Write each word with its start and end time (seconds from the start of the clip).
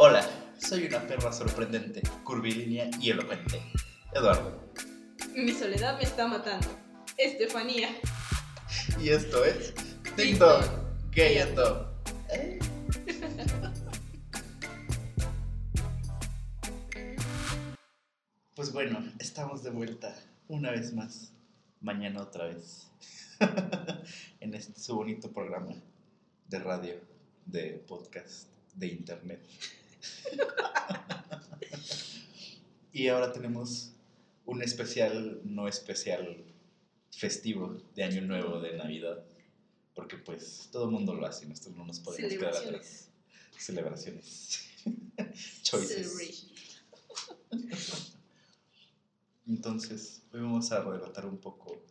Hola, 0.00 0.24
soy 0.60 0.86
una 0.86 1.04
perra 1.08 1.32
sorprendente, 1.32 2.02
curvilínea 2.22 2.88
y 3.00 3.10
elocuente. 3.10 3.60
Eduardo. 4.14 4.72
Mi 5.34 5.50
soledad 5.50 5.98
me 5.98 6.04
está 6.04 6.28
matando. 6.28 6.68
Estefanía. 7.16 7.88
Y 9.00 9.08
esto 9.08 9.44
es 9.44 9.74
TikTok. 10.14 10.62
Gay 11.10 11.38
and 11.38 11.54
Dog. 11.56 11.88
¿Eh? 12.30 12.60
Pues 18.54 18.72
bueno, 18.72 19.04
estamos 19.18 19.64
de 19.64 19.70
vuelta 19.70 20.14
una 20.46 20.70
vez 20.70 20.94
más, 20.94 21.32
mañana 21.80 22.22
otra 22.22 22.44
vez, 22.44 22.88
en 24.40 24.54
este 24.54 24.78
su 24.78 24.94
bonito 24.94 25.32
programa 25.32 25.74
de 26.46 26.58
radio, 26.60 26.94
de 27.46 27.84
podcast, 27.88 28.46
de 28.76 28.86
internet. 28.86 29.40
Y 32.92 33.08
ahora 33.08 33.32
tenemos 33.32 33.92
un 34.46 34.62
especial, 34.62 35.40
no 35.44 35.68
especial 35.68 36.44
festivo 37.12 37.80
de 37.94 38.04
Año 38.04 38.22
Nuevo, 38.22 38.60
de 38.60 38.76
Navidad, 38.76 39.24
porque 39.94 40.16
pues 40.16 40.68
todo 40.72 40.84
el 40.86 40.90
mundo 40.90 41.14
lo 41.14 41.26
hace, 41.26 41.46
nosotros 41.46 41.76
no 41.76 41.84
nos 41.86 42.00
podemos 42.00 42.30
quedar 42.32 42.54
atrás. 42.56 43.08
Celebraciones. 43.58 44.60
Choices. 45.62 46.46
Entonces, 49.46 50.22
hoy 50.32 50.40
vamos 50.40 50.70
a 50.72 50.82
relatar 50.84 51.26
un 51.26 51.38
poco, 51.38 51.82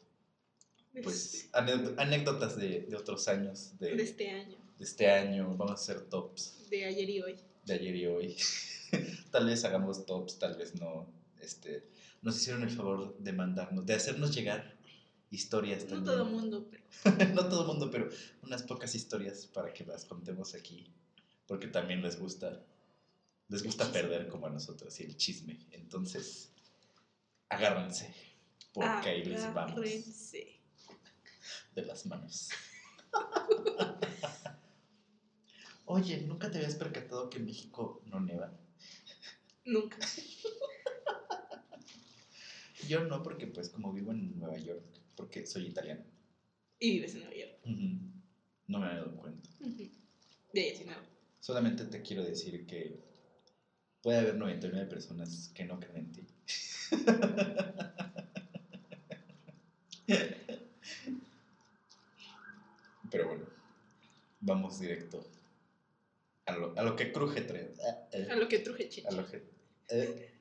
pues, 1.03 1.33
Este- 1.45 1.49
anécdotas 1.97 2.55
de, 2.55 2.81
de 2.81 2.95
otros 2.95 3.27
años, 3.27 3.77
de, 3.79 3.95
de 3.95 4.03
este 4.03 4.29
año. 4.29 4.57
de 4.77 4.83
este 4.85 5.09
año. 5.09 5.47
Vamos 5.57 5.71
a 5.71 5.73
hacer 5.73 6.01
tops 6.01 6.69
De 6.69 6.85
ayer 6.85 7.09
y 7.09 7.21
hoy. 7.21 7.35
De 7.67 7.73
ayer 7.75 7.95
y 7.95 8.05
hoy. 8.07 8.37
tal 9.31 9.45
vez 9.45 9.63
hagamos 9.65 10.05
tops, 10.05 10.39
tal 10.39 10.55
vez 10.57 10.73
no. 10.75 11.07
Este, 11.39 11.87
nos 12.21 12.35
hicieron 12.37 12.63
el 12.63 12.69
favor 12.71 13.17
de 13.19 13.31
mandarnos, 13.33 13.85
de 13.85 13.93
hacernos 13.93 14.33
llegar 14.33 14.75
historias 15.29 15.83
No 15.83 15.89
también. 15.89 16.05
todo 16.05 16.25
mundo, 16.25 16.67
pero. 16.71 16.83
no 17.35 17.47
todo 17.49 17.61
el 17.61 17.67
mundo, 17.67 17.91
pero 17.91 18.09
unas 18.41 18.63
pocas 18.63 18.95
historias 18.95 19.45
para 19.47 19.73
que 19.73 19.85
las 19.85 20.05
contemos 20.05 20.55
aquí, 20.55 20.91
porque 21.45 21.67
también 21.67 22.01
les 22.01 22.17
gusta, 22.17 22.65
les 23.49 23.61
gusta 23.63 23.85
chisme. 23.85 24.01
perder 24.01 24.27
como 24.29 24.47
a 24.47 24.49
nosotros 24.49 24.99
y 24.99 25.03
el 25.03 25.17
chisme. 25.17 25.59
Entonces, 25.71 26.51
agárrense, 27.49 28.13
porque 28.73 29.09
ahí 29.09 29.23
les 29.25 29.41
vamos 29.53 29.73
Agárrense. 29.73 30.59
de 31.75 31.81
las 31.85 32.05
manos. 32.05 32.49
Oye, 35.89 36.21
¿nunca 36.27 36.51
te 36.51 36.57
habías 36.57 36.75
percatado 36.75 37.29
que 37.29 37.37
en 37.37 37.45
México 37.45 38.01
no 38.05 38.19
neva? 38.19 38.51
Nunca. 39.63 39.97
Yo 42.89 43.05
no, 43.05 43.23
porque 43.23 43.47
pues 43.47 43.69
como 43.69 43.93
vivo 43.93 44.11
en 44.11 44.37
Nueva 44.37 44.57
York, 44.57 44.83
porque 45.15 45.45
soy 45.45 45.67
italiano, 45.67 46.03
Y 46.79 46.91
vives 46.91 47.13
en 47.15 47.21
Nueva 47.21 47.35
York. 47.35 47.53
no 48.67 48.79
me 48.79 48.91
he 48.91 48.95
dado 48.95 49.15
cuenta. 49.15 49.49
Ujú. 49.61 49.89
De 50.53 50.61
ahí 50.61 50.69
así 50.71 50.83
nada. 50.83 51.01
Solamente 51.39 51.85
te 51.85 52.01
quiero 52.01 52.21
decir 52.23 52.65
que 52.65 52.99
puede 54.01 54.19
haber 54.19 54.35
99 54.35 54.89
personas 54.89 55.51
que 55.53 55.63
no 55.63 55.79
creen 55.79 55.97
en 55.97 56.11
ti. 56.11 56.27
Pero 63.09 63.27
bueno, 63.29 63.45
vamos 64.41 64.79
directo 64.79 65.23
a 66.47 66.51
lo, 66.53 66.73
a 66.77 66.83
lo 66.83 66.95
que 66.95 67.11
cruje 67.11 67.41
tres. 67.41 67.79
Ah, 67.85 68.07
eh, 68.11 68.27
A 68.31 68.35
lo 68.35 68.47
que 68.47 68.59
truje 68.59 68.87
chichi. 68.89 69.07
A 69.07 69.11
lo 69.11 69.27
que. 69.27 69.43
eh, 69.89 70.33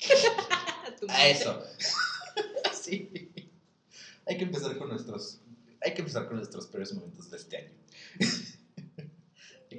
A 1.08 1.28
eso. 1.28 1.62
sí. 2.72 3.10
Hay 4.26 4.38
que 4.38 4.44
empezar 4.44 4.76
con 4.78 4.88
nuestros. 4.88 5.40
Hay 5.84 5.94
que 5.94 6.00
empezar 6.00 6.26
con 6.26 6.36
nuestros 6.36 6.66
peores 6.68 6.92
momentos 6.94 7.30
de 7.30 7.36
este 7.36 7.56
año. 7.58 7.72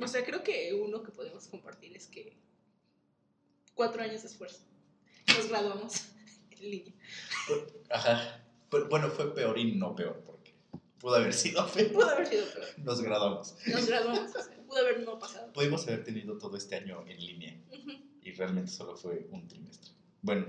O 0.01 0.07
sea, 0.07 0.25
creo 0.25 0.43
que 0.43 0.73
uno 0.73 1.03
que 1.03 1.11
podemos 1.11 1.47
compartir 1.47 1.95
es 1.95 2.07
que 2.07 2.35
cuatro 3.75 4.01
años 4.01 4.23
de 4.23 4.27
esfuerzo. 4.27 4.63
Nos 5.27 5.47
graduamos 5.49 5.93
en 6.49 6.71
línea. 6.71 6.93
Ajá. 7.91 8.43
Bueno, 8.89 9.11
fue 9.11 9.33
peor 9.35 9.55
y 9.59 9.75
no 9.75 9.95
peor, 9.95 10.23
pudo 11.03 11.15
haber 11.15 11.33
sido 11.33 11.67
peor. 11.71 11.91
Pudo 11.91 12.09
haber 12.09 12.27
sido 12.27 12.45
peor. 12.53 12.65
Nos 12.79 13.01
graduamos. 13.01 13.55
Nos 13.67 13.85
graduamos. 13.87 14.29
o 14.35 14.41
sea, 14.41 14.63
pudo 14.65 14.77
haber 14.79 15.01
no 15.03 15.19
pasado. 15.19 15.51
Pudimos 15.51 15.85
haber 15.85 16.03
tenido 16.05 16.37
todo 16.37 16.55
este 16.55 16.75
año 16.75 17.03
en 17.05 17.17
línea 17.25 17.59
y 18.21 18.31
realmente 18.31 18.71
solo 18.71 18.95
fue 18.95 19.27
un 19.31 19.45
trimestre. 19.47 19.91
Bueno, 20.21 20.45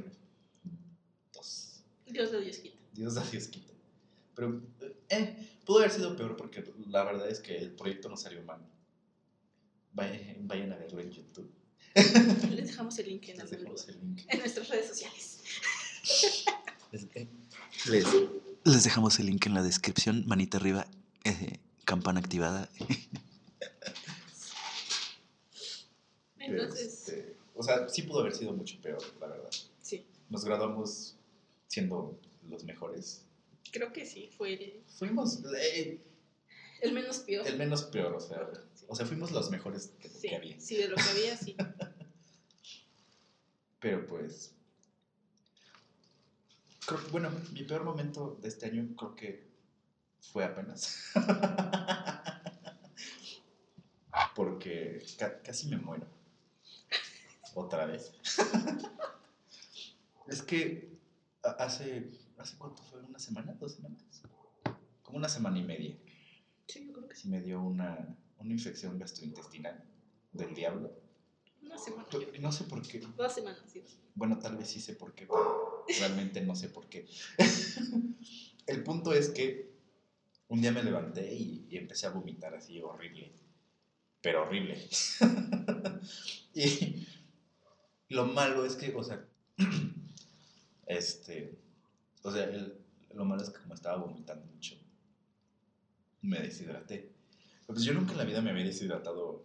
dos. 1.32 1.82
Dios 2.06 2.30
de 2.30 2.40
Dios 2.40 2.58
quita. 2.58 2.78
Dios 2.92 3.14
da 3.16 3.24
Dios 3.28 3.48
quita. 3.48 3.72
Pero, 4.36 4.62
eh, 5.08 5.58
pudo 5.64 5.78
haber 5.78 5.90
sido 5.90 6.16
peor 6.16 6.36
porque 6.36 6.64
la 6.88 7.02
verdad 7.04 7.28
es 7.28 7.40
que 7.40 7.56
el 7.58 7.72
proyecto 7.72 8.08
no 8.08 8.16
salió 8.16 8.40
mal. 8.44 8.60
Vayan, 9.92 10.46
vayan 10.46 10.72
a 10.72 10.76
verlo 10.76 11.00
en 11.00 11.10
YouTube. 11.10 11.50
Les 11.94 12.66
dejamos 12.68 12.96
el 13.00 13.08
link 13.08 13.28
en 13.28 13.36
Les 13.38 13.40
algún 13.40 13.58
dejamos 13.58 13.80
lugar. 13.88 13.96
el 13.96 14.06
link. 14.08 14.20
En 14.28 14.38
nuestras 14.38 14.68
redes 14.68 14.86
sociales. 14.88 15.40
Les, 16.92 17.04
eh, 17.16 17.28
les- 17.88 18.04
les 18.64 18.84
dejamos 18.84 19.18
el 19.18 19.26
link 19.26 19.46
en 19.46 19.54
la 19.54 19.62
descripción. 19.62 20.24
Manita 20.26 20.58
arriba, 20.58 20.86
eh, 21.24 21.58
campana 21.84 22.20
activada. 22.20 22.68
Entonces, 26.38 27.08
este, 27.08 27.36
o 27.54 27.62
sea, 27.62 27.88
sí 27.88 28.02
pudo 28.02 28.20
haber 28.20 28.34
sido 28.34 28.52
mucho 28.52 28.76
peor, 28.82 29.02
la 29.20 29.26
verdad. 29.28 29.50
sí, 29.80 30.06
Nos 30.28 30.44
graduamos 30.44 31.16
siendo 31.68 32.18
los 32.48 32.64
mejores. 32.64 33.22
creo 33.72 33.92
que 33.92 34.04
sí, 34.04 34.30
fue 34.36 34.54
el, 34.54 34.82
Fuimos 34.98 35.40
eh, 35.56 35.98
el 36.82 36.92
menos 36.92 37.18
peor. 37.20 37.46
el 37.46 37.56
menos 37.56 37.84
peor, 37.84 38.14
o 38.14 38.20
sea, 38.20 38.46
Sí. 38.74 38.84
o 38.88 38.94
sea, 38.94 39.06
fuimos 39.06 39.30
los 39.32 39.50
mejores 39.50 39.96
de 39.98 40.08
lo 40.08 40.14
sí, 40.14 40.28
que 40.28 40.36
había. 40.36 40.60
sí, 40.60 40.76
de 40.76 40.88
lo 40.88 40.96
que 40.96 41.02
había, 41.02 41.36
sí. 41.36 41.56
Pero 43.80 44.06
pues. 44.06 44.52
Creo 46.86 47.00
bueno, 47.10 47.30
mi 47.52 47.64
peor 47.64 47.84
momento 47.84 48.38
de 48.40 48.48
este 48.48 48.66
año 48.66 48.94
creo 48.96 49.14
que 49.14 49.46
fue 50.20 50.44
apenas. 50.44 51.12
Porque 54.34 55.02
ca- 55.18 55.40
casi 55.42 55.68
me 55.68 55.76
muero. 55.76 56.06
Otra 57.54 57.86
vez. 57.86 58.12
es 60.26 60.42
que 60.42 60.88
hace. 61.58 62.10
¿Hace 62.36 62.56
cuánto 62.58 62.82
fue? 62.82 63.00
¿Una 63.00 63.18
semana? 63.18 63.54
¿Dos 63.54 63.74
semanas? 63.74 64.02
Como 65.02 65.18
una 65.18 65.28
semana 65.28 65.58
y 65.58 65.62
media. 65.62 65.96
Sí, 66.66 66.86
yo 66.86 66.92
creo 66.92 67.08
que 67.08 67.16
sí. 67.16 67.28
me 67.28 67.40
dio 67.40 67.60
una, 67.60 68.16
una 68.38 68.52
infección 68.52 68.98
gastrointestinal 68.98 69.82
del 70.32 70.54
diablo. 70.54 70.90
Una 71.64 71.78
semana. 71.78 72.04
Pero 72.10 72.22
yo 72.22 72.28
creo. 72.30 72.42
No 72.42 72.52
sé 72.52 72.64
por 72.64 72.82
qué. 72.82 73.00
Dos 73.16 73.32
semanas, 73.32 73.62
sí. 73.72 73.82
Bueno, 74.14 74.38
tal 74.38 74.56
vez 74.56 74.68
sí 74.68 74.80
sé 74.80 74.94
por 74.94 75.14
qué, 75.14 75.26
pero 75.26 75.84
realmente 75.98 76.40
no 76.40 76.54
sé 76.54 76.68
por 76.68 76.88
qué. 76.88 77.06
El 78.66 78.82
punto 78.82 79.12
es 79.12 79.28
que 79.30 79.68
un 80.48 80.60
día 80.60 80.72
me 80.72 80.82
levanté 80.82 81.32
y, 81.34 81.66
y 81.70 81.76
empecé 81.76 82.06
a 82.06 82.10
vomitar 82.10 82.54
así 82.54 82.80
horrible. 82.80 83.32
Pero 84.20 84.42
horrible. 84.42 84.78
y 86.54 87.06
lo 88.08 88.26
malo 88.26 88.64
es 88.64 88.76
que, 88.76 88.94
o 88.94 89.02
sea, 89.02 89.24
este, 90.86 91.58
o 92.22 92.30
sea, 92.30 92.44
el- 92.44 92.78
lo 93.14 93.24
malo 93.24 93.42
es 93.42 93.50
que 93.50 93.60
como 93.62 93.74
estaba 93.74 93.96
vomitando 93.98 94.44
mucho, 94.46 94.76
me 96.22 96.40
deshidraté. 96.40 97.10
Pues 97.66 97.82
yo 97.82 97.92
nunca 97.92 98.12
en 98.12 98.18
la 98.18 98.24
vida 98.24 98.40
me 98.40 98.50
había 98.50 98.64
deshidratado, 98.64 99.42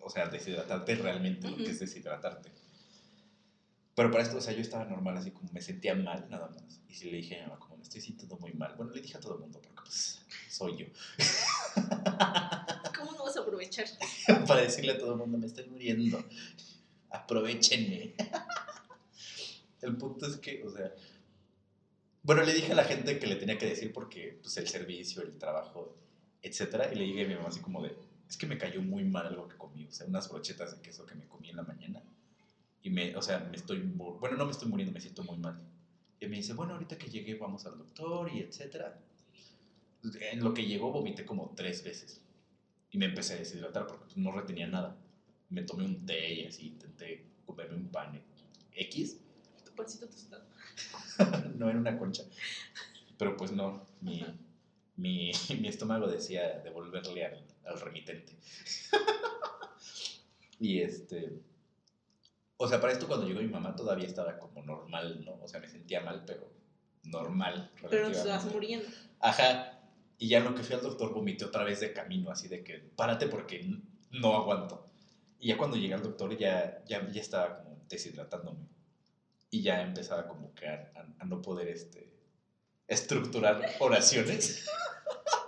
o 0.00 0.10
sea, 0.10 0.26
deshidratarte 0.28 0.96
realmente, 0.96 1.48
lo 1.48 1.56
que 1.56 1.70
es 1.70 1.80
deshidratarte. 1.80 2.50
Pero 3.94 4.10
para 4.10 4.24
esto, 4.24 4.38
o 4.38 4.40
sea, 4.40 4.52
yo 4.52 4.60
estaba 4.60 4.84
normal, 4.84 5.16
así 5.16 5.30
como 5.30 5.50
me 5.52 5.60
sentía 5.60 5.94
mal, 5.94 6.26
nada 6.28 6.48
más. 6.48 6.80
Y 6.88 6.94
sí 6.94 7.10
le 7.10 7.18
dije 7.18 7.36
a 7.36 7.44
mi 7.44 7.50
mamá, 7.50 7.60
como 7.60 7.76
me 7.76 7.82
estoy 7.82 8.00
sintiendo 8.00 8.36
muy 8.38 8.52
mal. 8.52 8.74
Bueno, 8.76 8.92
le 8.92 9.00
dije 9.00 9.16
a 9.16 9.20
todo 9.20 9.34
el 9.34 9.40
mundo, 9.40 9.60
porque 9.62 9.82
pues 9.82 10.20
soy 10.50 10.76
yo. 10.76 10.86
¿Cómo 12.96 13.12
no 13.12 13.24
vas 13.24 13.36
a 13.36 13.40
aprovechar? 13.40 13.86
para 14.46 14.62
decirle 14.62 14.92
a 14.92 14.98
todo 14.98 15.12
el 15.12 15.18
mundo, 15.18 15.38
me 15.38 15.46
estoy 15.46 15.66
muriendo. 15.66 16.24
Aprovechenme. 17.10 18.14
el 19.82 19.96
punto 19.96 20.26
es 20.26 20.36
que, 20.38 20.64
o 20.64 20.70
sea, 20.70 20.92
bueno, 22.24 22.42
le 22.42 22.52
dije 22.52 22.72
a 22.72 22.74
la 22.74 22.84
gente 22.84 23.18
que 23.18 23.26
le 23.26 23.36
tenía 23.36 23.58
que 23.58 23.66
decir 23.66 23.92
porque, 23.92 24.38
pues, 24.42 24.56
el 24.56 24.66
servicio, 24.66 25.22
el 25.22 25.38
trabajo, 25.38 25.96
etcétera, 26.42 26.90
y 26.92 26.96
le 26.96 27.04
dije 27.04 27.24
a 27.24 27.28
mi 27.28 27.34
mamá 27.34 27.48
así 27.48 27.60
como 27.60 27.82
de, 27.82 27.94
es 28.28 28.36
que 28.36 28.46
me 28.46 28.58
cayó 28.58 28.82
muy 28.82 29.04
mal 29.04 29.26
algo 29.26 29.48
que 29.48 29.56
comí, 29.56 29.86
o 29.86 29.92
sea, 29.92 30.06
unas 30.06 30.28
brochetas 30.28 30.76
de 30.76 30.82
queso 30.82 31.06
que 31.06 31.14
me 31.14 31.26
comí 31.26 31.50
en 31.50 31.56
la 31.56 31.62
mañana. 31.62 32.02
Y 32.82 32.90
me, 32.90 33.16
o 33.16 33.22
sea, 33.22 33.38
me 33.38 33.56
estoy, 33.56 33.80
bueno, 33.80 34.36
no 34.36 34.44
me 34.44 34.52
estoy 34.52 34.68
muriendo, 34.68 34.92
me 34.92 35.00
siento 35.00 35.22
muy 35.24 35.38
mal. 35.38 35.58
Y 36.20 36.26
me 36.26 36.36
dice, 36.36 36.52
bueno, 36.52 36.74
ahorita 36.74 36.98
que 36.98 37.08
llegue 37.08 37.34
vamos 37.34 37.66
al 37.66 37.78
doctor 37.78 38.30
y 38.32 38.40
etcétera. 38.40 38.98
En 40.32 40.44
lo 40.44 40.52
que 40.52 40.66
llegó 40.66 40.90
vomité 40.92 41.24
como 41.24 41.52
tres 41.56 41.82
veces. 41.82 42.20
Y 42.90 42.98
me 42.98 43.06
empecé 43.06 43.34
a 43.34 43.38
deshidratar 43.38 43.86
porque 43.86 44.04
pues, 44.04 44.16
no 44.16 44.32
retenía 44.32 44.66
nada. 44.66 44.96
me 45.50 45.62
tomé 45.62 45.84
un 45.84 46.04
té 46.06 46.34
y 46.34 46.46
así 46.46 46.68
intenté 46.68 47.24
comerme 47.46 47.76
un 47.76 47.88
pan 47.88 48.20
X. 48.72 49.18
Tu 49.64 49.72
pancito 49.72 50.06
tostado. 50.06 50.44
no 51.56 51.68
era 51.68 51.78
una 51.78 51.98
concha. 51.98 52.22
Pero 53.18 53.36
pues 53.36 53.52
no, 53.52 53.86
mi, 54.00 54.24
mi, 54.96 55.32
mi 55.60 55.68
estómago 55.68 56.06
decía 56.06 56.60
devolverle 56.60 57.24
al, 57.24 57.44
al 57.66 57.80
remitente. 57.80 58.36
y 60.60 60.80
este. 60.80 61.40
O 62.56 62.68
sea, 62.68 62.80
para 62.80 62.92
esto 62.92 63.06
cuando 63.06 63.26
llegó 63.26 63.40
mi 63.40 63.48
mamá 63.48 63.74
todavía 63.74 64.06
estaba 64.06 64.38
como 64.38 64.62
normal, 64.62 65.24
¿no? 65.24 65.34
O 65.42 65.48
sea, 65.48 65.60
me 65.60 65.68
sentía 65.68 66.00
mal, 66.00 66.24
pero 66.24 66.50
normal. 67.02 67.70
Pero 67.90 68.08
estabas 68.08 68.44
muriendo. 68.46 68.86
Ajá. 69.20 69.80
Y 70.18 70.28
ya 70.28 70.40
lo 70.40 70.54
que 70.54 70.62
fui 70.62 70.76
al 70.76 70.82
doctor 70.82 71.12
vomité 71.12 71.44
otra 71.44 71.64
vez 71.64 71.80
de 71.80 71.92
camino, 71.92 72.30
así 72.30 72.46
de 72.48 72.62
que 72.62 72.78
párate 72.78 73.26
porque 73.26 73.68
no 74.12 74.36
aguanto. 74.36 74.88
Y 75.40 75.48
ya 75.48 75.58
cuando 75.58 75.76
llegué 75.76 75.94
al 75.94 76.02
doctor 76.02 76.36
ya, 76.38 76.82
ya, 76.86 77.06
ya 77.10 77.20
estaba 77.20 77.58
como 77.62 77.84
deshidratándome. 77.88 78.68
Y 79.50 79.62
ya 79.62 79.82
empezaba 79.82 80.26
como 80.28 80.54
que 80.54 80.68
a- 80.68 80.92
a 81.18 81.24
no 81.24 81.42
poder 81.42 81.68
este, 81.68 82.12
estructurar 82.86 83.60
oraciones. 83.80 84.66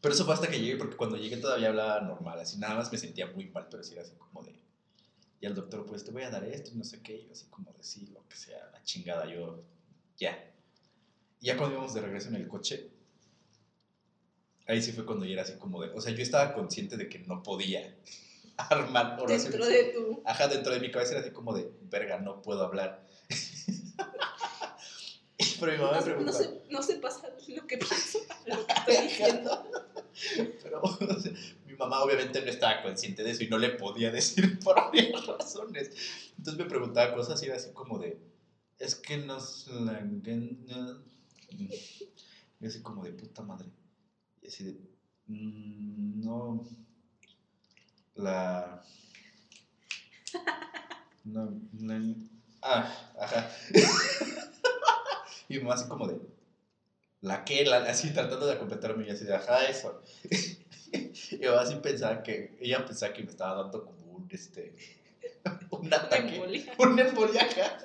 Pero 0.00 0.14
eso 0.14 0.24
fue 0.24 0.34
hasta 0.34 0.48
que 0.48 0.60
llegué, 0.60 0.76
porque 0.76 0.96
cuando 0.96 1.16
llegué 1.16 1.36
todavía 1.38 1.68
hablaba 1.68 2.00
normal, 2.00 2.38
así 2.38 2.58
nada 2.58 2.74
más 2.74 2.92
me 2.92 2.98
sentía 2.98 3.26
muy 3.26 3.46
mal, 3.48 3.66
pero 3.70 3.82
sí 3.82 3.94
era 3.94 4.02
así 4.02 4.14
como 4.16 4.42
de... 4.44 4.60
Y 5.40 5.46
el 5.46 5.54
doctor, 5.54 5.84
pues 5.84 6.04
te 6.04 6.10
voy 6.10 6.22
a 6.22 6.30
dar 6.30 6.44
esto 6.44 6.70
y 6.72 6.76
no 6.76 6.84
sé 6.84 7.02
qué, 7.02 7.16
y 7.16 7.26
yo 7.26 7.32
así 7.32 7.46
como 7.46 7.72
de 7.72 7.82
sí, 7.82 8.06
lo 8.06 8.26
que 8.28 8.36
sea, 8.36 8.70
la 8.72 8.82
chingada, 8.82 9.26
yo 9.26 9.64
ya. 10.16 10.52
Y 11.40 11.46
ya 11.46 11.56
cuando 11.56 11.76
íbamos 11.76 11.94
de 11.94 12.00
regreso 12.00 12.28
en 12.28 12.36
el 12.36 12.48
coche, 12.48 12.90
ahí 14.66 14.82
sí 14.82 14.92
fue 14.92 15.04
cuando 15.04 15.24
ya 15.24 15.34
era 15.34 15.42
así 15.42 15.54
como 15.54 15.82
de, 15.82 15.90
o 15.90 16.00
sea, 16.00 16.12
yo 16.12 16.22
estaba 16.22 16.54
consciente 16.54 16.96
de 16.96 17.08
que 17.08 17.18
no 17.20 17.42
podía 17.42 17.96
armar 18.56 19.18
oraciones. 19.20 19.44
Dentro 19.44 19.66
de 19.66 19.84
tu. 19.92 20.22
Ajá, 20.24 20.48
dentro 20.48 20.72
de 20.72 20.80
mi 20.80 20.90
cabeza 20.90 21.12
era 21.12 21.20
así 21.20 21.30
como 21.30 21.54
de, 21.54 21.70
verga, 21.82 22.18
no 22.18 22.42
puedo 22.42 22.62
hablar. 22.62 23.06
Pero 25.58 25.72
mi 25.72 25.78
mamá 25.78 26.00
me 26.00 26.14
No, 26.14 26.20
no, 26.20 26.32
se, 26.32 26.60
no 26.68 26.82
se 26.82 26.96
pasa 26.96 27.28
lo 27.48 27.66
que 27.66 27.78
pienso, 27.78 28.18
lo 28.46 28.66
que 28.66 28.72
estoy 28.72 29.08
diciendo. 29.08 29.62
pero 30.62 30.80
o 30.82 31.20
sea, 31.20 31.32
mi 31.64 31.74
mamá 31.74 32.02
obviamente 32.02 32.40
no 32.40 32.50
estaba 32.50 32.82
consciente 32.82 33.22
de 33.22 33.30
eso 33.30 33.44
y 33.44 33.48
no 33.48 33.58
le 33.58 33.70
podía 33.70 34.10
decir 34.10 34.58
por 34.64 34.78
obvias 34.78 35.26
razones. 35.26 35.90
Entonces 36.36 36.62
me 36.62 36.68
preguntaba 36.68 37.14
cosas 37.14 37.42
y 37.42 37.46
era 37.46 37.56
así 37.56 37.72
como 37.72 37.98
de, 37.98 38.18
es 38.78 38.94
que 38.94 39.18
no 39.18 39.36
es 39.38 39.66
la... 39.66 40.00
no". 40.02 41.00
Y 42.58 42.66
así 42.66 42.80
como 42.82 43.04
de 43.04 43.12
puta 43.12 43.42
madre. 43.42 43.68
Y 44.40 44.48
así 44.48 44.64
de, 44.64 44.72
"Mm, 45.26 46.24
no, 46.24 46.66
la... 48.14 48.82
No, 51.24 51.50
no, 51.72 52.14
ah, 52.62 53.12
ajá. 53.18 53.50
y 55.48 55.54
mi 55.54 55.60
mamá 55.60 55.74
así 55.74 55.88
como 55.88 56.06
de, 56.06 56.20
la 57.20 57.44
que, 57.44 57.64
la, 57.64 57.78
así 57.78 58.10
tratando 58.12 58.46
de 58.46 58.58
completarme 58.58 59.06
y 59.06 59.10
así 59.10 59.24
de, 59.24 59.34
ajá, 59.34 59.66
eso. 59.66 60.00
y 61.30 61.38
yo 61.42 61.58
así 61.58 61.76
pensaba 61.76 62.22
que, 62.22 62.56
ella 62.60 62.84
pensaba 62.84 63.12
que 63.12 63.22
me 63.22 63.30
estaba 63.30 63.62
dando 63.62 63.84
como 63.84 64.12
un, 64.12 64.28
este, 64.30 64.74
un 65.70 65.92
ataque, 65.92 66.36
embolia. 66.36 66.74
un 66.78 66.98
embolia, 66.98 67.42
ajá. 67.42 67.78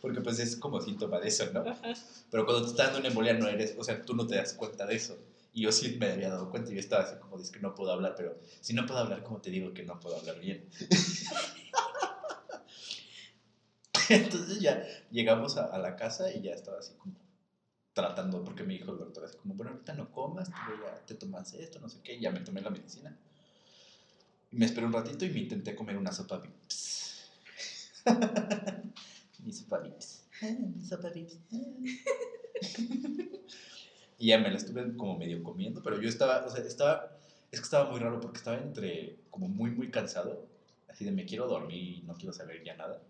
Porque 0.00 0.20
pues 0.20 0.38
es 0.40 0.56
como 0.56 0.80
síntoma 0.80 1.20
de 1.20 1.28
eso, 1.28 1.50
¿no? 1.52 1.60
Ajá. 1.60 1.92
Pero 2.30 2.44
cuando 2.44 2.64
te 2.64 2.70
está 2.70 2.84
dando 2.84 3.00
una 3.00 3.08
embolia 3.08 3.34
no 3.34 3.48
eres, 3.48 3.74
o 3.78 3.84
sea, 3.84 4.02
tú 4.02 4.14
no 4.14 4.26
te 4.26 4.36
das 4.36 4.52
cuenta 4.54 4.86
de 4.86 4.96
eso. 4.96 5.16
Y 5.52 5.62
yo 5.62 5.72
sí 5.72 5.96
me 5.98 6.12
había 6.12 6.30
dado 6.30 6.50
cuenta 6.50 6.70
y 6.70 6.74
yo 6.74 6.80
estaba 6.80 7.04
así 7.04 7.16
como, 7.16 7.38
es 7.38 7.50
que 7.50 7.58
no 7.60 7.74
puedo 7.74 7.92
hablar, 7.92 8.14
pero 8.16 8.38
si 8.60 8.72
no 8.72 8.86
puedo 8.86 9.00
hablar, 9.00 9.22
¿cómo 9.22 9.40
te 9.40 9.50
digo 9.50 9.74
que 9.74 9.82
no 9.82 9.98
puedo 9.98 10.16
hablar 10.16 10.38
bien? 10.38 10.68
Entonces 14.10 14.60
ya 14.60 14.82
llegamos 15.10 15.56
a, 15.56 15.66
a 15.66 15.78
la 15.78 15.96
casa 15.96 16.32
y 16.32 16.42
ya 16.42 16.52
estaba 16.52 16.78
así 16.78 16.94
como 16.94 17.14
tratando, 17.94 18.44
porque 18.44 18.64
me 18.64 18.74
dijo 18.74 18.92
el 18.92 18.98
doctor 18.98 19.24
así 19.26 19.38
como, 19.38 19.54
bueno, 19.54 19.72
ahorita 19.72 19.94
no 19.94 20.10
comas, 20.10 20.50
te, 20.50 20.54
voy 20.76 20.86
a- 20.88 21.06
te 21.06 21.14
tomas 21.16 21.54
esto, 21.54 21.80
no 21.80 21.88
sé 21.88 22.00
qué, 22.02 22.14
y 22.16 22.20
ya 22.20 22.32
me 22.32 22.40
tomé 22.40 22.62
la 22.62 22.70
medicina. 22.70 23.16
Me 24.52 24.66
esperé 24.66 24.86
un 24.86 24.92
ratito 24.92 25.24
y 25.24 25.30
me 25.30 25.40
intenté 25.40 25.74
comer 25.74 25.96
una 25.96 26.12
sopa 26.12 26.38
Vips. 26.38 27.30
Mi 29.44 29.52
sopa 29.52 29.78
Vips. 29.78 30.22
Mi 30.42 30.84
sopa 30.84 31.10
Vips. 31.10 31.38
y 34.18 34.26
ya 34.28 34.38
me 34.38 34.50
la 34.50 34.56
estuve 34.58 34.96
como 34.96 35.16
medio 35.18 35.42
comiendo, 35.42 35.82
pero 35.82 36.00
yo 36.00 36.08
estaba, 36.08 36.44
o 36.46 36.50
sea, 36.50 36.62
estaba, 36.64 37.10
es 37.50 37.60
que 37.60 37.64
estaba 37.64 37.90
muy 37.90 38.00
raro 38.00 38.20
porque 38.20 38.38
estaba 38.38 38.58
entre 38.58 39.16
como 39.30 39.48
muy, 39.48 39.70
muy 39.70 39.90
cansado, 39.90 40.46
así 40.88 41.04
de 41.04 41.12
me 41.12 41.24
quiero 41.24 41.46
dormir 41.48 41.98
y 41.98 42.02
no 42.02 42.14
quiero 42.14 42.32
saber 42.32 42.62
ya 42.64 42.76
nada, 42.76 43.00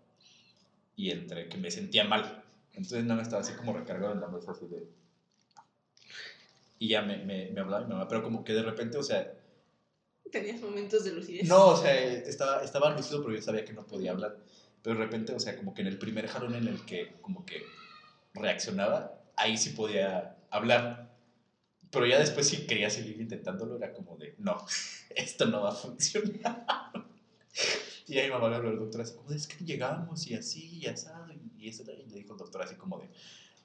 y 1.01 1.09
entre 1.09 1.49
que 1.49 1.57
me 1.57 1.71
sentía 1.71 2.03
mal. 2.03 2.43
Entonces 2.73 3.03
no 3.03 3.15
me 3.15 3.23
estaba 3.23 3.41
así 3.41 3.53
como 3.53 3.73
recargado 3.73 4.13
en 4.13 4.21
la 4.21 4.27
mesa 4.27 4.51
así 4.51 4.67
de... 4.67 4.87
Y 6.77 6.89
ya 6.89 7.01
me, 7.01 7.17
me, 7.25 7.49
me 7.49 7.59
hablaba 7.59 7.85
mi 7.85 7.91
mamá, 7.91 8.07
pero 8.07 8.21
como 8.21 8.43
que 8.43 8.53
de 8.53 8.61
repente, 8.61 8.99
o 8.99 9.03
sea, 9.03 9.33
Tenías 10.31 10.61
momentos 10.61 11.03
de 11.03 11.13
lucidez. 11.13 11.47
no, 11.47 11.69
o 11.69 11.75
sea, 11.75 11.99
estaba, 12.03 12.63
estaba 12.63 12.95
lúcido, 12.95 13.23
pero 13.23 13.35
yo 13.35 13.41
sabía 13.41 13.65
que 13.65 13.73
no 13.73 13.85
podía 13.85 14.11
hablar. 14.11 14.37
Pero 14.83 14.95
de 14.95 15.03
repente, 15.03 15.33
o 15.33 15.39
sea, 15.39 15.57
como 15.57 15.73
que 15.73 15.81
en 15.81 15.87
el 15.87 15.97
primer 15.97 16.27
jalón 16.27 16.53
en 16.53 16.67
el 16.67 16.85
que 16.85 17.15
como 17.21 17.45
que 17.45 17.63
reaccionaba, 18.35 19.19
ahí 19.35 19.57
sí 19.57 19.71
podía 19.71 20.37
hablar. 20.51 21.11
Pero 21.89 22.05
ya 22.05 22.19
después 22.19 22.47
si 22.47 22.67
quería 22.67 22.91
seguir 22.91 23.19
intentándolo, 23.19 23.75
era 23.75 23.91
como 23.91 24.17
de, 24.17 24.35
no, 24.37 24.63
esto 25.15 25.47
no 25.47 25.63
va 25.63 25.69
a 25.69 25.75
funcionar. 25.75 26.65
Y 28.11 28.19
ahí 28.19 28.29
mamá 28.29 28.49
le 28.49 28.57
habló 28.57 28.71
al 28.71 28.77
doctor 28.77 28.99
así 28.99 29.15
como, 29.15 29.29
de, 29.29 29.37
es 29.37 29.47
que 29.47 29.63
llegamos 29.63 30.27
y 30.27 30.33
así, 30.33 30.79
y 30.79 30.85
asado, 30.85 31.31
y 31.57 31.69
eso. 31.69 31.83
Y 31.83 32.09
le 32.09 32.17
dijo 32.17 32.33
el 32.33 32.39
doctor 32.39 32.61
así 32.61 32.75
como 32.75 32.99
de, 32.99 33.09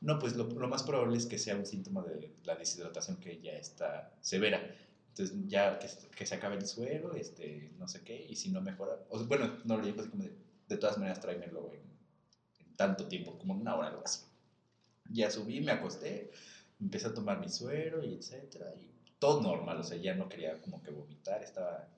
no, 0.01 0.21
pues 0.21 0.37
lo, 0.37 0.45
lo 0.45 0.69
más 0.69 0.85
probable 0.85 1.17
es 1.17 1.27
que 1.27 1.37
sea 1.37 1.57
un 1.57 1.67
síntoma 1.67 2.05
de 2.05 2.33
la 2.45 2.55
deshidratación 2.55 3.17
que 3.17 3.41
ya 3.41 3.55
está 3.55 4.15
severa. 4.21 4.63
Entonces, 5.09 5.37
ya 5.49 5.81
que, 5.81 5.89
que 6.15 6.27
se 6.27 6.37
acabe 6.37 6.55
el 6.55 6.65
suero, 6.65 7.13
este, 7.17 7.73
no 7.77 7.89
sé 7.89 8.03
qué, 8.05 8.25
y 8.25 8.37
si 8.37 8.51
no 8.51 8.61
mejora, 8.61 8.97
o 9.09 9.19
sea, 9.19 9.27
bueno, 9.27 9.59
no 9.65 9.81
le 9.81 9.89
dijo 9.89 10.01
así 10.01 10.11
como 10.11 10.23
de, 10.23 10.37
de 10.69 10.77
todas 10.77 10.97
maneras 10.97 11.19
tráemelo 11.19 11.73
en, 11.73 11.81
en 12.69 12.77
tanto 12.77 13.09
tiempo, 13.09 13.37
como 13.39 13.55
una 13.55 13.75
hora, 13.75 13.89
algo 13.89 14.03
así. 14.05 14.21
Ya 15.11 15.29
subí, 15.29 15.61
me 15.61 15.73
acosté, 15.73 16.31
empecé 16.81 17.09
a 17.09 17.15
tomar 17.15 17.41
mi 17.41 17.49
suero 17.49 18.05
y 18.05 18.15
etcétera, 18.15 18.73
y 18.77 18.95
todo 19.19 19.43
normal, 19.43 19.81
o 19.81 19.83
sea, 19.83 19.97
ya 19.97 20.15
no 20.15 20.29
quería 20.29 20.61
como 20.61 20.81
que 20.85 20.93
vomitar, 20.93 21.43
estaba 21.43 21.89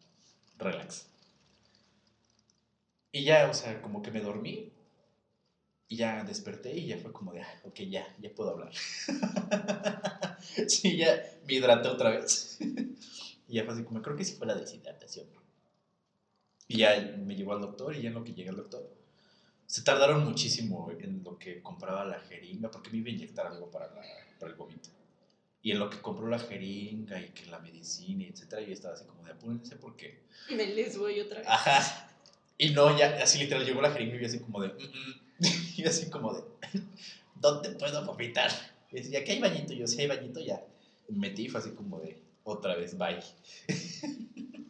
relax. 0.57 1.09
Y 3.13 3.25
ya, 3.25 3.49
o 3.51 3.55
sea, 3.55 3.81
como 3.81 4.03
que 4.03 4.11
me 4.11 4.21
dormí, 4.21 4.73
y 5.89 5.97
ya 5.97 6.23
desperté 6.23 6.77
y 6.77 6.87
ya 6.87 6.99
fue 6.99 7.13
como 7.13 7.33
de, 7.33 7.41
ah, 7.41 7.61
ok, 7.65 7.81
ya, 7.89 8.07
ya 8.19 8.31
puedo 8.35 8.51
hablar. 8.51 8.73
sí, 10.69 10.99
ya 10.99 11.19
me 11.47 11.55
hidraté 11.55 11.89
otra 11.89 12.11
vez. 12.11 12.59
y 13.49 13.55
ya 13.55 13.65
fue 13.65 13.73
así 13.73 13.85
como, 13.85 14.03
creo 14.03 14.15
que 14.15 14.25
sí 14.25 14.35
fue 14.35 14.47
la 14.47 14.55
deshidratación. 14.55 15.27
Y 16.69 16.79
ya 16.79 17.01
me 17.25 17.35
llevó 17.35 17.55
al 17.55 17.63
doctor 17.63 17.97
y 17.97 18.03
ya 18.03 18.09
en 18.09 18.15
lo 18.15 18.23
que 18.23 18.35
llegué 18.35 18.51
al 18.51 18.57
doctor, 18.57 18.87
se 19.67 19.83
tardaron 19.83 20.25
muchísimo 20.25 20.91
en 20.99 21.25
lo 21.25 21.39
que 21.39 21.63
compraba 21.63 22.05
la 22.05 22.21
jeringa, 22.21 22.71
porque 22.71 22.91
me 22.91 22.99
iba 22.99 23.09
a 23.09 23.13
inyectar 23.13 23.47
algo 23.47 23.71
para, 23.71 23.87
la, 23.87 24.03
para 24.39 24.53
el 24.53 24.59
vómito. 24.59 24.91
Y 25.63 25.73
en 25.73 25.79
lo 25.79 25.89
que 25.89 26.01
compró 26.03 26.29
la 26.29 26.39
jeringa 26.39 27.19
y 27.21 27.31
que 27.31 27.47
la 27.47 27.59
medicina, 27.61 28.25
y 28.25 28.29
etcétera, 28.29 28.61
yo 28.61 28.75
estaba 28.75 28.95
así 28.95 29.07
como 29.07 29.25
de 29.25 29.33
apúrense 29.33 29.77
porque 29.77 30.21
Me 30.51 30.67
les 30.67 30.99
voy 30.99 31.19
otra 31.21 31.39
vez. 31.39 31.49
Ajá. 31.49 32.11
Y 32.59 32.71
no, 32.71 32.97
ya, 32.99 33.19
así 33.23 33.39
literal 33.39 33.65
llegó 33.65 33.81
la 33.81 33.91
jeringa 33.93 34.21
y 34.21 34.25
así 34.25 34.41
como 34.41 34.61
de. 34.61 34.69
"Mm, 34.69 34.73
mm". 34.73 35.21
Y 35.77 35.87
así 35.87 36.11
como 36.11 36.35
de. 36.35 36.43
¿Dónde 37.35 37.71
puedo 37.71 38.05
vomitar? 38.05 38.51
Y 38.91 38.97
decía, 38.97 39.21
¿aquí 39.21 39.33
hay 39.33 39.41
bañito? 39.41 39.73
Y 39.73 39.79
yo, 39.79 39.87
sí 39.87 40.01
hay 40.01 40.09
bañito, 40.09 40.41
ya. 40.41 40.63
Me 41.09 41.29
metí 41.29 41.45
y 41.47 41.49
fue 41.49 41.61
así 41.61 41.71
como 41.73 42.01
de. 42.01 42.19
Otra 42.45 42.75
vez, 42.77 42.97
bye. 42.97 43.21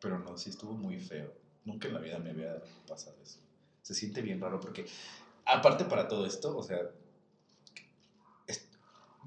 Pero 0.00 0.18
no, 0.18 0.36
sí 0.36 0.50
estuvo 0.50 0.72
muy 0.74 0.98
feo. 0.98 1.32
Nunca 1.64 1.88
en 1.88 1.94
la 1.94 2.00
vida 2.00 2.18
me 2.18 2.30
había 2.30 2.62
pasado 2.86 3.16
eso. 3.22 3.38
Se 3.82 3.94
siente 3.94 4.20
bien 4.22 4.40
raro 4.40 4.60
porque, 4.60 4.84
aparte 5.46 5.84
para 5.84 6.08
todo 6.08 6.26
esto, 6.26 6.56
o 6.56 6.62
sea, 6.62 6.78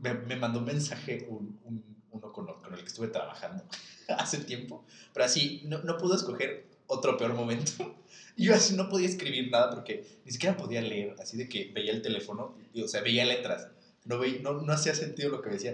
me, 0.02 0.14
me 0.14 0.36
mandó 0.36 0.60
un 0.60 0.66
mensaje 0.66 1.26
un, 1.28 1.60
un- 1.64 1.98
uno 2.12 2.32
con, 2.32 2.46
con 2.46 2.74
el 2.74 2.80
que 2.82 2.88
estuve 2.88 3.08
trabajando 3.10 3.64
hace 4.08 4.40
tiempo, 4.40 4.84
pero 5.14 5.26
así 5.26 5.62
no, 5.66 5.80
no 5.80 5.98
pudo 5.98 6.16
escoger 6.16 6.67
otro 6.88 7.18
peor 7.18 7.34
momento. 7.34 7.72
Yo 8.38 8.54
así 8.54 8.76
no 8.76 8.88
podía 8.90 9.08
escribir 9.08 9.50
nada 9.52 9.72
porque 9.72 10.06
ni 10.26 10.32
siquiera 10.32 10.56
podía 10.58 10.82
leer, 10.82 11.16
así 11.20 11.38
de 11.38 11.50
que 11.50 11.72
veía 11.74 11.92
el 11.92 12.02
teléfono, 12.04 12.56
y, 12.74 12.84
o 12.84 12.88
sea, 12.88 13.02
veía 13.02 13.26
letras, 13.26 13.68
no, 14.06 14.20
veía, 14.20 14.40
no, 14.42 14.54
no 14.62 14.74
hacía 14.74 14.94
sentido 14.94 15.30
lo 15.30 15.42
que 15.42 15.50
decía. 15.50 15.72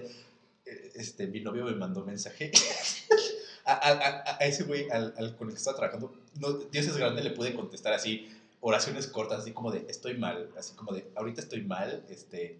Eh, 0.66 0.92
Este, 0.96 1.28
mi 1.28 1.42
novio 1.42 1.66
me 1.66 1.76
mandó 1.76 2.04
mensaje. 2.06 2.52
A, 3.66 3.72
a- 3.72 3.92
a- 3.94 4.38
a 4.42 4.46
ese 4.46 4.64
güey 4.66 4.90
al, 4.90 5.14
al 5.18 5.38
con 5.38 5.48
el 5.48 5.54
que 5.54 5.58
estaba 5.58 5.78
trabajando, 5.78 6.14
no, 6.38 6.52
Dios 6.52 6.86
es 6.86 6.98
grande, 6.98 7.24
le 7.24 7.30
pude 7.32 7.54
contestar 7.56 7.94
así, 7.94 8.28
oraciones 8.60 9.08
cortas, 9.08 9.40
así 9.40 9.54
como 9.54 9.72
de, 9.72 9.86
estoy 9.88 10.18
mal, 10.18 10.50
así 10.58 10.74
como 10.76 10.92
de, 10.94 11.06
ahorita 11.16 11.40
estoy 11.40 11.62
mal, 11.64 12.04
este, 12.10 12.58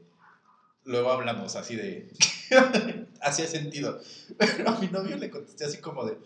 luego 0.86 1.12
hablamos, 1.12 1.58
así 1.58 1.76
de, 1.76 2.08
Hacía 3.22 3.48
sentido. 3.48 4.00
Pero 4.38 4.70
a 4.70 4.80
mi 4.80 4.88
novio 4.88 5.18
le 5.18 5.30
contesté 5.30 5.66
así 5.66 5.80
como 5.80 6.06
de, 6.06 6.18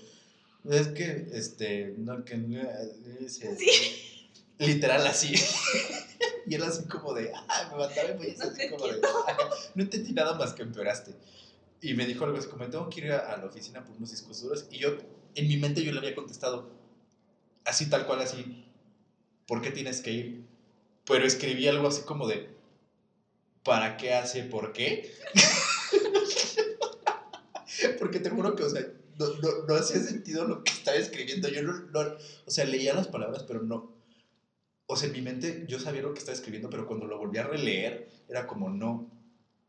es 0.65 0.87
que, 0.89 1.27
este, 1.31 1.93
no, 1.97 2.23
que 2.25 2.37
no, 2.37 2.61
es, 2.61 3.41
este, 3.41 3.55
Sí. 3.57 4.29
literal 4.59 5.05
así. 5.07 5.33
y 6.45 6.55
él 6.55 6.63
así 6.63 6.83
como 6.85 7.13
de, 7.13 7.31
ah, 7.33 7.67
me 7.71 7.77
mandaba 7.77 8.09
emojis 8.09 8.37
No 8.39 8.45
así 8.45 8.69
como 8.69 8.87
de, 8.87 8.99
"Ajá, 9.27 9.37
no 9.75 9.83
entendí 9.83 10.13
nada 10.13 10.33
más 10.33 10.53
que 10.53 10.63
empeoraste. 10.63 11.13
Y 11.81 11.93
me 11.93 12.05
dijo 12.05 12.25
algo 12.25 12.37
así 12.37 12.47
como, 12.47 12.67
tengo 12.69 12.89
que 12.89 13.01
ir 13.01 13.11
a, 13.11 13.33
a 13.33 13.37
la 13.37 13.45
oficina 13.45 13.83
por 13.85 13.95
unos 13.95 14.11
discos 14.11 14.41
duros. 14.41 14.65
Y 14.71 14.79
yo, 14.79 14.97
en 15.35 15.47
mi 15.47 15.57
mente 15.57 15.83
yo 15.83 15.91
le 15.91 15.99
había 15.99 16.15
contestado, 16.15 16.69
así 17.65 17.85
tal 17.87 18.05
cual 18.05 18.21
así, 18.21 18.65
¿por 19.45 19.61
qué 19.61 19.71
tienes 19.71 20.01
que 20.01 20.11
ir? 20.11 20.41
Pero 21.05 21.25
escribí 21.25 21.67
algo 21.67 21.87
así 21.87 22.01
como 22.01 22.27
de, 22.27 22.49
¿para 23.63 23.95
qué 23.97 24.13
hace 24.13 24.43
por 24.43 24.73
qué? 24.73 25.11
Porque 27.99 28.19
te 28.19 28.29
juro 28.29 28.55
que, 28.55 28.63
o 28.63 28.69
sea, 28.69 28.87
no, 29.17 29.27
no, 29.41 29.49
no 29.67 29.75
hacía 29.75 29.99
sentido 30.01 30.45
lo 30.47 30.63
que 30.63 30.71
estaba 30.73 30.97
escribiendo. 30.97 31.47
Yo 31.49 31.61
no, 31.63 31.73
no- 31.73 32.15
o 32.45 32.51
sea, 32.51 32.65
leía 32.65 32.93
las 32.93 33.07
palabras, 33.07 33.43
pero 33.43 33.61
no. 33.61 33.91
O 34.87 34.95
sea, 34.95 35.07
en 35.07 35.13
mi 35.13 35.21
mente 35.21 35.65
yo 35.67 35.79
sabía 35.79 36.01
lo 36.01 36.13
que 36.13 36.19
estaba 36.19 36.35
escribiendo, 36.35 36.69
pero 36.69 36.85
cuando 36.87 37.05
lo 37.05 37.17
volví 37.17 37.37
a 37.37 37.43
releer, 37.43 38.07
era 38.27 38.47
como, 38.47 38.69
no, 38.69 39.09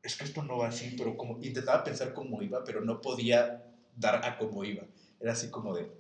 es 0.02 0.17
que 0.17 0.25
esto 0.25 0.43
no 0.45 0.59
va 0.59 0.69
así, 0.69 0.95
pero 0.97 1.17
como 1.17 1.38
intentaba 1.43 1.85
pensar 1.85 2.12
cómo 2.14 2.43
iba, 2.43 2.64
pero 2.64 2.83
no 2.83 3.00
podía 3.00 3.64
dar 3.97 4.25
a 4.25 4.38
cómo 4.38 4.64
iba. 4.64 4.85
Era 5.21 5.33
así 5.33 5.49
como 5.50 5.75
de, 5.75 5.90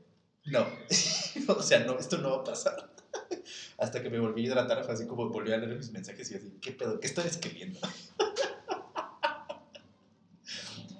no, 0.46 0.66
o 1.48 1.62
sea, 1.62 1.80
no, 1.80 1.98
esto 1.98 2.18
no 2.18 2.30
va 2.30 2.36
a 2.38 2.44
pasar. 2.44 2.90
Hasta 3.78 4.02
que 4.02 4.10
me 4.10 4.20
volví 4.20 4.42
a 4.42 4.46
hidratar, 4.46 4.84
fue 4.84 4.94
así 4.94 5.06
como 5.06 5.28
volví 5.28 5.52
a 5.52 5.58
leer 5.58 5.76
mis 5.76 5.90
mensajes 5.92 6.30
y 6.30 6.36
así, 6.36 6.58
¿qué 6.60 6.72
pedo? 6.72 7.00
¿Qué 7.00 7.06
estoy 7.08 7.26
escribiendo? 7.26 7.80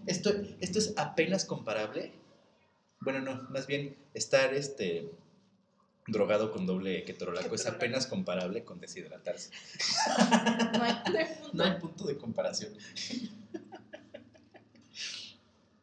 Esto, 0.06 0.30
esto 0.60 0.78
es 0.78 0.94
apenas 0.96 1.44
comparable. 1.44 2.12
Bueno, 3.00 3.20
no, 3.20 3.48
más 3.50 3.66
bien 3.66 3.96
estar 4.14 4.52
este 4.54 5.10
drogado 6.08 6.50
con 6.50 6.66
doble 6.66 7.04
ketorolaco 7.04 7.54
es 7.54 7.66
apenas 7.66 8.06
comparable 8.06 8.64
con 8.64 8.80
deshidratarse. 8.80 9.50
No 10.72 10.82
hay, 10.82 10.94
no 11.12 11.18
hay 11.18 11.26
punto. 11.26 11.50
No 11.52 11.64
hay 11.64 11.80
punto 11.80 12.04
de 12.06 12.16
comparación. 12.16 12.76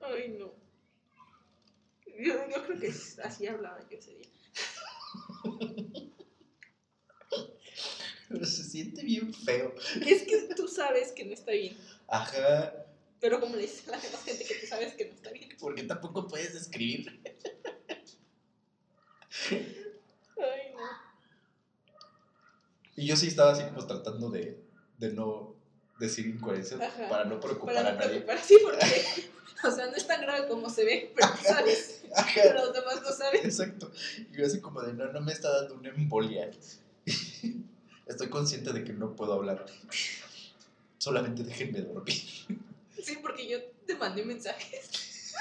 Ay, 0.02 0.36
no. 0.38 0.54
Yo, 2.18 2.50
yo 2.50 2.66
creo 2.66 2.80
que 2.80 2.94
así 3.24 3.48
hablaba 3.48 3.80
yo 3.90 3.98
ese 3.98 4.16
día. 4.16 4.30
Pero 8.28 8.46
se 8.46 8.64
siente 8.64 9.04
bien 9.04 9.34
feo. 9.34 9.74
Es 10.06 10.24
que 10.24 10.50
tú 10.56 10.68
sabes 10.68 11.12
que 11.12 11.26
no 11.26 11.34
está 11.34 11.52
bien. 11.52 11.78
Ajá, 12.08 12.85
Pero 13.26 13.40
como 13.40 13.56
le 13.56 13.64
dices 13.64 13.88
a 13.88 13.92
la 13.94 14.00
demás 14.00 14.24
gente 14.24 14.46
que 14.48 14.54
tú 14.54 14.68
sabes 14.68 14.94
que 14.94 15.06
no 15.06 15.14
está 15.16 15.32
bien. 15.32 15.50
porque 15.60 15.82
tampoco 15.82 16.28
puedes 16.28 16.54
escribir. 16.54 17.20
Ay, 19.50 20.74
no. 20.76 20.88
Y 22.96 23.08
yo 23.08 23.16
sí 23.16 23.26
estaba 23.30 23.54
así 23.54 23.64
como 23.64 23.88
tratando 23.88 24.30
de, 24.30 24.64
de 25.00 25.12
no 25.12 25.56
decir 26.00 26.28
incoherencias 26.28 26.80
Ajá. 26.80 27.10
para 27.10 27.26
no 27.26 27.40
preocupar 27.40 27.74
Para 27.74 27.90
a 27.90 27.94
nadie. 27.94 28.22
preocupar, 28.22 28.40
sí, 28.44 28.58
porque. 28.62 29.30
O 29.68 29.72
sea, 29.72 29.88
no 29.88 29.96
es 29.96 30.06
tan 30.06 30.22
grave 30.22 30.48
como 30.48 30.70
se 30.70 30.86
ve, 30.86 31.12
pero 31.16 31.28
tú 31.32 31.44
sabes. 31.46 32.04
Ajá. 32.16 32.30
Pero 32.36 32.66
los 32.66 32.74
demás 32.74 33.02
no 33.02 33.12
saben. 33.12 33.44
Exacto. 33.44 33.92
Y 34.32 34.38
yo 34.38 34.46
así 34.46 34.62
como 34.62 34.84
de, 34.84 34.94
no, 34.94 35.12
no 35.12 35.22
me 35.22 35.32
está 35.34 35.50
dando 35.62 35.74
una 35.74 35.90
embolia. 35.90 36.52
Estoy 38.06 38.30
consciente 38.30 38.72
de 38.72 38.84
que 38.84 38.94
no 38.94 39.16
puedo 39.16 39.34
hablar. 39.34 39.66
Solamente 41.00 41.42
déjenme 41.44 41.82
dormir. 41.82 42.22
Sí, 43.06 43.18
porque 43.22 43.48
yo 43.48 43.62
te 43.86 43.96
mandé 43.96 44.24
mensajes. 44.24 44.90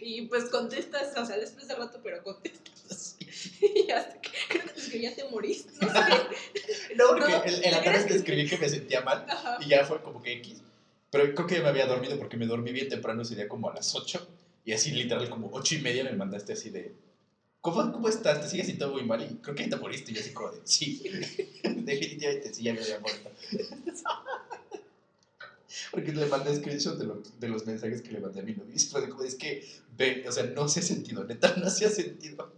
Y 0.00 0.22
pues 0.22 0.44
contestas, 0.50 1.16
o 1.16 1.24
sea, 1.24 1.36
después 1.38 1.68
de 1.68 1.74
rato, 1.74 2.00
pero 2.02 2.22
contestas. 2.22 3.16
Y 3.60 3.90
hasta 3.90 4.20
que 4.20 4.30
creo 4.48 4.62
que 4.64 4.68
te 4.70 4.80
escribí, 4.80 5.04
ya 5.04 5.14
te 5.14 5.24
moriste. 5.24 5.72
No 5.80 5.92
sé. 5.92 5.98
No, 6.96 7.08
porque 7.08 7.32
No, 7.32 7.44
en, 7.44 7.64
en 7.64 7.70
la 7.70 7.82
tarde 7.82 8.04
te 8.04 8.14
escribí 8.16 8.48
que 8.48 8.58
me 8.58 8.68
sentía 8.68 9.00
mal 9.02 9.24
Ajá. 9.28 9.58
y 9.60 9.68
ya 9.68 9.84
fue 9.84 10.02
como 10.02 10.20
que 10.20 10.32
X. 10.34 10.62
Pero 11.10 11.34
creo 11.34 11.46
que 11.46 11.54
ya 11.56 11.62
me 11.62 11.68
había 11.68 11.86
dormido 11.86 12.18
porque 12.18 12.36
me 12.36 12.46
dormí 12.46 12.72
bien 12.72 12.88
temprano, 12.88 13.24
sería 13.24 13.48
como 13.48 13.70
a 13.70 13.74
las 13.74 13.94
8. 13.94 14.26
Y 14.64 14.72
así 14.72 14.90
literal 14.90 15.28
como 15.30 15.48
8 15.52 15.76
y 15.76 15.78
media 15.78 16.04
me 16.04 16.12
mandaste 16.12 16.52
así 16.52 16.70
de... 16.70 16.92
¿Cómo, 17.60 17.90
¿Cómo 17.92 18.08
estás? 18.08 18.40
¿Te 18.40 18.48
sigues 18.48 18.66
sintiendo 18.66 18.94
muy 18.94 19.04
mal? 19.04 19.22
Y 19.22 19.36
creo 19.36 19.54
que 19.54 19.64
ya 19.64 19.70
te 19.70 19.76
moriste. 19.76 20.12
Y 20.12 20.14
yo 20.14 20.20
así 20.20 20.32
como 20.32 20.50
de, 20.50 20.60
sí. 20.64 21.02
Definitivamente 21.62 22.52
sí, 22.52 22.62
ya 22.62 22.74
me 22.74 22.80
había 22.80 23.00
muerto. 23.00 23.30
Porque 25.90 26.12
le 26.12 26.26
mandé 26.26 26.54
screenshot 26.54 26.96
de, 26.98 27.04
lo- 27.06 27.22
de 27.38 27.48
los 27.48 27.66
mensajes 27.66 28.02
que 28.02 28.12
le 28.12 28.20
mandé 28.20 28.40
a 28.40 28.42
mi 28.42 28.52
novio. 28.54 28.74
Y 28.74 29.08
como, 29.08 29.22
es 29.22 29.34
que, 29.34 29.66
ve, 29.96 30.24
o 30.28 30.32
sea, 30.32 30.44
no 30.44 30.62
hacía 30.64 30.82
sentido, 30.82 31.24
neta, 31.24 31.54
no 31.56 31.66
hacía 31.66 31.88
sentido. 31.90 32.52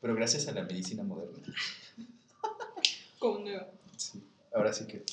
Pero 0.00 0.14
gracias 0.14 0.46
a 0.48 0.52
la 0.52 0.62
medicina 0.64 1.02
moderna. 1.02 1.42
Como 3.18 3.38
nueva. 3.40 3.70
Sí, 3.96 4.22
ahora 4.54 4.72
sí 4.72 4.86
que. 4.86 5.04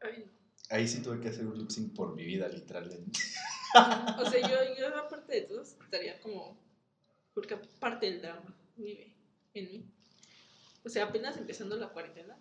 Ay. 0.00 0.30
Ahí 0.70 0.88
sí 0.88 1.02
tuve 1.02 1.20
que 1.20 1.28
hacer 1.28 1.46
un 1.46 1.58
lip 1.58 1.70
sync 1.70 1.94
por 1.94 2.14
mi 2.14 2.24
vida, 2.24 2.48
literalmente. 2.48 3.18
O 3.74 4.24
sea, 4.30 4.40
yo, 4.40 4.56
yo 4.78 4.88
aparte 4.96 5.32
de 5.34 5.40
todo 5.42 5.62
estaría 5.62 6.20
como. 6.20 6.56
Porque 7.34 7.54
aparte 7.54 8.06
del 8.06 8.20
drama 8.22 8.54
vive 8.76 9.12
en 9.54 9.64
mí. 9.70 9.84
O 10.84 10.88
sea, 10.88 11.04
apenas 11.04 11.36
empezando 11.36 11.76
la 11.76 11.90
cuarentena. 11.90 12.38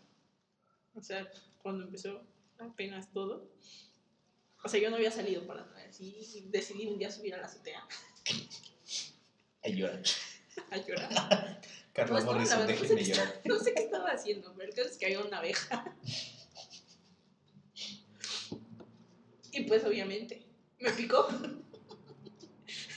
O 0.94 1.02
sea, 1.02 1.30
cuando 1.62 1.84
empezó 1.84 2.26
apenas 2.60 3.12
todo. 3.12 3.52
O 4.64 4.70
sea, 4.70 4.80
yo 4.80 4.90
no 4.90 4.98
había 4.98 5.12
salido 5.12 5.46
para 5.46 5.66
nada. 5.66 5.86
Así 5.88 6.48
decidí 6.50 6.88
un 6.88 6.98
día 6.98 7.12
subir 7.12 7.34
a 7.34 7.38
la 7.38 7.46
azotea 7.46 7.88
Ay, 9.64 9.76
llora. 9.76 10.02
a 10.72 10.78
llorar. 10.78 11.62
Carla 11.94 12.14
No, 12.14 12.20
estaba 12.20 12.38
Morrison, 12.38 12.60
no 12.62 12.88
sé 12.88 12.96
qué 12.96 13.04
llorar. 13.04 13.42
No 13.46 13.60
sé 13.60 13.74
qué 13.74 13.84
estaba 13.84 14.10
haciendo, 14.12 14.54
pero 14.56 14.70
el 14.70 14.76
caso 14.76 14.90
es 14.90 14.98
que 14.98 15.06
había 15.06 15.20
una 15.20 15.40
abeja. 15.40 15.96
Y 19.52 19.64
pues 19.64 19.84
obviamente 19.84 20.46
me 20.80 20.92
picó. 20.92 21.28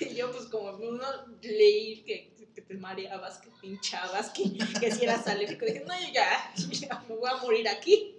Y 0.01 0.17
yo 0.17 0.31
pues 0.33 0.47
como 0.47 0.71
uno 0.77 1.05
leí 1.41 2.03
que, 2.03 2.34
que 2.55 2.63
te 2.63 2.75
mareabas, 2.75 3.39
que 3.39 3.51
pinchabas, 3.61 4.31
que, 4.31 4.57
que 4.81 4.91
si 4.91 5.05
eras 5.05 5.27
alérgico, 5.27 5.67
dije, 5.67 5.85
no, 5.87 5.99
yo 5.99 6.13
ya, 6.13 6.53
ya 6.57 7.05
me 7.09 7.17
voy 7.17 7.31
a 7.31 7.37
morir 7.37 7.69
aquí. 7.69 8.17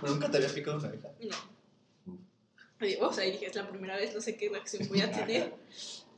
¿Pero 0.00 0.12
nunca 0.12 0.30
te 0.30 0.38
había 0.38 0.48
picado 0.48 0.78
una 0.78 0.88
abeja? 0.88 1.08
No. 1.20 1.56
O 3.00 3.12
sea, 3.12 3.26
y 3.26 3.32
dije, 3.32 3.46
es 3.46 3.54
la 3.54 3.68
primera 3.68 3.96
vez, 3.96 4.14
no 4.14 4.20
sé 4.20 4.36
qué 4.36 4.48
reacción 4.48 4.86
voy 4.88 5.00
a 5.00 5.10
tener. 5.10 5.54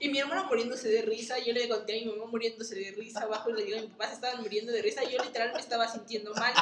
Y 0.00 0.08
mi 0.08 0.18
hermano 0.18 0.44
muriéndose 0.44 0.88
de 0.88 1.02
risa, 1.02 1.38
yo 1.38 1.52
le 1.52 1.68
conté 1.68 2.00
a 2.00 2.04
mi 2.04 2.12
mamá 2.12 2.30
muriéndose 2.30 2.74
de 2.76 2.92
risa 2.92 3.22
abajo 3.22 3.50
y 3.50 3.54
le 3.54 3.64
digo 3.64 3.80
mi 3.80 3.86
papá 3.88 4.08
se 4.08 4.14
estaban 4.14 4.42
muriendo 4.42 4.72
de 4.72 4.82
risa, 4.82 5.02
yo 5.04 5.22
literal 5.22 5.52
me 5.52 5.60
estaba 5.60 5.88
sintiendo 5.88 6.32
mal. 6.34 6.52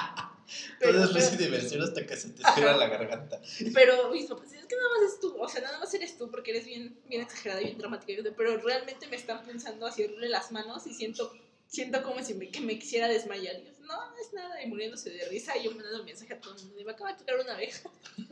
Pero, 0.78 0.92
Todo 0.92 1.04
es 1.04 1.14
risa 1.14 1.34
y 1.34 1.36
pero, 1.36 1.50
diversión 1.50 1.82
hasta 1.82 2.06
que 2.06 2.16
se 2.16 2.30
te 2.30 2.42
cierra 2.54 2.76
la 2.76 2.88
garganta. 2.88 3.40
pero 3.74 4.10
mis 4.10 4.26
papás 4.26 4.52
es 4.52 4.66
que 4.66 4.76
nada 4.76 4.88
más 4.90 5.12
es 5.12 5.20
tú, 5.20 5.36
o 5.38 5.48
sea, 5.48 5.62
nada 5.62 5.78
más 5.78 5.92
eres 5.94 6.16
tú 6.16 6.30
porque 6.30 6.52
eres 6.52 6.66
bien, 6.66 6.98
bien 7.08 7.22
exagerada 7.22 7.60
y 7.62 7.66
bien 7.66 7.78
dramática, 7.78 8.22
pero 8.36 8.56
realmente 8.58 9.06
me 9.08 9.16
están 9.16 9.42
así 9.84 10.04
horrible 10.04 10.28
las 10.28 10.52
manos 10.52 10.86
y 10.86 10.94
siento, 10.94 11.32
siento 11.66 12.02
como 12.02 12.22
si 12.22 12.34
me, 12.34 12.50
que 12.50 12.60
me 12.60 12.78
quisiera 12.78 13.08
desmayar. 13.08 13.58
Y 13.58 13.64
yo, 13.64 13.72
no, 13.80 14.10
no 14.10 14.18
es 14.18 14.32
nada, 14.32 14.62
y 14.62 14.66
muriéndose 14.66 15.10
de 15.10 15.28
risa, 15.28 15.56
y 15.56 15.64
yo 15.64 15.72
mandando 15.72 16.00
un 16.00 16.06
mensaje 16.06 16.34
a 16.34 16.40
todo 16.40 16.54
el 16.54 16.64
mundo, 16.64 16.80
y 16.80 16.84
me 16.84 16.92
acaba 16.92 17.12
de 17.12 17.18
tocar 17.18 17.40
una 17.40 17.54
abeja. 17.54 17.90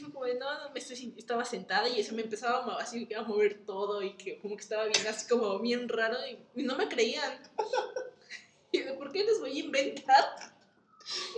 Fue 0.00 0.12
como 0.12 0.24
de, 0.24 0.34
no, 0.34 0.58
no, 0.64 0.72
me 0.72 0.78
estoy, 0.78 1.14
estaba 1.16 1.44
sentada 1.44 1.88
y 1.88 2.00
eso 2.00 2.14
me 2.14 2.22
empezaba 2.22 2.62
a, 2.62 2.66
mo- 2.66 2.78
así, 2.78 3.08
a 3.14 3.22
mover 3.22 3.64
todo 3.66 4.02
y 4.02 4.16
que 4.16 4.38
como 4.38 4.56
que 4.56 4.62
estaba 4.62 4.84
bien, 4.84 5.06
así 5.06 5.26
como 5.28 5.58
bien 5.60 5.88
raro 5.88 6.16
y, 6.54 6.62
no 6.62 6.76
me 6.76 6.88
creían. 6.88 7.40
Y 8.72 8.84
yo, 8.84 8.98
¿por 8.98 9.12
qué 9.12 9.22
les 9.22 9.38
voy 9.38 9.56
a 9.56 9.64
inventar? 9.64 10.24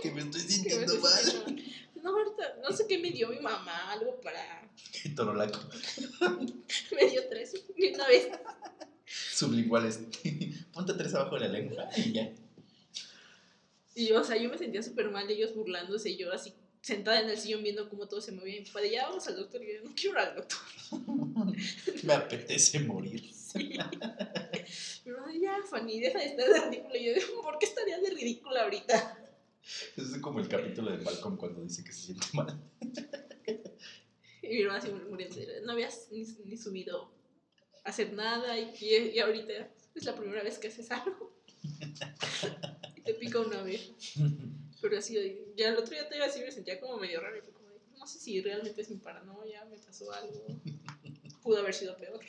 que 0.01 0.09
me 0.11 0.21
estoy 0.21 0.41
me 0.43 0.47
sintiendo 0.49 0.93
estoy 0.95 0.99
mal. 1.45 1.63
No, 2.01 2.09
ahorita, 2.17 2.55
no 2.63 2.75
sé 2.75 2.87
qué 2.87 2.97
me 2.97 3.11
dio 3.11 3.29
mi 3.29 3.39
mamá, 3.39 3.91
algo 3.91 4.19
para... 4.21 4.67
Torolaco. 5.15 5.59
Me 6.95 7.09
dio 7.11 7.29
tres 7.29 7.53
una 7.93 8.07
vez. 8.07 8.27
Sublinguales. 9.05 9.99
Ponte 10.73 10.93
tres 10.93 11.13
abajo 11.13 11.35
de 11.35 11.41
la 11.41 11.47
lengua 11.49 11.89
y 11.95 12.11
ya. 12.11 12.31
Y 13.97 14.09
yo, 14.09 14.21
o 14.21 14.23
sea, 14.23 14.37
yo 14.37 14.47
me 14.47 14.59
sentía 14.59 14.83
súper 14.83 15.09
mal, 15.09 15.27
ellos 15.27 15.55
burlándose, 15.55 16.11
y 16.11 16.17
yo 16.17 16.31
así 16.31 16.53
sentada 16.81 17.19
en 17.19 17.29
el 17.29 17.37
sillón 17.37 17.63
viendo 17.63 17.89
cómo 17.89 18.07
todo 18.07 18.21
se 18.21 18.31
movía. 18.31 18.57
Y 18.57 18.59
mi 18.59 18.65
papá 18.67 18.81
de, 18.81 18.91
ya 18.91 19.09
vamos 19.09 19.27
al 19.27 19.37
doctor. 19.37 19.63
Y 19.63 19.73
yo, 19.73 19.81
no 19.83 19.95
quiero 19.95 20.19
ir 20.21 20.27
al 20.27 20.35
doctor. 20.35 20.59
Me 22.03 22.13
apetece 22.13 22.79
morir. 22.81 23.33
Sí. 23.33 23.75
Mi 25.03 25.11
mamá, 25.11 25.33
ya, 25.41 25.57
Fanny, 25.67 25.99
deja 25.99 26.19
de 26.19 26.25
estar 26.27 26.47
de 26.47 26.69
ridícula. 26.69 26.95
Y 26.95 27.05
yo, 27.05 27.13
digo, 27.15 27.41
¿por 27.41 27.57
qué 27.57 27.65
estaría 27.65 27.99
de 27.99 28.09
ridícula 28.11 28.63
ahorita? 28.65 29.17
Es 29.97 30.17
como 30.21 30.41
el 30.41 30.47
capítulo 30.47 30.91
de 30.91 30.99
Malcolm 30.99 31.35
cuando 31.35 31.63
dice 31.63 31.83
que 31.83 31.91
se 31.91 32.13
siente 32.13 32.27
mal. 32.33 32.61
Y 34.43 34.47
mi 34.49 34.61
hermana 34.61 34.77
así 34.77 34.91
muriendo. 34.91 35.35
No 35.63 35.71
habías 35.71 36.07
ni, 36.11 36.21
ni 36.45 36.55
subido 36.55 37.11
hacer 37.83 38.13
nada 38.13 38.59
y, 38.59 38.71
y 38.79 39.19
ahorita 39.19 39.71
es 39.95 40.05
la 40.05 40.15
primera 40.15 40.43
vez 40.43 40.59
que 40.59 40.67
haces 40.67 40.91
algo. 40.91 41.35
pica 43.27 43.39
una 43.39 43.63
vez. 43.63 43.91
Pero 44.81 44.97
así, 44.97 45.15
ya 45.55 45.69
el 45.69 45.77
otro 45.77 45.91
día 45.91 46.07
te 46.07 46.15
iba 46.15 46.25
a 46.25 46.27
decir, 46.27 46.45
me 46.45 46.51
sentía 46.51 46.79
como 46.79 46.97
medio 46.97 47.19
raro. 47.19 47.43
como 47.45 47.57
no 47.97 48.05
sé 48.05 48.19
si 48.19 48.41
realmente 48.41 48.81
es 48.81 48.89
mi 48.89 48.97
paranoia, 48.97 49.65
me 49.65 49.77
pasó 49.77 50.11
algo. 50.11 50.45
Pudo 51.41 51.59
haber 51.59 51.73
sido 51.73 51.97
peor. 51.97 52.19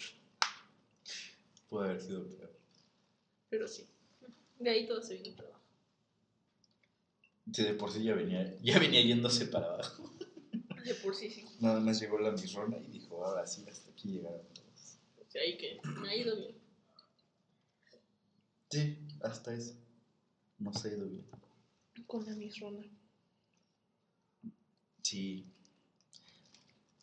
Puede 1.69 1.90
haber 1.90 2.02
sido 2.02 2.26
peor. 2.26 2.52
Pero 3.50 3.69
sí. 3.69 3.87
De 4.59 4.71
ahí 4.71 4.87
todo 4.87 5.02
se 5.02 5.14
vino 5.14 5.37
para 5.37 5.49
abajo. 5.49 5.64
Sí, 7.52 7.62
de 7.62 7.75
por 7.75 7.93
sí 7.93 8.02
ya 8.02 8.14
venía, 8.14 8.57
ya 8.61 8.78
venía 8.78 9.00
yéndose 9.02 9.47
para 9.47 9.67
abajo. 9.67 10.11
De 10.85 10.95
por 10.95 11.14
sí, 11.14 11.31
sí. 11.31 11.45
Nada 11.61 11.81
más 11.81 12.00
llegó 12.00 12.19
la 12.19 12.31
misrona 12.31 12.78
y 12.78 12.87
dijo, 12.87 13.25
ahora 13.25 13.47
sí, 13.47 13.64
hasta 13.69 13.90
aquí 13.90 14.09
llegaron 14.09 14.47
todos. 14.55 14.97
O 15.19 15.31
sea, 15.31 15.43
ahí 15.43 15.57
que 15.59 15.78
me 16.00 16.09
ha 16.09 16.17
ido 16.17 16.37
bien. 16.37 16.55
Sí, 18.71 18.99
hasta 19.23 19.55
eso. 19.55 19.75
Nos 20.59 20.85
ha 20.85 20.88
ido 20.88 21.07
bien. 21.07 21.25
Con 22.07 22.25
la 22.27 22.35
misrona. 22.35 22.85
Sí. 25.03 25.47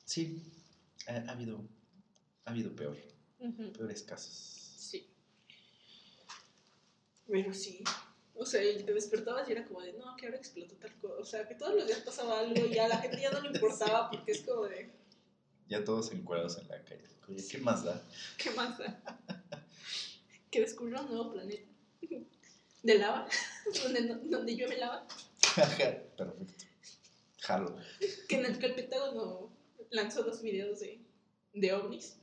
Sí. 0.06 0.44
Ha, 1.08 1.14
ha 1.14 1.32
habido. 1.32 1.64
Ha 2.46 2.52
habido 2.52 2.76
peor. 2.76 2.98
Peores 3.74 4.04
casos. 4.04 4.34
Sí. 4.78 5.08
Pero 7.28 7.54
sí. 7.54 7.84
O 8.36 8.46
sea, 8.46 8.62
te 8.62 8.94
despertabas 8.94 9.48
y 9.48 9.54
era 9.54 9.66
como 9.66 9.82
de, 9.82 9.94
no, 9.94 10.16
que 10.16 10.26
ahora 10.26 10.38
explotó 10.38 10.76
tal 10.76 10.94
cosa. 11.00 11.16
O 11.20 11.26
sea, 11.26 11.48
que 11.48 11.56
todos 11.56 11.76
los 11.76 11.88
días 11.88 12.00
pasaba 12.00 12.40
algo 12.40 12.66
y 12.66 12.74
ya 12.74 12.86
a 12.86 12.90
la 12.90 12.98
gente 12.98 13.22
ya 13.22 13.32
no 13.32 13.42
le 13.42 13.50
importaba 13.50 14.10
porque 14.12 14.34
es 14.34 14.42
como 14.42 14.64
de, 14.64 14.92
Ya 15.70 15.84
todos 15.84 16.12
encuadrados 16.12 16.58
en 16.58 16.68
la 16.68 16.84
calle. 16.84 17.06
Oye, 17.28 17.44
¿qué 17.50 17.58
más 17.60 17.84
da? 17.84 18.04
¿qué 18.38 18.52
más 18.52 18.78
da? 18.78 19.02
Que 20.52 20.62
descubrió 20.62 21.02
un 21.02 21.08
nuevo 21.08 21.34
planeta. 21.34 21.75
De 22.86 23.00
lava. 23.00 23.28
Donde, 23.84 24.02
no- 24.02 24.20
donde 24.30 24.56
llueve 24.56 24.78
lava. 24.78 25.08
Perfecto. 25.56 26.36
Jalo. 27.42 27.76
Que 28.30 28.36
en 28.38 28.46
el 28.46 28.58
Pentágono 28.60 29.52
lanzó 29.90 30.22
dos 30.24 30.42
videos 30.44 30.80
de, 30.82 31.00
de 31.54 31.74
ovnis. 31.74 32.18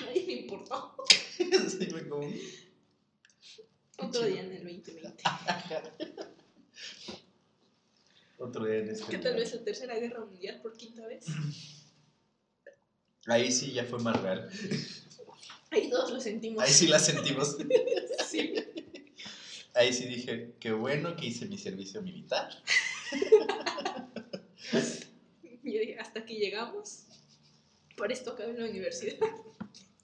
Nadie 0.00 0.26
le 0.26 0.32
importó. 0.42 0.94
Sí, 1.38 1.86
fue 1.90 2.08
como- 2.08 2.28
Otro 3.98 4.24
día 4.24 4.40
en 4.42 4.52
el 4.52 4.64
2020. 4.64 5.22
Otro 8.38 8.64
día 8.66 8.78
en 8.78 8.88
este. 8.90 9.06
Que 9.10 9.18
tal 9.18 9.34
vez 9.36 9.54
la 9.54 9.64
tercera 9.64 9.94
guerra 9.98 10.24
mundial 10.24 10.60
por 10.60 10.76
quinta 10.76 11.06
vez. 11.06 11.24
Ahí 13.26 13.50
sí 13.52 13.72
ya 13.72 13.84
fue 13.84 13.98
más 14.00 14.20
real. 14.20 14.50
Ahí 15.70 15.90
todos 15.90 16.10
lo 16.10 16.20
sentimos. 16.20 16.62
Ahí 16.62 16.72
sí 16.72 16.86
la 16.86 16.98
sentimos. 16.98 17.56
Sí. 18.28 18.54
Ahí 19.72 19.92
sí 19.92 20.06
dije, 20.06 20.52
qué 20.60 20.72
bueno 20.72 21.16
que 21.16 21.26
hice 21.26 21.46
mi 21.46 21.56
servicio 21.56 22.02
militar. 22.02 22.50
Y 25.62 25.72
yo 25.72 25.80
dije, 25.80 25.98
hasta 25.98 26.20
aquí 26.20 26.34
llegamos. 26.34 27.04
Por 27.96 28.12
esto 28.12 28.32
acabé 28.32 28.50
en 28.50 28.60
la 28.60 28.68
universidad. 28.68 29.16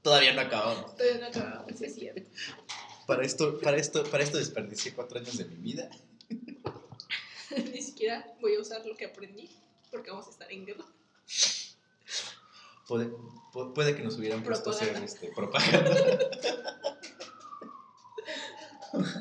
Todavía 0.00 0.32
no 0.32 0.40
acabamos. 0.40 0.96
Todavía 0.96 1.20
no 1.20 1.26
acabamos, 1.26 1.80
es 1.82 1.94
cierto. 1.94 2.22
Para 3.06 3.24
esto, 3.24 3.58
para 3.60 3.76
esto, 3.76 4.04
para 4.04 4.24
esto 4.24 4.38
desperdicié 4.38 4.94
cuatro 4.94 5.18
años 5.18 5.36
de 5.36 5.44
mi 5.44 5.56
vida. 5.56 5.90
Ni 7.72 7.82
siquiera 7.82 8.34
voy 8.40 8.54
a 8.54 8.60
usar 8.60 8.86
lo 8.86 8.96
que 8.96 9.04
aprendí 9.04 9.50
porque 9.90 10.10
vamos 10.10 10.26
a 10.28 10.30
estar 10.30 10.50
en 10.50 10.66
guerra. 10.66 10.84
Puede, 12.86 13.10
pu- 13.52 13.72
puede 13.72 13.94
que 13.96 14.02
nos 14.02 14.18
hubieran 14.18 14.42
puesto 14.42 14.70
a 14.70 14.72
hacer 14.74 14.92
Propaganda. 14.92 15.12
este, 15.12 15.32
propaganda. 15.32 16.18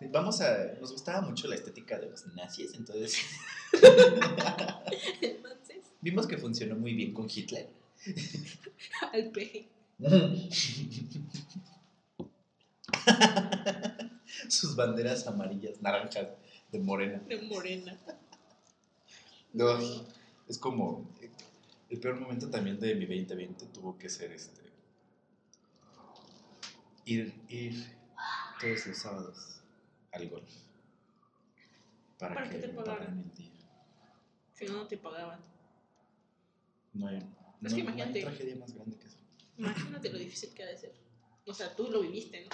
Sí, 0.00 0.06
Vamos 0.10 0.40
a. 0.40 0.72
Nos 0.80 0.90
gustaba 0.92 1.20
mucho 1.20 1.46
la 1.46 1.54
estética 1.54 1.98
de 1.98 2.10
los 2.10 2.26
nazis, 2.34 2.74
entonces 2.74 3.16
Entonces, 5.20 5.84
vimos 6.00 6.26
que 6.26 6.36
funcionó 6.36 6.74
muy 6.74 6.94
bien 6.94 7.14
con 7.14 7.28
Hitler. 7.32 7.68
al 9.12 9.30
peje. 9.30 9.68
Sus 14.48 14.74
banderas 14.76 15.26
amarillas, 15.26 15.80
naranjas, 15.80 16.28
de 16.72 16.78
morena. 16.80 17.20
De 17.28 17.40
morena. 17.42 17.96
No, 19.52 19.78
es 20.48 20.58
como. 20.58 21.08
El 21.94 22.00
peor 22.00 22.18
momento 22.18 22.50
también 22.50 22.80
de 22.80 22.92
mi 22.96 23.06
2020 23.06 23.66
tuvo 23.66 23.96
que 23.96 24.08
ser 24.08 24.32
este. 24.32 24.60
Ir, 27.04 27.32
ir 27.48 27.96
todos 28.60 28.84
los 28.88 28.98
sábados 28.98 29.60
al 30.10 30.28
golf. 30.28 30.50
Para, 32.18 32.34
Para 32.34 32.50
que, 32.50 32.56
que 32.60 32.66
te 32.66 32.72
pagaran. 32.74 33.16
el 33.20 33.32
día. 33.36 33.52
Si 34.54 34.64
no, 34.66 34.72
no 34.72 34.86
te 34.88 34.98
pagaban. 34.98 35.40
No 36.94 37.06
hay, 37.06 37.18
Es 37.18 37.22
no- 37.22 37.28
que 37.60 37.68
no 37.68 37.70
hay 37.70 37.80
imagínate. 37.94 38.20
tragedia 38.22 38.56
más 38.56 38.72
grande 38.74 38.96
que 38.98 39.06
eso. 39.06 39.18
Imagínate 39.56 40.10
lo 40.12 40.18
difícil 40.18 40.52
que 40.52 40.64
ha 40.64 40.66
de 40.66 40.76
ser. 40.76 40.94
O 41.46 41.54
sea, 41.54 41.76
tú 41.76 41.88
lo 41.92 42.00
viviste, 42.00 42.44
¿no? 42.44 42.50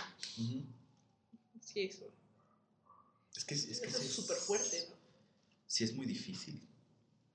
Sí, 1.62 1.80
eso. 1.80 2.12
Es 3.34 3.44
que, 3.46 3.54
es 3.54 3.80
que 3.80 3.86
eso 3.88 3.98
sí 4.00 4.06
es 4.06 4.12
súper 4.12 4.36
fuerte, 4.36 4.86
¿no? 4.90 4.96
Sí, 5.66 5.84
es 5.84 5.94
muy 5.94 6.04
difícil. 6.04 6.60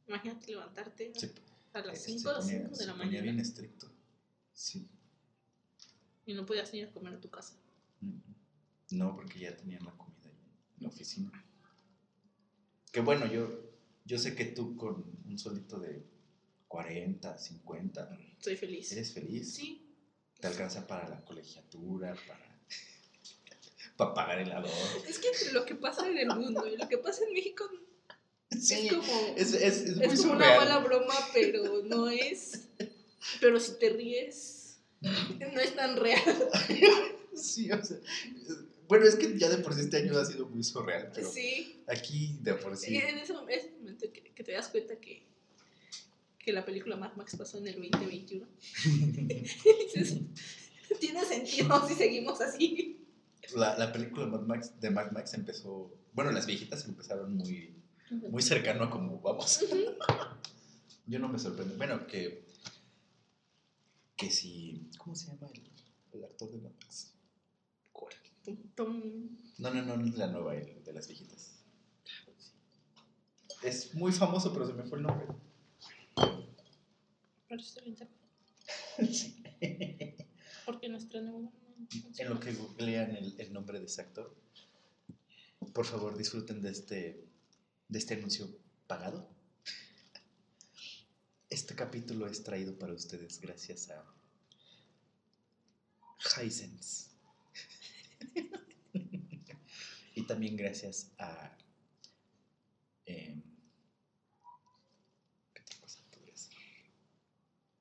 Imagínate 0.07 0.51
levantarte 0.51 1.09
¿no? 1.09 1.19
Se, 1.19 1.33
a 1.75 1.85
las 1.85 2.01
se 2.01 2.11
5 2.11 2.29
o 2.29 2.35
ponía- 2.39 2.59
5 2.63 2.77
de 2.77 2.85
la 2.85 2.93
ponía 2.93 3.09
bien 3.21 3.25
mañana 3.35 3.41
estricto. 3.41 3.91
Sí. 4.53 4.89
y 6.27 6.33
no 6.33 6.45
podías 6.45 6.73
ir 6.73 6.85
a 6.87 6.91
comer 6.91 7.13
a 7.13 7.19
tu 7.21 7.29
casa. 7.29 7.55
No, 8.91 9.15
porque 9.15 9.39
ya 9.39 9.55
tenían 9.55 9.83
la 9.85 9.91
comida 9.91 10.29
ahí 10.29 10.39
en 10.77 10.83
la 10.83 10.87
oficina. 10.89 11.31
Que 12.91 13.01
bueno, 13.01 13.25
yo, 13.31 13.59
yo 14.05 14.17
sé 14.17 14.35
que 14.35 14.45
tú 14.45 14.75
con 14.75 15.03
un 15.25 15.37
sueldito 15.37 15.77
de 15.79 16.03
40, 16.67 17.37
50, 17.37 18.17
Soy 18.39 18.55
feliz. 18.55 18.91
eres 18.91 19.13
feliz. 19.13 19.53
Sí. 19.55 19.81
Te 20.39 20.47
alcanza 20.47 20.87
para 20.87 21.07
la 21.09 21.23
colegiatura, 21.25 22.15
para, 22.27 22.59
para 23.97 24.13
pagar 24.13 24.39
el 24.39 24.51
ador. 24.51 24.71
Es 25.07 25.19
que 25.19 25.27
entre 25.27 25.51
lo 25.51 25.65
que 25.65 25.75
pasa 25.75 26.07
en 26.09 26.17
el 26.17 26.27
mundo 26.29 26.65
y 26.67 26.77
lo 26.77 26.87
que 26.87 26.97
pasa 26.97 27.23
en 27.25 27.33
México 27.33 27.69
Sí, 28.61 28.87
es 28.87 28.93
como, 28.93 29.33
es, 29.35 29.53
es, 29.53 29.81
es 29.83 29.97
muy 29.97 30.17
como 30.17 30.33
una 30.33 30.55
mala 30.57 30.79
broma, 30.79 31.13
pero 31.33 31.83
no 31.83 32.09
es. 32.09 32.67
Pero 33.39 33.59
si 33.59 33.73
te 33.79 33.89
ríes, 33.89 34.77
no 35.01 35.59
es 35.59 35.75
tan 35.75 35.97
real. 35.97 36.21
Sí, 37.35 37.69
o 37.69 37.83
sea, 37.83 37.97
bueno, 38.87 39.05
es 39.05 39.15
que 39.15 39.37
ya 39.37 39.49
de 39.49 39.57
por 39.57 39.73
sí 39.73 39.81
este 39.81 39.97
año 39.97 40.17
ha 40.17 40.23
sido 40.23 40.47
muy 40.47 40.63
surreal, 40.63 41.11
pero 41.13 41.29
Sí. 41.29 41.81
aquí 41.85 42.37
de 42.41 42.53
por 42.53 42.77
sí. 42.77 42.95
en 42.95 43.17
ese, 43.17 43.23
ese 43.23 43.33
momento 43.33 44.05
que, 44.13 44.23
que 44.33 44.43
te 44.43 44.53
das 44.53 44.69
cuenta 44.69 44.95
que, 45.01 45.21
que 46.39 46.53
la 46.53 46.63
película 46.63 46.95
Mad 46.95 47.15
Max 47.17 47.35
pasó 47.37 47.57
en 47.57 47.67
el 47.67 47.73
2021. 47.73 48.47
dices, 49.93 50.17
Tiene 51.01 51.25
sentido 51.25 51.87
si 51.89 51.95
seguimos 51.95 52.39
así. 52.39 53.01
La, 53.53 53.77
la 53.77 53.91
película 53.91 54.27
Mad 54.27 54.41
Max, 54.43 54.71
de 54.79 54.89
Mad 54.91 55.11
Max 55.11 55.33
empezó, 55.33 55.93
bueno, 56.13 56.31
las 56.31 56.45
viejitas 56.45 56.85
empezaron 56.85 57.35
muy, 57.35 57.75
muy 58.11 58.41
cercano 58.41 58.83
a 58.85 58.89
como 58.89 59.19
vamos. 59.21 59.59
Yo 61.07 61.19
no 61.19 61.27
me 61.29 61.37
sorprendo. 61.39 61.75
Bueno, 61.77 62.07
que, 62.07 62.45
que 64.15 64.31
si, 64.31 64.89
¿cómo 64.97 65.15
se 65.15 65.27
llama 65.27 65.47
el, 65.53 65.61
el 66.13 66.23
actor 66.25 66.49
de 66.51 66.57
Mad 66.57 66.71
Max? 66.81 67.13
¿Cuál? 67.91 68.13
Tom- 68.75 69.29
No, 69.59 69.71
no, 69.73 69.81
no, 69.83 69.97
no 69.97 70.07
es 70.07 70.15
la 70.17 70.27
nueva, 70.27 70.55
el 70.55 70.83
de 70.83 70.93
las 70.93 71.07
viejitas. 71.07 71.51
Es 73.63 73.93
muy 73.95 74.11
famoso, 74.11 74.51
pero 74.53 74.67
se 74.67 74.73
me 74.73 74.83
fue 74.83 74.97
el 74.99 75.03
nombre. 75.03 75.27
Sí. 79.11 79.43
Porque 80.65 80.89
nuestra 80.89 81.21
nueva. 81.21 81.49
En 82.17 82.29
lo 82.29 82.39
que 82.39 82.53
googlean 82.53 83.15
el, 83.15 83.35
el 83.39 83.53
nombre 83.53 83.79
de 83.79 83.85
ese 83.85 84.01
actor, 84.01 84.33
por 85.73 85.85
favor 85.85 86.17
disfruten 86.17 86.61
de 86.61 86.69
este, 86.71 87.25
de 87.87 87.99
este 87.99 88.15
anuncio 88.15 88.47
pagado. 88.87 89.29
Este 91.49 91.75
capítulo 91.75 92.27
es 92.27 92.43
traído 92.43 92.77
para 92.77 92.93
ustedes 92.93 93.39
gracias 93.39 93.89
a 93.89 94.03
Hisense. 96.43 97.11
y 100.15 100.23
también 100.25 100.55
gracias 100.55 101.11
a... 101.17 101.55
em, 103.05 103.41
¿Qué 105.53 105.61
otra 105.61 105.79
cosa? 105.79 105.99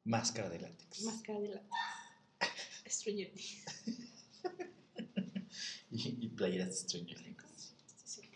Máscara 0.05 0.51
de 0.51 0.61
látex. 0.61 1.03
Máscara 1.03 1.41
de 1.41 1.49
la. 1.49 1.63
Stranger 2.87 3.33
Things. 3.33 3.65
Y, 5.91 6.27
y 6.27 6.29
playeras 6.31 6.71
de 6.71 6.75
Stranger 6.75 7.23
Things. 7.23 7.73
Sí, 8.05 8.23
sí. 8.23 8.31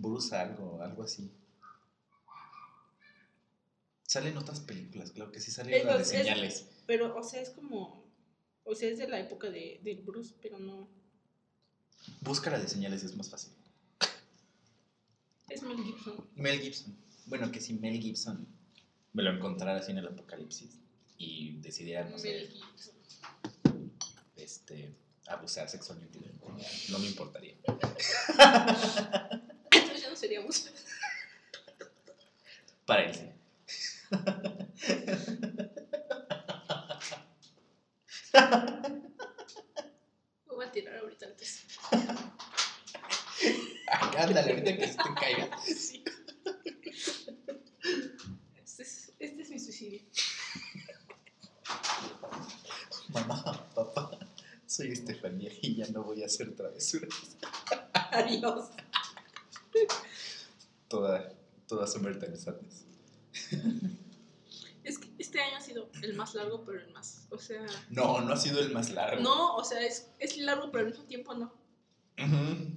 Brusa, 0.00 0.40
algo, 0.42 0.80
algo 0.82 1.02
así. 1.02 1.30
Salen 4.06 4.36
otras 4.38 4.60
películas, 4.60 5.10
claro 5.10 5.30
que 5.32 5.40
sí, 5.40 5.50
salen 5.50 5.84
las 5.86 5.96
de 5.98 6.02
es- 6.02 6.08
señales. 6.08 6.66
Pero, 6.86 7.16
o 7.16 7.22
sea, 7.22 7.40
es 7.42 7.50
como. 7.50 8.06
O 8.64 8.74
sea, 8.74 8.88
es 8.90 8.98
de 8.98 9.08
la 9.08 9.18
época 9.20 9.50
de, 9.50 9.80
de 9.82 9.94
Bruce, 9.96 10.34
pero 10.40 10.58
no. 10.58 10.88
Busca 12.20 12.50
la 12.50 12.58
de 12.58 12.68
señales, 12.68 13.02
es 13.02 13.16
más 13.16 13.28
fácil. 13.28 13.52
Es 15.48 15.62
Mel 15.62 15.76
Gibson. 15.82 16.26
Mel 16.36 16.60
Gibson. 16.60 16.96
Bueno, 17.26 17.50
que 17.50 17.60
si 17.60 17.74
Mel 17.74 18.00
Gibson 18.00 18.46
me 19.12 19.22
lo 19.22 19.30
encontrara 19.32 19.78
así 19.78 19.90
en 19.92 19.98
el 19.98 20.06
apocalipsis 20.06 20.70
y 21.18 21.52
decidiera, 21.60 22.04
no 22.04 22.10
Mel 22.12 22.20
sé, 22.20 22.46
Gibson. 22.48 22.94
este, 24.36 24.94
abusar 25.26 25.68
sexualmente 25.68 26.18
de 26.20 26.28
mí, 26.28 26.38
no 26.90 26.98
me 26.98 27.06
importaría. 27.06 27.56
Entonces 30.18 30.30
ya 30.30 30.42
no 30.42 30.52
sería 30.52 30.70
Bruce. 30.70 30.70
Para 32.86 33.04
él 33.04 33.14
sí. 33.14 33.30
Me 40.46 40.54
voy 40.54 40.66
a 40.66 40.72
tirar 40.72 40.96
ahorita 40.96 41.26
antes. 41.26 41.64
Ándale, 44.16 44.52
ahorita 44.52 44.76
que 44.76 44.88
se 44.88 44.96
te 44.96 45.14
caiga. 45.20 45.58
Sí. 45.64 46.04
Este 48.56 48.82
es, 48.82 49.12
este 49.18 49.42
es 49.42 49.50
mi 49.50 49.60
suicidio. 49.60 50.02
Mamá, 53.10 53.70
papá, 53.74 54.18
soy 54.66 54.92
Estefanía 54.92 55.50
y 55.62 55.76
ya 55.76 55.86
no 55.88 56.02
voy 56.02 56.22
a 56.22 56.26
hacer 56.26 56.54
travesuras. 56.56 57.36
Adiós. 58.10 58.70
Toda, 60.88 61.34
toda 61.66 61.86
Summertime 61.86 62.36
Sadness. 62.36 62.84
Es 64.84 64.98
que 64.98 65.10
este 65.18 65.40
año 65.40 65.58
ha 65.58 65.60
sido 65.60 65.90
el 66.02 66.14
más 66.14 66.34
largo, 66.34 66.64
pero 66.64 66.80
el 66.80 66.90
más. 66.92 67.26
O 67.30 67.38
sea. 67.38 67.66
No, 67.90 68.22
no 68.22 68.32
ha 68.32 68.36
sido 68.36 68.60
el 68.60 68.72
más 68.72 68.90
largo. 68.90 69.22
No, 69.22 69.56
o 69.56 69.62
sea, 69.62 69.84
es, 69.84 70.08
es 70.18 70.38
largo, 70.38 70.72
pero 70.72 70.86
al 70.86 70.90
mismo 70.90 71.04
tiempo 71.04 71.34
no. 71.34 71.52
Ujú. 72.18 72.72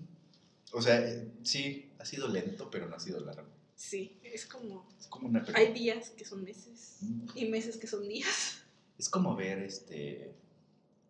O 0.74 0.82
sea, 0.82 1.00
eh, 1.00 1.32
sí, 1.44 1.90
ha 2.00 2.06
sido 2.06 2.28
lento, 2.28 2.70
pero 2.70 2.90
no 2.90 2.96
ha 2.96 3.00
sido 3.00 3.20
largo. 3.22 3.48
Sí, 3.76 4.20
es 4.24 4.46
como. 4.46 4.90
Es 5.00 5.08
como 5.08 5.30
una 5.30 5.40
película. 5.40 5.66
Hay 5.66 5.74
días 5.74 6.10
que 6.12 6.26
son 6.26 6.44
meses 6.44 7.00
y 7.34 7.46
meses 7.46 7.78
que 7.78 7.88
son 7.88 8.08
días. 8.08 8.62
Es 8.98 9.10
como 9.10 9.36
ver 9.36 9.60
este 9.60 10.36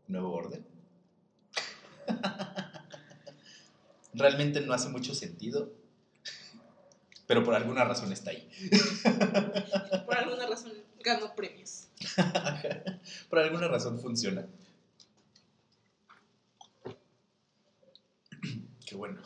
nuevo 0.07 0.33
orden. 0.33 0.65
Realmente 4.13 4.61
no 4.61 4.73
hace 4.73 4.89
mucho 4.89 5.15
sentido, 5.15 5.73
pero 7.31 7.45
por 7.45 7.55
alguna 7.55 7.85
razón 7.85 8.11
está 8.11 8.31
ahí. 8.31 8.45
Por 10.05 10.17
alguna 10.17 10.45
razón 10.47 10.73
ganó 11.01 11.33
premios. 11.33 11.87
por 13.29 13.39
alguna 13.39 13.69
razón 13.69 14.01
funciona. 14.01 14.45
Qué 18.85 18.95
bueno. 18.95 19.21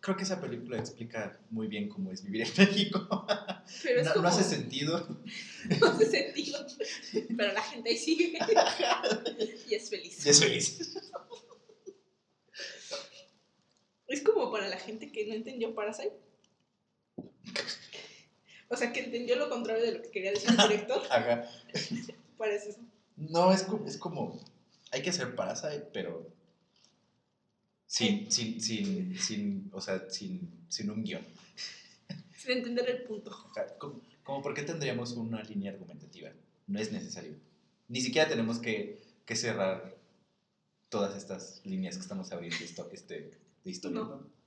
Creo 0.00 0.14
que 0.16 0.24
esa 0.24 0.42
película 0.42 0.76
explica 0.78 1.40
muy 1.48 1.68
bien 1.68 1.88
cómo 1.88 2.12
es 2.12 2.22
vivir 2.22 2.42
en 2.42 2.52
México. 2.58 3.26
Pero 3.82 4.00
es 4.00 4.06
No, 4.06 4.12
como. 4.12 4.22
no 4.24 4.28
hace 4.28 4.44
sentido. 4.44 5.22
no 5.80 5.86
hace 5.86 6.04
sentido. 6.04 6.66
Pero 7.34 7.52
la 7.54 7.62
gente 7.62 7.88
ahí 7.88 7.96
sigue. 7.96 8.38
y 9.70 9.74
es 9.74 9.88
feliz. 9.88 10.26
Y 10.26 10.28
es 10.28 10.38
feliz. 10.38 10.98
Es 14.06 14.20
como 14.20 14.52
para 14.52 14.68
la 14.68 14.76
gente 14.78 15.10
que 15.10 15.26
no 15.26 15.32
entendió 15.32 15.74
Parasite. 15.74 16.28
O 18.68 18.76
sea, 18.76 18.92
que 18.92 19.00
entendió 19.00 19.36
lo 19.36 19.48
contrario 19.48 19.84
de 19.84 19.92
lo 19.92 20.02
que 20.02 20.10
quería 20.10 20.30
decir 20.30 20.50
el 20.50 20.68
director. 20.68 21.02
Ajá. 21.10 21.44
Parece 22.38 22.70
eso. 22.70 22.80
No, 23.16 23.52
es 23.52 23.64
como, 23.64 23.86
es 23.86 23.96
como. 23.96 24.40
Hay 24.92 25.02
que 25.02 25.12
ser 25.12 25.34
Parasite, 25.34 25.88
pero. 25.92 26.26
Sin, 27.86 28.30
sin, 28.30 28.60
sin, 28.60 29.18
sin, 29.18 29.70
o 29.72 29.80
sea, 29.80 30.08
sin, 30.08 30.48
sin 30.68 30.90
un 30.90 31.02
guion. 31.02 31.26
Sin 32.36 32.52
entender 32.52 32.88
el 32.88 33.02
punto. 33.02 33.32
Ajá, 33.32 33.66
Como, 33.78 34.00
como 34.22 34.42
por 34.42 34.54
qué 34.54 34.62
tendríamos 34.62 35.12
una 35.12 35.42
línea 35.42 35.72
argumentativa. 35.72 36.30
No 36.68 36.78
es 36.78 36.92
necesario. 36.92 37.34
Ni 37.88 38.00
siquiera 38.00 38.28
tenemos 38.28 38.60
que, 38.60 39.02
que 39.26 39.34
cerrar 39.34 39.96
todas 40.88 41.16
estas 41.16 41.60
líneas 41.64 41.96
que 41.96 42.02
estamos 42.02 42.30
abriendo 42.30 42.64
esto, 42.64 42.88
este, 42.92 43.36
de 43.64 43.70
historia. 43.70 44.00
No. 44.00 44.39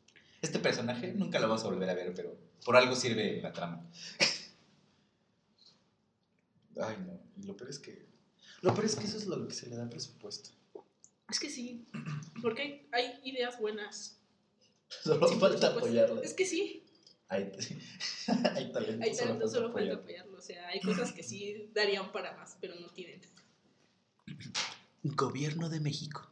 Este 0.44 0.60
personaje 0.60 1.14
nunca 1.14 1.40
lo 1.40 1.48
vamos 1.48 1.64
a 1.64 1.70
volver 1.70 1.90
a 1.90 1.94
ver, 1.94 2.14
pero 2.14 2.38
por 2.66 2.76
algo 2.76 2.94
sirve 2.96 3.42
la 3.42 3.54
trama. 3.54 3.90
Ay, 6.82 6.98
no. 7.08 7.18
Y 7.38 7.44
lo 7.44 7.56
peor 7.56 7.70
es 7.70 7.80
que. 7.80 8.10
Lo 8.62 8.74
peor 8.74 8.86
es 8.86 8.98
que 8.98 9.06
eso 9.06 9.18
es 9.18 9.26
lo 9.26 9.48
que 9.48 9.54
se 9.54 9.70
le 9.70 9.78
da 9.78 9.90
presupuesto. 9.90 10.50
Es 11.30 11.40
que 11.40 11.50
sí. 11.50 11.88
Porque 12.42 12.90
hay, 12.92 13.22
ideas 13.24 13.58
buenas. 13.58 14.20
Solo 15.04 15.30
Sí, 15.30 15.40
falta 15.40 15.68
apoyarlas. 15.68 16.26
Es 16.26 16.34
que 16.34 16.46
sí. 16.46 16.84
Hay, 17.30 17.44
hay 18.54 18.72
talento, 18.74 19.06
Hay 19.06 19.16
solo 19.16 19.38
talento, 19.38 19.40
falta 19.46 19.48
solo 19.48 19.72
falta 19.72 19.94
apoyarlo. 19.94 20.38
O 20.38 20.42
sea, 20.42 20.68
hay 20.68 20.82
cosas 20.82 21.14
que 21.14 21.24
sí 21.24 21.70
darían 21.74 22.12
para 22.12 22.36
más, 22.36 22.58
pero 22.60 22.76
no 22.76 22.90
tienen. 22.90 23.22
Gobierno 25.04 25.70
de 25.70 25.80
México. 25.80 26.30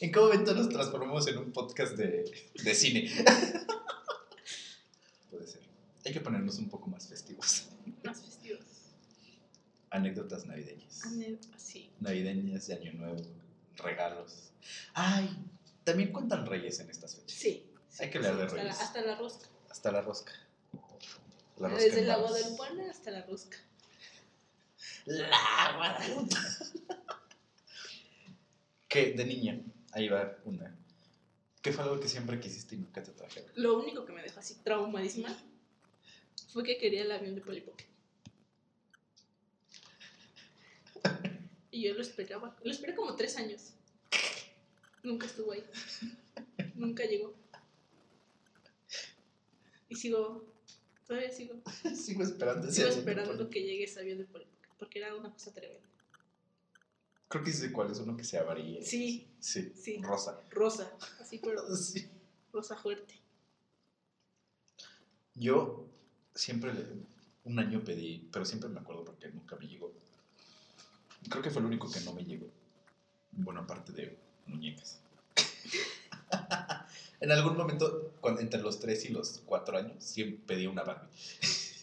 ¿En 0.00 0.12
qué 0.12 0.18
momento 0.18 0.54
nos 0.54 0.68
transformamos 0.68 1.26
en 1.28 1.38
un 1.38 1.52
podcast 1.52 1.92
de, 1.96 2.24
de 2.54 2.74
cine? 2.74 3.10
Puede 5.30 5.46
ser. 5.46 5.60
Hay 6.06 6.12
que 6.12 6.20
ponernos 6.20 6.58
un 6.58 6.68
poco 6.70 6.88
más 6.88 7.06
festivos. 7.06 7.66
Más 8.02 8.20
festivos. 8.22 8.60
Anécdotas 9.90 10.46
navideñas. 10.46 11.02
Sí. 11.58 11.90
Navideñas 12.00 12.66
de 12.68 12.74
Año 12.74 12.92
Nuevo, 12.94 13.20
regalos. 13.76 14.50
Ay, 14.94 15.36
también 15.84 16.12
cuentan 16.12 16.46
reyes 16.46 16.80
en 16.80 16.88
estas 16.90 17.16
fechas. 17.16 17.36
Sí. 17.36 17.66
sí, 17.90 18.02
Hay 18.04 18.10
que 18.10 18.18
hablar 18.18 18.36
de 18.36 18.42
hasta 18.44 18.56
la- 18.56 18.62
reyes. 18.62 18.80
Hasta 18.80 19.00
la 19.02 19.14
rosca. 19.16 19.48
Hasta 19.68 19.92
la 19.92 20.00
rosca. 20.02 20.32
La 21.58 21.68
rosca 21.68 21.84
Desde 21.84 22.02
la. 22.04 22.16
Guadalupe 22.16 22.90
hasta 22.90 23.10
la 23.10 23.22
rosca. 23.26 23.58
La 25.04 25.72
Guadalupe. 25.76 26.36
que 28.88 29.12
de 29.12 29.24
niña, 29.24 29.60
ahí 29.92 30.08
va 30.08 30.38
una. 30.44 30.76
¿Qué 31.62 31.72
fue 31.72 31.84
algo 31.84 32.00
que 32.00 32.08
siempre 32.08 32.40
quisiste 32.40 32.74
y 32.74 32.78
nunca 32.78 33.02
te 33.02 33.12
trajeron? 33.12 33.50
Lo 33.54 33.78
único 33.78 34.04
que 34.04 34.12
me 34.12 34.22
dejó 34.22 34.40
así 34.40 34.54
traumadísima 34.62 35.36
fue 36.52 36.64
que 36.64 36.78
quería 36.78 37.02
el 37.02 37.12
avión 37.12 37.34
de 37.34 37.42
Pocket. 37.42 37.86
Y 41.70 41.82
yo 41.82 41.94
lo 41.94 42.02
esperaba. 42.02 42.56
Lo 42.64 42.70
esperé 42.70 42.94
como 42.94 43.14
tres 43.14 43.36
años. 43.36 43.74
Nunca 45.02 45.26
estuvo 45.26 45.52
ahí. 45.52 45.64
Nunca 46.74 47.04
llegó. 47.04 47.34
Y 49.88 49.96
sigo. 49.96 50.46
Todavía 51.06 51.30
sigo. 51.30 51.60
Sigo 51.94 52.22
esperando 52.22 52.68
ese 52.68 52.76
Sigo 52.76 52.88
avión 52.88 53.04
de 53.04 53.10
esperando 53.10 53.50
que 53.50 53.62
llegue 53.62 53.84
ese 53.84 54.00
avión 54.00 54.18
de 54.18 54.24
Pocket. 54.24 54.46
Porque 54.78 54.98
era 54.98 55.14
una 55.14 55.30
cosa 55.32 55.52
tremenda. 55.52 55.89
Creo 57.30 57.44
que 57.44 57.52
sé 57.52 57.70
cuál 57.70 57.92
es 57.92 58.00
uno 58.00 58.16
que 58.16 58.24
se 58.24 58.38
avaría. 58.38 58.82
Sí. 58.82 59.24
Sí. 59.38 59.72
Sí. 59.80 59.98
Rosa. 60.02 60.42
Rosa. 60.50 60.90
Así, 61.20 61.38
pero 61.42 61.76
Sí. 61.76 62.10
rosa 62.52 62.76
fuerte. 62.76 63.14
Yo 65.36 65.86
siempre, 66.34 66.72
un 67.44 67.58
año 67.60 67.84
pedí, 67.84 68.28
pero 68.32 68.44
siempre 68.44 68.68
me 68.68 68.80
acuerdo 68.80 69.04
porque 69.04 69.28
nunca 69.28 69.54
me 69.54 69.68
llegó. 69.68 69.92
Creo 71.28 71.40
que 71.40 71.50
fue 71.50 71.60
el 71.60 71.66
único 71.66 71.88
que 71.88 72.00
no 72.00 72.12
me 72.12 72.24
llegó. 72.24 72.48
Bueno, 73.30 73.60
aparte 73.60 73.92
de 73.92 74.18
muñecas. 74.46 74.98
en 77.20 77.30
algún 77.30 77.56
momento, 77.56 78.12
cuando, 78.20 78.40
entre 78.40 78.60
los 78.60 78.80
3 78.80 79.04
y 79.04 79.08
los 79.10 79.40
4 79.46 79.78
años, 79.78 80.02
siempre 80.02 80.40
pedí 80.48 80.66
una 80.66 80.82
Barbie. 80.82 81.08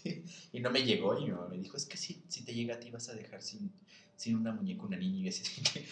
y 0.51 0.59
no 0.59 0.71
me 0.71 0.83
llegó 0.83 1.17
y 1.17 1.23
mi 1.23 1.31
mamá 1.31 1.47
me 1.47 1.57
dijo, 1.57 1.77
es 1.77 1.85
que 1.85 1.95
si, 1.95 2.21
si 2.27 2.43
te 2.43 2.53
llega 2.53 2.75
a 2.75 2.79
ti 2.81 2.91
vas 2.91 3.07
a 3.07 3.13
dejar 3.13 3.41
sin, 3.41 3.71
sin 4.17 4.35
una 4.35 4.51
muñeca 4.51 4.83
una 4.83 4.97
niña. 4.97 5.25
Y 5.25 5.29
así, 5.29 5.61
que, 5.61 5.85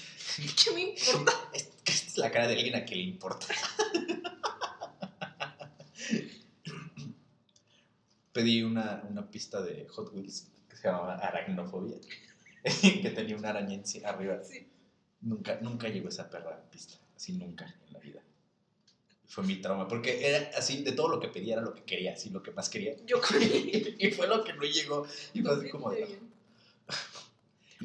¿Qué 0.63 0.71
me 0.73 0.81
importa? 0.81 1.31
esta 1.53 1.91
es 1.91 2.17
la 2.17 2.31
cara 2.31 2.47
de 2.47 2.55
alguien 2.55 2.75
a 2.75 2.83
que 2.83 2.95
le 2.95 3.03
importa. 3.03 3.47
Pedí 8.33 8.63
una, 8.63 9.03
una 9.09 9.29
pista 9.29 9.61
de 9.61 9.87
Hot 9.87 10.11
Wheels 10.13 10.47
que 10.67 10.75
se 10.75 10.89
llamaba 10.89 11.15
Aracnofobia, 11.15 11.95
que 12.81 13.11
tenía 13.11 13.37
una 13.37 13.51
araña 13.51 13.81
arriba. 14.03 14.43
Sí. 14.43 14.67
Nunca, 15.21 15.57
nunca 15.61 15.87
llegó 15.87 16.09
esa 16.09 16.29
perra 16.29 16.61
pista, 16.69 16.97
así 17.15 17.31
nunca 17.33 17.73
en 17.87 17.93
la 17.93 17.99
vida. 17.99 18.21
Fue 19.27 19.43
mi 19.43 19.55
trauma, 19.61 19.87
porque 19.87 20.27
era 20.27 20.51
así, 20.57 20.83
de 20.83 20.91
todo 20.91 21.09
lo 21.09 21.19
que 21.19 21.29
pedía 21.29 21.53
era 21.53 21.63
lo 21.63 21.73
que 21.73 21.83
quería, 21.83 22.13
así 22.13 22.29
lo 22.29 22.43
que 22.43 22.51
más 22.51 22.69
quería. 22.69 22.95
Yo 23.05 23.21
creí. 23.21 23.95
y 23.99 24.11
fue 24.11 24.27
lo 24.27 24.43
que 24.43 24.53
no 24.53 24.63
llegó. 24.63 25.07
Y 25.33 25.41
fue 25.41 25.55
así 25.55 25.69
como. 25.69 25.91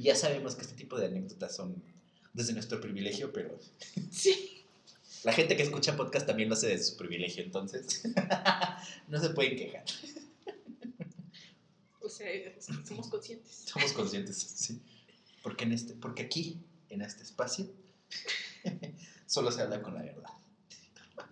Y 0.00 0.04
ya 0.04 0.16
sabemos 0.16 0.54
que 0.54 0.62
este 0.62 0.74
tipo 0.74 0.98
de 0.98 1.06
anécdotas 1.06 1.54
son 1.54 1.82
desde 2.32 2.54
nuestro 2.54 2.80
privilegio, 2.80 3.30
pero 3.34 3.58
Sí. 4.10 4.64
La 5.24 5.34
gente 5.34 5.58
que 5.58 5.62
escucha 5.62 5.94
podcast 5.94 6.26
también 6.26 6.48
lo 6.48 6.54
hace 6.54 6.68
de 6.68 6.82
su 6.82 6.96
privilegio, 6.96 7.44
entonces 7.44 8.02
no 9.08 9.20
se 9.20 9.28
pueden 9.30 9.58
quejar. 9.58 9.84
O 12.00 12.08
sea, 12.08 12.26
somos 12.82 13.08
conscientes. 13.08 13.64
Somos 13.66 13.92
conscientes, 13.92 14.38
sí. 14.38 14.80
Porque, 15.42 15.64
en 15.64 15.72
este, 15.72 15.92
porque 15.92 16.22
aquí, 16.22 16.58
en 16.88 17.02
este 17.02 17.22
espacio, 17.22 17.70
solo 19.26 19.52
se 19.52 19.60
habla 19.60 19.82
con 19.82 19.94
la 19.94 20.00
verdad. 20.00 20.30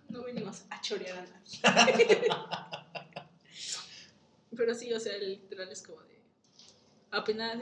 No 0.09 0.23
venimos 0.23 0.61
a 0.69 0.79
chorear 0.81 1.17
a 1.17 1.71
nadie. 1.73 2.27
Pero 4.55 4.75
sí, 4.75 4.93
o 4.93 4.99
sea, 4.99 5.17
literal 5.17 5.71
es 5.71 5.81
como 5.81 6.01
de. 6.03 6.19
Apenas 7.09 7.57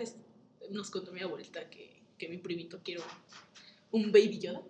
nos 0.69 0.89
contó 0.91 1.11
mi 1.11 1.21
abuelita 1.21 1.69
que, 1.69 1.99
que 2.17 2.27
mi 2.29 2.37
primito 2.37 2.79
quiere 2.83 3.01
un, 3.91 4.03
un 4.03 4.11
baby 4.11 4.39
Yoda. 4.39 4.61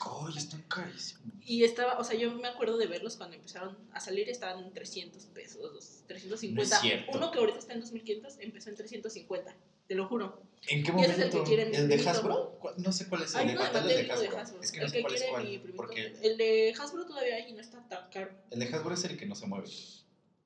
¡Ay, 0.00 0.34
están 0.36 0.62
carísimos! 0.62 1.24
Y 1.44 1.64
estaba, 1.64 1.98
o 1.98 2.04
sea, 2.04 2.16
yo 2.16 2.30
me 2.32 2.46
acuerdo 2.46 2.76
de 2.78 2.86
verlos 2.86 3.16
cuando 3.16 3.34
empezaron 3.36 3.76
a 3.92 3.98
salir, 4.00 4.28
estaban 4.28 4.62
en 4.64 4.72
300 4.72 5.24
pesos, 5.26 5.60
dos- 5.74 6.02
350. 6.06 6.80
No. 6.82 7.18
Uno 7.18 7.32
que 7.32 7.38
ahorita 7.40 7.58
está 7.58 7.72
en 7.72 7.80
2500 7.80 8.36
empezó 8.38 8.70
en 8.70 8.76
350, 8.76 9.56
te 9.88 9.94
lo 9.96 10.06
juro. 10.06 10.40
¿En 10.68 10.84
qué 10.84 10.92
Y 10.96 11.00
ese 11.02 11.12
es 11.12 11.18
el 11.18 11.28
momento? 11.32 11.44
que 11.44 11.62
¿El 11.62 11.88
de. 11.88 12.08
Hasbro? 12.08 12.58
¿Cuál- 12.60 12.74
No 12.78 12.92
sé 12.92 13.08
cuál 13.08 13.22
es 13.22 13.30
el 13.34 13.40
Hay 13.40 13.46
de 13.48 13.52
uno 13.54 13.62
de 13.64 13.68
el 13.68 13.72
de 13.72 13.80
uno 13.80 14.20
de 14.20 14.26
Hasbro. 14.28 14.38
Hasbro. 14.38 14.62
Es 14.62 14.72
que 14.72 14.78
no 14.78 14.84
el 14.84 14.90
sé 14.90 14.96
que 14.98 15.02
cuál 15.02 15.14
es. 15.46 15.60
Porque 15.74 16.16
El 16.22 16.36
de 16.36 16.74
Hasbro 16.78 17.06
todavía 17.06 17.36
hay 17.36 17.50
y 17.50 17.52
no 17.54 17.60
está 17.60 17.88
tan 17.88 18.08
caro. 18.10 18.30
el 18.50 18.58
de 18.60 18.66
Hasbro 18.66 18.94
es 18.94 19.04
el 19.04 19.16
que 19.16 19.26
no 19.26 19.34
se 19.34 19.46
mueve. 19.46 19.68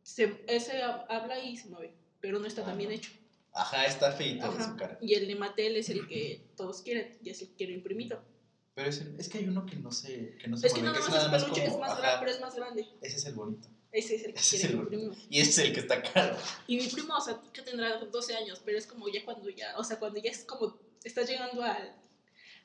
Se- 0.02 0.42
ese 0.46 0.82
ha- 0.82 1.06
habla 1.10 1.38
y 1.44 1.56
se 1.58 1.68
mueve, 1.68 1.92
pero 2.20 2.38
no 2.38 2.46
está 2.46 2.62
Ah, 2.62 2.66
tan 2.66 2.78
bien 2.78 2.90
no. 2.90 2.96
hecho. 2.96 3.10
Ajá, 3.54 3.84
está 3.86 4.12
feito 4.12 4.50
de 4.52 4.64
su 4.64 4.76
cara. 4.76 4.98
Y 5.00 5.14
el 5.14 5.28
de 5.28 5.34
Mattel 5.34 5.76
es 5.76 5.88
el 5.90 6.06
que 6.08 6.42
todos 6.56 6.82
quieren, 6.82 7.18
y 7.22 7.30
es 7.30 7.42
el 7.42 7.48
que 7.48 7.54
quiere 7.54 7.76
mi 7.76 7.82
primito. 7.82 8.22
Pero 8.74 8.88
es, 8.88 9.00
el- 9.02 9.18
es 9.20 9.28
que 9.28 9.38
hay 9.38 9.44
uno 9.48 9.66
que 9.66 9.76
no 9.76 9.92
se, 9.92 10.36
que 10.38 10.48
no 10.48 10.56
se 10.56 10.66
Es 10.66 10.72
que 10.72 10.80
mueve, 10.80 10.98
nada 10.98 11.04
que 11.06 11.10
más 11.12 11.18
es 11.18 11.24
es 11.24 11.28
nada 11.28 11.30
más 11.30 11.44
peluche, 11.44 11.64
es 11.66 11.78
más 11.78 11.98
grande, 11.98 12.16
pero 12.20 12.30
es 12.32 12.40
más 12.40 12.54
grande. 12.54 12.86
ese 13.02 13.16
es 13.16 13.24
el 13.26 13.34
bonito. 13.34 13.68
Ese 13.92 14.14
es 14.14 14.24
el 14.24 14.32
que 14.32 14.40
Ese 14.40 14.56
es 14.56 14.62
quiere 14.62 14.74
el 14.76 14.80
mi 14.80 14.86
primo. 14.86 15.12
Y 15.28 15.40
ese 15.40 15.50
es 15.50 15.58
el 15.58 15.74
que 15.74 15.80
está 15.80 16.02
caro. 16.02 16.36
Y 16.66 16.76
mi 16.78 16.88
primo, 16.88 17.14
o 17.14 17.20
sea, 17.20 17.38
que 17.52 17.60
tendrá 17.60 17.98
12 17.98 18.34
años, 18.34 18.62
pero 18.64 18.78
es 18.78 18.86
como 18.86 19.06
ya 19.10 19.22
cuando 19.24 19.50
ya, 19.50 19.76
o 19.76 19.84
sea, 19.84 19.98
cuando 19.98 20.18
ya 20.18 20.30
es 20.30 20.44
como, 20.44 20.78
estás 21.04 21.28
llegando 21.28 21.62
al- 21.62 21.94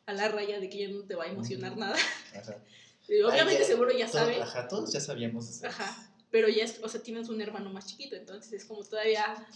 a 0.05 0.13
la 0.13 0.29
raya 0.29 0.61
de 0.61 0.69
que 0.69 0.77
ya 0.77 0.87
no 0.87 1.03
te 1.03 1.15
va 1.15 1.25
a 1.25 1.27
emocionar 1.27 1.71
Ujú. 1.71 1.81
nada. 1.81 1.97
Ajá. 2.33 2.63
Y 3.09 3.21
obviamente 3.21 3.61
ya- 3.61 3.65
seguro 3.67 3.91
ya 3.97 4.05
Todo- 4.05 4.19
sabe. 4.19 4.41
Ajá, 4.41 4.67
todos 4.67 4.91
ya 4.93 4.99
sabíamos. 5.01 5.49
eso. 5.49 5.65
Ajá. 5.67 6.13
Pero 6.29 6.47
ya 6.49 6.65
es, 6.65 6.79
o 6.83 6.89
sea, 6.89 7.01
tienes 7.01 7.29
un 7.29 7.39
hermano 7.41 7.69
más 7.69 7.87
chiquito, 7.87 8.15
entonces 8.17 8.51
es 8.51 8.65
como 8.65 8.83
todavía, 8.83 9.47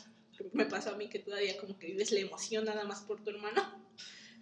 me 0.53 0.65
pasó 0.65 0.91
a 0.91 0.97
mí 0.97 1.09
que 1.09 1.19
todavía 1.19 1.57
como 1.57 1.77
que 1.77 1.87
vives 1.87 2.11
la 2.11 2.19
emoción 2.19 2.65
nada 2.65 2.83
más 2.83 3.01
por 3.01 3.23
tu 3.23 3.29
hermano. 3.29 3.61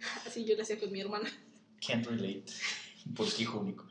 Así 0.26 0.44
yo 0.44 0.56
lo 0.56 0.62
hacía 0.62 0.78
con 0.78 0.92
mi 0.92 1.00
hermana. 1.00 1.30
Can't 1.86 2.06
relate. 2.06 2.44
Porque 3.14 3.42
hijo 3.42 3.60
único. 3.60 3.86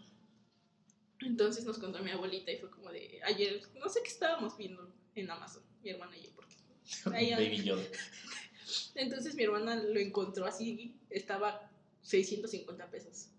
Entonces 1.21 1.65
nos 1.65 1.77
contó 1.77 2.01
mi 2.01 2.11
abuelita 2.11 2.51
y 2.51 2.57
fue 2.57 2.69
como 2.69 2.91
de, 2.91 3.19
ayer, 3.23 3.61
no 3.77 3.89
sé 3.89 4.01
qué 4.03 4.09
estábamos 4.09 4.57
viendo 4.57 4.93
en 5.15 5.29
Amazon, 5.29 5.63
mi 5.83 5.89
hermana 5.89 6.17
y 6.17 6.23
yo, 6.23 6.29
porque... 6.35 6.55
Baby 7.05 7.63
Yoda. 7.63 7.83
Entonces 8.95 9.35
mi 9.35 9.43
hermana 9.43 9.75
lo 9.75 9.99
encontró 9.99 10.45
así, 10.45 10.95
estaba 11.09 11.69
650 12.03 12.89
pesos. 12.89 13.29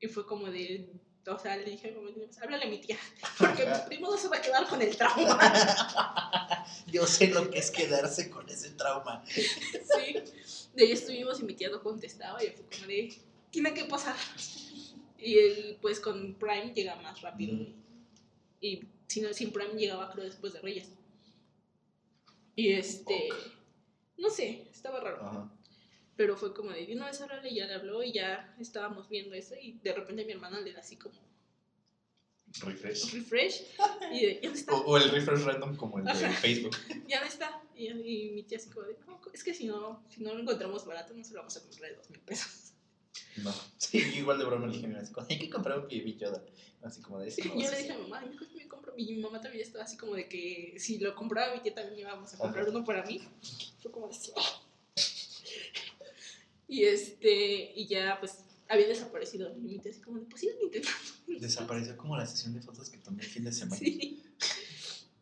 Y 0.00 0.08
fue 0.08 0.26
como 0.26 0.50
de, 0.50 0.90
o 1.26 1.38
sea, 1.38 1.56
le 1.56 1.64
dije 1.64 1.88
a 1.88 1.90
mi 1.92 1.96
mamá, 1.96 2.10
háblale 2.42 2.64
a 2.64 2.68
mi 2.68 2.78
tía, 2.78 2.98
porque 3.38 3.64
mi 3.64 3.72
primo 3.86 4.10
no 4.10 4.18
se 4.18 4.28
va 4.28 4.36
a 4.36 4.42
quedar 4.42 4.68
con 4.68 4.80
el 4.82 4.96
trauma. 4.96 6.66
Yo 6.86 7.06
sé 7.06 7.28
lo 7.28 7.50
que 7.50 7.58
es 7.58 7.70
quedarse 7.70 8.30
con 8.30 8.48
ese 8.48 8.70
trauma. 8.70 9.24
Sí. 9.26 10.22
De 10.74 10.84
ahí 10.84 10.92
estuvimos 10.92 11.40
y 11.40 11.44
mi 11.44 11.54
tía 11.54 11.70
no 11.70 11.82
contestaba 11.82 12.42
y 12.42 12.48
fue 12.48 12.64
como 12.66 12.86
de, 12.86 13.14
tiene 13.50 13.72
que 13.72 13.84
pasar. 13.84 14.16
Y 15.18 15.38
él, 15.38 15.78
pues 15.80 16.00
con 16.00 16.34
Prime 16.34 16.72
llega 16.74 16.96
más 16.96 17.22
rápido. 17.22 17.66
Y 18.60 18.80
si 19.06 19.20
no, 19.20 19.32
sin 19.32 19.52
Prime 19.52 19.74
llegaba 19.74 20.10
creo 20.12 20.24
después 20.24 20.52
de 20.52 20.60
Reyes. 20.60 20.90
Y 22.56 22.72
este, 22.72 23.28
no 24.18 24.28
sé, 24.30 24.68
estaba 24.70 25.00
raro. 25.00 25.26
Ajá. 25.26 25.50
Pero 26.16 26.36
fue 26.36 26.54
como 26.54 26.70
de, 26.70 26.88
una 26.94 27.06
vez 27.06 27.20
háblale, 27.20 27.48
y 27.50 27.56
ya 27.56 27.66
le 27.66 27.74
habló 27.74 28.02
y 28.02 28.12
ya 28.12 28.54
estábamos 28.60 29.08
viendo 29.08 29.34
eso 29.34 29.54
y 29.60 29.72
de 29.82 29.92
repente 29.92 30.24
mi 30.24 30.32
hermana 30.32 30.60
le 30.60 30.72
da 30.72 30.80
así 30.80 30.96
como 30.96 31.14
Refresh. 32.60 33.12
refresh 33.14 33.64
y 34.12 34.20
de, 34.26 34.40
ya 34.40 34.48
no 34.50 34.54
está, 34.54 34.74
O, 34.74 34.84
o 34.84 34.96
el 34.96 35.10
refresh 35.10 35.40
random 35.42 35.74
como 35.74 35.98
el 35.98 36.04
de 36.04 36.10
Ajá. 36.12 36.30
Facebook. 36.34 36.76
ya 37.08 37.20
no 37.20 37.26
está. 37.26 37.60
Y, 37.74 37.88
y 37.88 38.30
mi 38.30 38.44
tía 38.44 38.58
así 38.58 38.70
como 38.70 38.86
de, 38.86 38.96
"No, 39.06 39.20
es 39.32 39.42
que 39.42 39.52
si 39.52 39.66
no, 39.66 40.04
si 40.08 40.22
no 40.22 40.32
lo 40.34 40.40
encontramos 40.40 40.84
barato 40.86 41.14
no 41.14 41.24
se 41.24 41.32
lo 41.34 41.40
vamos 41.40 41.56
a 41.56 41.62
comprar 41.62 41.90
de 41.90 41.96
dos 41.96 42.08
mil 42.10 42.20
pesos. 42.20 42.72
No. 43.36 43.52
Sí, 43.78 43.98
igual 44.14 44.38
de 44.38 44.44
broma 44.44 44.68
le 44.68 44.74
dije 44.74 44.86
a 44.86 44.88
mi 44.88 44.94
así 44.94 45.12
como, 45.12 45.26
hay 45.28 45.38
que 45.38 45.50
comprar 45.50 45.78
un 45.78 45.84
Baby 45.84 46.16
Yoda. 46.16 46.44
Así 46.82 47.00
como 47.02 47.18
de 47.18 47.28
eso. 47.28 47.40
Y 47.42 47.62
yo 47.62 47.70
le 47.70 47.76
dije 47.78 47.92
a 47.92 47.96
mi 47.96 48.02
mamá, 48.02 48.24
yo 48.24 48.36
creo 48.36 48.48
que 48.50 48.56
me 48.56 48.68
compro, 48.68 48.94
y 48.96 49.12
mi 49.14 49.20
mamá 49.20 49.40
también 49.40 49.64
estaba 49.64 49.82
así 49.82 49.96
como 49.96 50.14
de 50.14 50.28
que 50.28 50.74
si 50.78 50.98
lo 50.98 51.12
compraba 51.16 51.52
mi 51.54 51.60
tía 51.60 51.74
también 51.74 51.98
íbamos 51.98 52.32
a 52.32 52.38
comprar 52.38 52.62
Ajá. 52.62 52.70
uno 52.76 52.84
para 52.84 53.02
mí. 53.04 53.20
Fue 53.80 53.90
como 53.90 54.06
de, 54.06 54.14
"Sí". 54.14 54.30
Y 56.68 56.84
este, 56.84 57.72
y 57.78 57.86
ya 57.86 58.18
pues 58.20 58.44
había 58.68 58.88
desaparecido. 58.88 59.54
Mi 59.56 59.78
tía 59.78 59.90
así 59.92 60.00
como 60.00 60.18
de, 60.18 60.26
pues 60.26 60.40
sigan 60.40 60.56
intentando. 60.62 60.98
Desapareció 61.40 61.96
como 61.96 62.16
la 62.16 62.26
sesión 62.26 62.54
de 62.54 62.60
fotos 62.62 62.88
que 62.90 62.98
tomé 62.98 63.22
el 63.22 63.28
fin 63.28 63.44
de 63.44 63.52
semana. 63.52 63.76
Sí. 63.78 64.22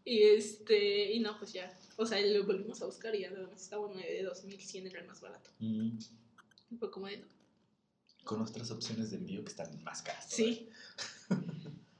Y 0.04 0.22
este, 0.22 1.12
y 1.12 1.20
no, 1.20 1.38
pues 1.38 1.52
ya. 1.52 1.72
O 1.96 2.06
sea, 2.06 2.20
lo 2.20 2.44
volvimos 2.44 2.82
a 2.82 2.86
buscar 2.86 3.14
y 3.14 3.20
ya 3.20 3.30
nada 3.30 3.46
más 3.48 3.62
estaba 3.62 3.86
uno 3.86 3.96
de 4.00 4.22
2100, 4.24 4.86
era 4.88 5.00
el 5.00 5.06
más 5.06 5.20
barato. 5.20 5.50
Mm, 5.60 5.98
Y 6.70 6.76
fue 6.76 6.90
como 6.90 7.06
de, 7.06 7.18
no. 7.18 7.26
con 8.24 8.40
otras 8.42 8.70
opciones 8.72 9.10
de 9.10 9.18
envío 9.18 9.44
que 9.44 9.50
están 9.50 9.82
más 9.84 10.02
caras. 10.02 10.26
Sí. 10.28 10.68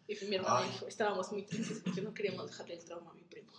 Y 0.09 0.25
mi 0.27 0.37
hermana 0.37 0.59
Ay. 0.59 0.71
dijo, 0.73 0.87
estábamos 0.89 1.31
muy 1.33 1.43
tristes 1.45 1.81
porque 1.85 2.01
no 2.03 2.13
queríamos 2.13 2.47
dejarle 2.51 2.75
el 2.75 2.85
trauma 2.85 3.13
a 3.13 3.15
mi 3.15 3.23
primo. 3.23 3.53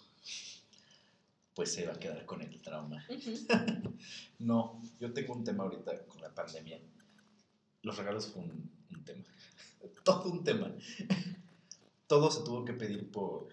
Pues 1.55 1.71
se 1.73 1.85
va 1.85 1.93
a 1.93 1.99
quedar 1.99 2.25
con 2.25 2.41
el 2.41 2.61
trauma. 2.61 3.05
No, 4.39 4.81
yo 4.99 5.13
tengo 5.13 5.33
un 5.33 5.43
tema 5.43 5.63
ahorita 5.63 6.05
con 6.05 6.19
la 6.21 6.33
pandemia. 6.33 6.79
Los 7.83 7.97
regalos 7.97 8.27
fue 8.27 8.41
un, 8.41 8.69
un 8.89 9.03
tema. 9.05 9.23
Todo 10.03 10.29
un 10.31 10.43
tema. 10.43 10.71
Todo 12.07 12.29
se 12.31 12.43
tuvo 12.43 12.65
que 12.65 12.73
pedir 12.73 13.09
por. 13.09 13.47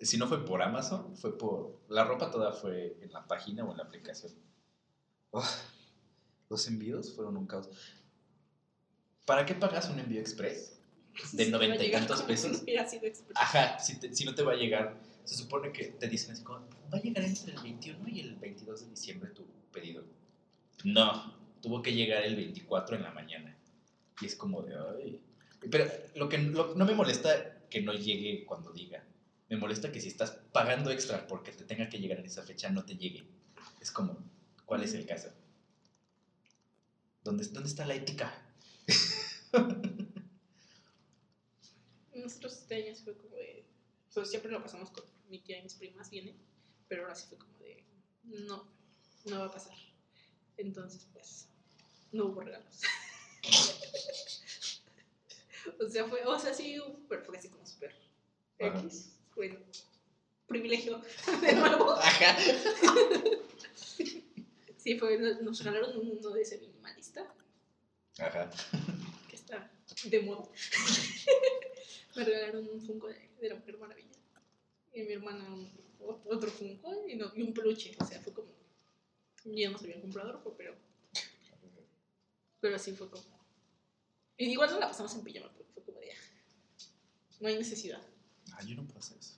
Si 0.00 0.16
no 0.16 0.26
fue 0.28 0.44
por 0.44 0.62
Amazon, 0.62 1.16
fue 1.16 1.36
por. 1.36 1.80
La 1.88 2.04
ropa 2.04 2.30
toda 2.30 2.52
fue 2.52 2.96
en 3.00 3.12
la 3.12 3.26
página 3.26 3.64
o 3.64 3.70
en 3.72 3.76
la 3.78 3.84
aplicación. 3.84 4.32
Los 6.48 6.66
envíos 6.68 7.14
fueron 7.14 7.36
un 7.36 7.46
caos. 7.46 7.68
¿Para 9.24 9.44
qué 9.44 9.54
pagas 9.54 9.88
un 9.90 9.98
envío 9.98 10.20
express? 10.20 10.78
De 11.32 11.50
noventa 11.50 11.82
y 11.84 11.90
tantos 11.90 12.22
pesos. 12.22 12.62
Ajá, 13.34 13.78
si, 13.78 13.98
te- 13.98 14.14
si 14.14 14.24
no 14.24 14.34
te 14.34 14.42
va 14.42 14.52
a 14.52 14.56
llegar, 14.56 15.00
se 15.26 15.34
supone 15.34 15.72
que 15.72 15.84
te 15.88 16.08
dicen 16.08 16.32
así 16.32 16.42
como, 16.42 16.60
va 16.92 16.98
a 16.98 17.02
llegar 17.02 17.24
entre 17.24 17.52
el 17.52 17.60
21 17.62 18.08
y 18.08 18.20
el 18.20 18.36
22 18.36 18.80
de 18.80 18.90
diciembre 18.90 19.30
tu 19.30 19.44
pedido. 19.72 20.04
No, 20.84 21.34
tuvo 21.60 21.82
que 21.82 21.92
llegar 21.94 22.22
el 22.24 22.36
24 22.36 22.96
en 22.96 23.02
la 23.02 23.10
mañana. 23.12 23.56
Y 24.20 24.26
es 24.26 24.34
como 24.36 24.62
de, 24.62 24.74
ay. 24.76 25.20
Pero 25.70 25.86
lo 26.14 26.28
que 26.28 26.38
lo- 26.38 26.74
no 26.74 26.84
me 26.84 26.94
molesta 26.94 27.58
que 27.68 27.82
no 27.82 27.92
llegue 27.92 28.44
cuando 28.46 28.72
diga. 28.72 29.04
Me 29.48 29.56
molesta 29.56 29.92
que 29.92 30.00
si 30.00 30.08
estás 30.08 30.30
pagando 30.52 30.90
extra 30.90 31.26
porque 31.26 31.52
te 31.52 31.64
tenga 31.64 31.88
que 31.88 31.98
llegar 31.98 32.18
en 32.18 32.26
esa 32.26 32.42
fecha, 32.42 32.70
no 32.70 32.84
te 32.84 32.96
llegue. 32.96 33.26
Es 33.80 33.90
como, 33.90 34.18
¿cuál 34.64 34.82
es 34.84 34.94
el 34.94 35.06
caso? 35.06 35.28
¿Dónde, 37.24 37.44
dónde 37.46 37.68
está 37.68 37.84
la 37.84 37.94
ética? 37.94 38.32
Nosotros 42.14 42.52
este 42.58 42.74
año 42.76 42.94
fue 42.94 43.16
como 43.16 43.34
de. 43.36 43.64
Pues 44.14 44.30
siempre 44.30 44.50
lo 44.50 44.62
pasamos 44.62 44.90
con 44.90 45.04
mi 45.28 45.38
tía 45.40 45.58
y 45.58 45.62
mis 45.62 45.74
primas 45.74 46.10
vienen, 46.10 46.36
pero 46.88 47.02
ahora 47.02 47.14
sí 47.14 47.26
fue 47.28 47.38
como 47.38 47.58
de. 47.58 47.84
No, 48.24 48.66
no 49.26 49.40
va 49.40 49.46
a 49.46 49.52
pasar. 49.52 49.76
Entonces, 50.56 51.06
pues, 51.12 51.48
no 52.12 52.26
hubo 52.26 52.40
regalos. 52.40 52.80
o 55.80 55.88
sea, 55.88 56.04
fue, 56.06 56.24
o 56.24 56.38
sea, 56.38 56.54
sí, 56.54 56.78
pero 57.08 57.24
fue 57.24 57.36
así 57.38 57.48
como 57.48 57.66
súper. 57.66 57.94
X. 58.58 59.12
Bueno, 59.34 59.58
privilegio 60.46 61.02
de 61.42 61.52
nuevo. 61.54 61.92
Ajá. 61.92 62.36
Sí, 64.78 64.96
fue, 65.00 65.18
nos- 65.18 65.42
nos 65.42 65.64
regalaron 65.64 65.98
un 65.98 66.06
mundo 66.06 66.30
de 66.30 66.42
ese 66.42 66.58
minimalista 66.58 67.26
Ajá. 68.20 68.48
que 69.28 69.34
está 69.34 69.68
de 70.04 70.20
moda. 70.22 70.48
Me 72.14 72.24
regalaron 72.24 72.68
un 72.68 72.80
Funko 72.80 73.08
de, 73.08 73.28
de 73.40 73.48
la 73.48 73.56
Mujer 73.56 73.78
Maravilla. 73.78 74.15
Y 74.96 75.02
mi 75.02 75.12
hermana 75.12 75.44
un- 75.52 75.70
ot- 76.00 76.22
otro 76.24 76.50
Funko 76.50 77.06
y, 77.06 77.16
no- 77.16 77.30
y 77.34 77.42
un 77.42 77.52
peluche. 77.52 77.94
O 78.00 78.04
sea, 78.04 78.18
fue 78.22 78.32
como. 78.32 78.48
Ya 79.44 79.70
no 79.70 79.78
se 79.78 79.84
habían 79.84 80.00
comprado 80.00 80.32
ropa, 80.32 80.50
pero, 80.56 80.74
pero 82.60 82.76
así 82.76 82.92
fue 82.92 83.08
como. 83.10 83.24
Y 84.38 84.46
igual 84.50 84.70
no 84.70 84.78
la 84.80 84.88
pasamos 84.88 85.14
en 85.14 85.22
pijama, 85.22 85.52
porque 85.52 85.70
fue 85.74 85.82
como 85.84 86.00
de. 86.00 86.10
"Ah, 86.12 87.36
No 87.40 87.48
hay 87.48 87.58
necesidad. 87.58 88.02
Ah, 88.52 88.62
yo 88.64 88.74
no 88.74 88.86
hacer 88.98 89.18
eso. 89.18 89.34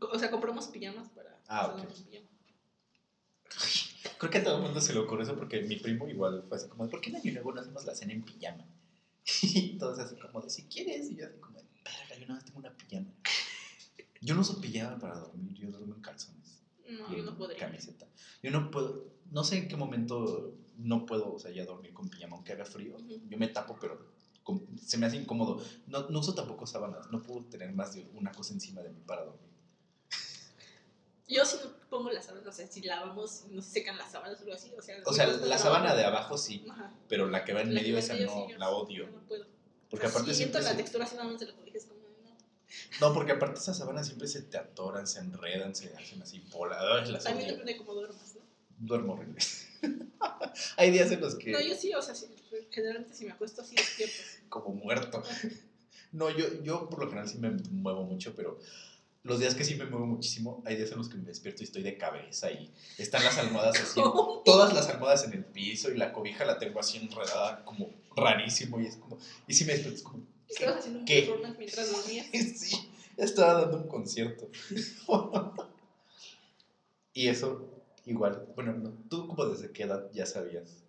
O 0.00 0.18
sea, 0.18 0.30
compramos 0.30 0.66
pijamas 0.68 1.08
para. 1.10 1.38
Ah, 1.46 1.66
ok. 1.66 1.86
pijama. 1.86 2.26
Creo 4.18 4.30
que 4.30 4.38
a 4.38 4.44
todo 4.44 4.56
el 4.56 4.62
mundo 4.62 4.80
se 4.80 4.92
le 4.92 4.98
ocurre 5.00 5.24
eso 5.24 5.36
porque 5.36 5.60
mi 5.62 5.76
primo 5.76 6.08
igual 6.08 6.44
fue 6.48 6.56
así 6.58 6.68
como, 6.68 6.88
¿por 6.88 7.00
qué 7.00 7.10
en 7.10 7.16
Año 7.16 7.32
Nuevo 7.32 7.52
no 7.52 7.60
hacemos 7.60 7.84
la 7.84 7.94
cena 7.94 8.12
en 8.12 8.22
pijama? 8.22 8.66
Y 9.42 9.76
todos 9.78 9.98
así 9.98 10.16
como 10.16 10.40
de, 10.40 10.50
si 10.50 10.64
quieres. 10.64 11.10
Y 11.10 11.16
yo 11.16 11.26
así 11.26 11.38
como 11.38 11.58
de, 11.58 11.66
verga, 11.84 12.16
yo 12.18 12.26
más 12.32 12.44
tengo 12.44 12.58
una 12.58 12.72
pijama. 12.74 13.12
Yo 14.20 14.34
no 14.34 14.42
uso 14.42 14.60
pijama 14.60 14.98
para 14.98 15.18
dormir, 15.18 15.54
yo 15.56 15.70
duermo 15.70 15.94
en 15.94 16.00
calzones. 16.02 16.62
No, 16.88 17.16
yo 17.16 17.22
no 17.22 17.36
podría. 17.36 17.58
camiseta. 17.58 18.06
Yo 18.42 18.50
no 18.50 18.70
puedo, 18.70 19.04
no 19.30 19.44
sé 19.44 19.56
en 19.58 19.68
qué 19.68 19.76
momento 19.76 20.52
no 20.76 21.06
puedo, 21.06 21.34
o 21.34 21.38
sea, 21.38 21.50
ya 21.52 21.64
dormir 21.64 21.92
con 21.94 22.08
pijama, 22.08 22.36
aunque 22.36 22.52
haga 22.52 22.64
frío. 22.64 22.96
Ujú. 22.96 23.20
Yo 23.28 23.38
me 23.38 23.48
tapo, 23.48 23.76
pero 23.80 24.06
con- 24.42 24.66
se 24.78 24.98
me 24.98 25.06
hace 25.06 25.16
incómodo. 25.16 25.62
No, 25.86 26.08
no 26.08 26.18
uso 26.20 26.34
tampoco 26.34 26.66
sábanas, 26.66 27.06
no 27.10 27.22
puedo 27.22 27.44
tener 27.44 27.72
más 27.72 27.92
de 27.92 28.08
una 28.12 28.32
cosa 28.32 28.52
encima 28.52 28.82
de 28.82 28.90
mí 28.90 29.00
para 29.06 29.22
dormir. 29.24 29.48
Yo 31.28 31.44
sí 31.44 31.58
no 31.62 31.70
pongo 31.88 32.10
las 32.10 32.26
sábanas, 32.26 32.48
o 32.48 32.52
sea, 32.52 32.66
si 32.66 32.82
lavamos, 32.82 33.44
no 33.50 33.62
se 33.62 33.70
secan 33.70 33.96
las 33.96 34.10
sábanas 34.10 34.38
o 34.38 34.42
algo 34.42 34.54
así, 34.54 34.72
o 34.76 34.82
sea... 34.82 34.96
O 35.06 35.12
sea, 35.12 35.26
la 35.28 35.58
sábana 35.58 35.94
de 35.94 36.04
abajo 36.04 36.36
sí, 36.36 36.64
Ajá. 36.68 36.92
pero 37.08 37.28
la 37.28 37.44
que 37.44 37.52
va 37.52 37.60
en 37.60 37.72
La 37.72 37.80
medio 37.80 37.96
esa 37.98 38.14
medio, 38.14 38.26
no, 38.26 38.46
sí, 38.48 38.54
la 38.58 38.70
odio. 38.70 39.06
no 39.08 39.20
puedo. 39.28 39.46
Porque 39.88 40.06
O 40.06 40.08
sea, 40.08 40.18
aparte 40.18 40.34
siento 40.34 40.58
la 40.58 40.76
textura 40.76 41.04
así 41.04 41.14
nada 41.14 41.28
más 41.30 41.38
de 41.38 41.46
la 41.46 41.52
cobija, 41.54 41.78
es 41.78 41.84
como... 41.86 41.99
No. 43.00 43.12
Porque 43.12 43.32
aparte 43.32 43.58
esas 43.60 43.78
sábanas 43.78 44.06
siempre 44.06 44.28
se 44.28 44.42
te 44.42 44.58
atoran, 44.58 45.06
se 45.06 45.20
enredan, 45.20 45.74
se 45.74 45.94
hacen 45.94 46.22
así 46.22 46.40
bola. 46.50 46.78
Ay, 46.80 47.10
las 47.10 47.24
También 47.24 47.48
depende 47.48 47.72
de 47.72 47.78
cómo 47.78 47.94
duermas, 47.94 48.34
¿no? 48.34 48.42
Duermo 48.78 49.14
horrible. 49.14 49.40
Hay 50.76 50.90
días 50.90 51.10
en 51.10 51.20
los 51.20 51.36
que 51.36 51.50
No, 51.50 51.60
yo 51.60 51.74
sí, 51.74 51.92
o 51.94 52.02
sea, 52.02 52.14
sí, 52.14 52.26
generalmente 52.70 53.14
si 53.14 53.24
me 53.24 53.32
acuesto 53.32 53.62
así 53.62 53.74
despierto. 53.74 54.22
como 54.48 54.70
muerto. 54.74 55.22
No, 56.12 56.30
yo, 56.30 56.62
yo 56.62 56.88
por 56.88 57.00
lo 57.00 57.06
general 57.06 57.28
sí 57.28 57.38
me 57.38 57.50
muevo 57.50 58.04
mucho, 58.04 58.34
pero 58.34 58.58
los 59.22 59.38
días 59.38 59.54
que 59.54 59.64
sí 59.64 59.74
me 59.74 59.84
muevo 59.84 60.06
muchísimo, 60.06 60.62
hay 60.64 60.76
días 60.76 60.90
en 60.92 60.98
los 60.98 61.08
que 61.08 61.18
me 61.18 61.24
despierto 61.24 61.62
y 61.62 61.66
estoy 61.66 61.82
de 61.82 61.96
cabeza 61.98 62.50
y 62.50 62.70
están 62.96 63.22
las 63.22 63.36
almohadas 63.38 63.78
así, 63.80 64.00
¿Cómo? 64.00 64.40
todas 64.44 64.72
las 64.72 64.88
almohadas 64.88 65.24
en 65.24 65.34
el 65.34 65.44
piso 65.44 65.90
y 65.90 65.96
la 65.96 66.12
cobija 66.12 66.44
la 66.44 66.58
tengo 66.58 66.80
así 66.80 66.98
enredada 66.98 67.64
como 67.64 67.90
rarísimo 68.16 68.80
y 68.80 68.86
es 68.86 68.96
como, 68.96 69.18
y 69.46 69.54
si 69.54 69.64
me 69.64 69.72
despierto 69.72 69.98
es 69.98 70.02
como, 70.02 70.24
Estabas 70.50 70.78
haciendo 70.78 71.00
un 71.00 71.04
¿Qué? 71.04 71.22
performance 71.22 71.58
mientras 71.58 71.92
dormías. 71.92 72.26
sí, 72.56 72.90
estaba 73.16 73.62
dando 73.62 73.78
un 73.78 73.88
concierto. 73.88 74.48
y 77.14 77.28
eso, 77.28 77.70
igual, 78.04 78.46
bueno, 78.54 78.72
no, 78.72 78.92
tú 79.08 79.28
como 79.28 79.46
desde 79.46 79.72
qué 79.72 79.84
edad 79.84 80.10
ya 80.12 80.26
sabías. 80.26 80.82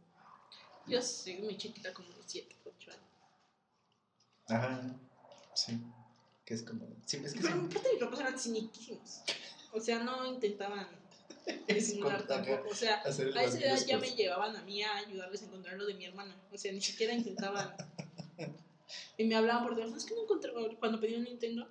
Yo 0.87 1.01
soy 1.01 1.37
muy 1.37 1.57
chiquita, 1.57 1.93
como 1.93 2.09
de 2.09 2.23
7, 2.25 2.55
8 2.65 2.91
años. 2.91 3.03
Ajá, 4.47 4.99
sí, 5.53 5.79
que 6.43 6.55
es 6.55 6.63
como, 6.63 6.87
sí, 7.05 7.21
es 7.23 7.33
que 7.33 7.41
Pero 7.41 7.53
sí. 7.53 7.59
aparte 7.69 7.89
mis 7.91 7.99
papás 8.01 8.19
eran 8.19 8.39
ciniquísimos. 8.39 9.21
O 9.71 9.79
sea, 9.79 10.03
no 10.03 10.25
intentaban 10.25 10.87
disimular 11.67 12.25
tampoco. 12.25 12.69
O 12.69 12.75
sea, 12.75 12.95
hacer 12.95 13.37
a 13.37 13.43
esa 13.43 13.59
edad 13.59 13.85
ya 13.85 13.97
me 13.99 14.09
llevaban 14.09 14.55
a 14.55 14.63
mí 14.63 14.81
a 14.81 14.97
ayudarles 14.97 15.43
a 15.43 15.45
encontrar 15.45 15.77
lo 15.77 15.85
de 15.85 15.93
mi 15.93 16.05
hermana. 16.05 16.35
O 16.51 16.57
sea, 16.57 16.71
ni 16.71 16.81
siquiera 16.81 17.13
intentaban. 17.13 17.73
Y 19.17 19.25
me 19.25 19.35
hablaban 19.35 19.63
por 19.63 19.75
teléfono. 19.75 19.97
Es 19.97 20.05
que 20.05 20.15
no 20.15 20.23
encontré. 20.23 20.51
Cuando 20.79 20.99
pedí 20.99 21.15
un 21.15 21.23
Nintendo, 21.23 21.67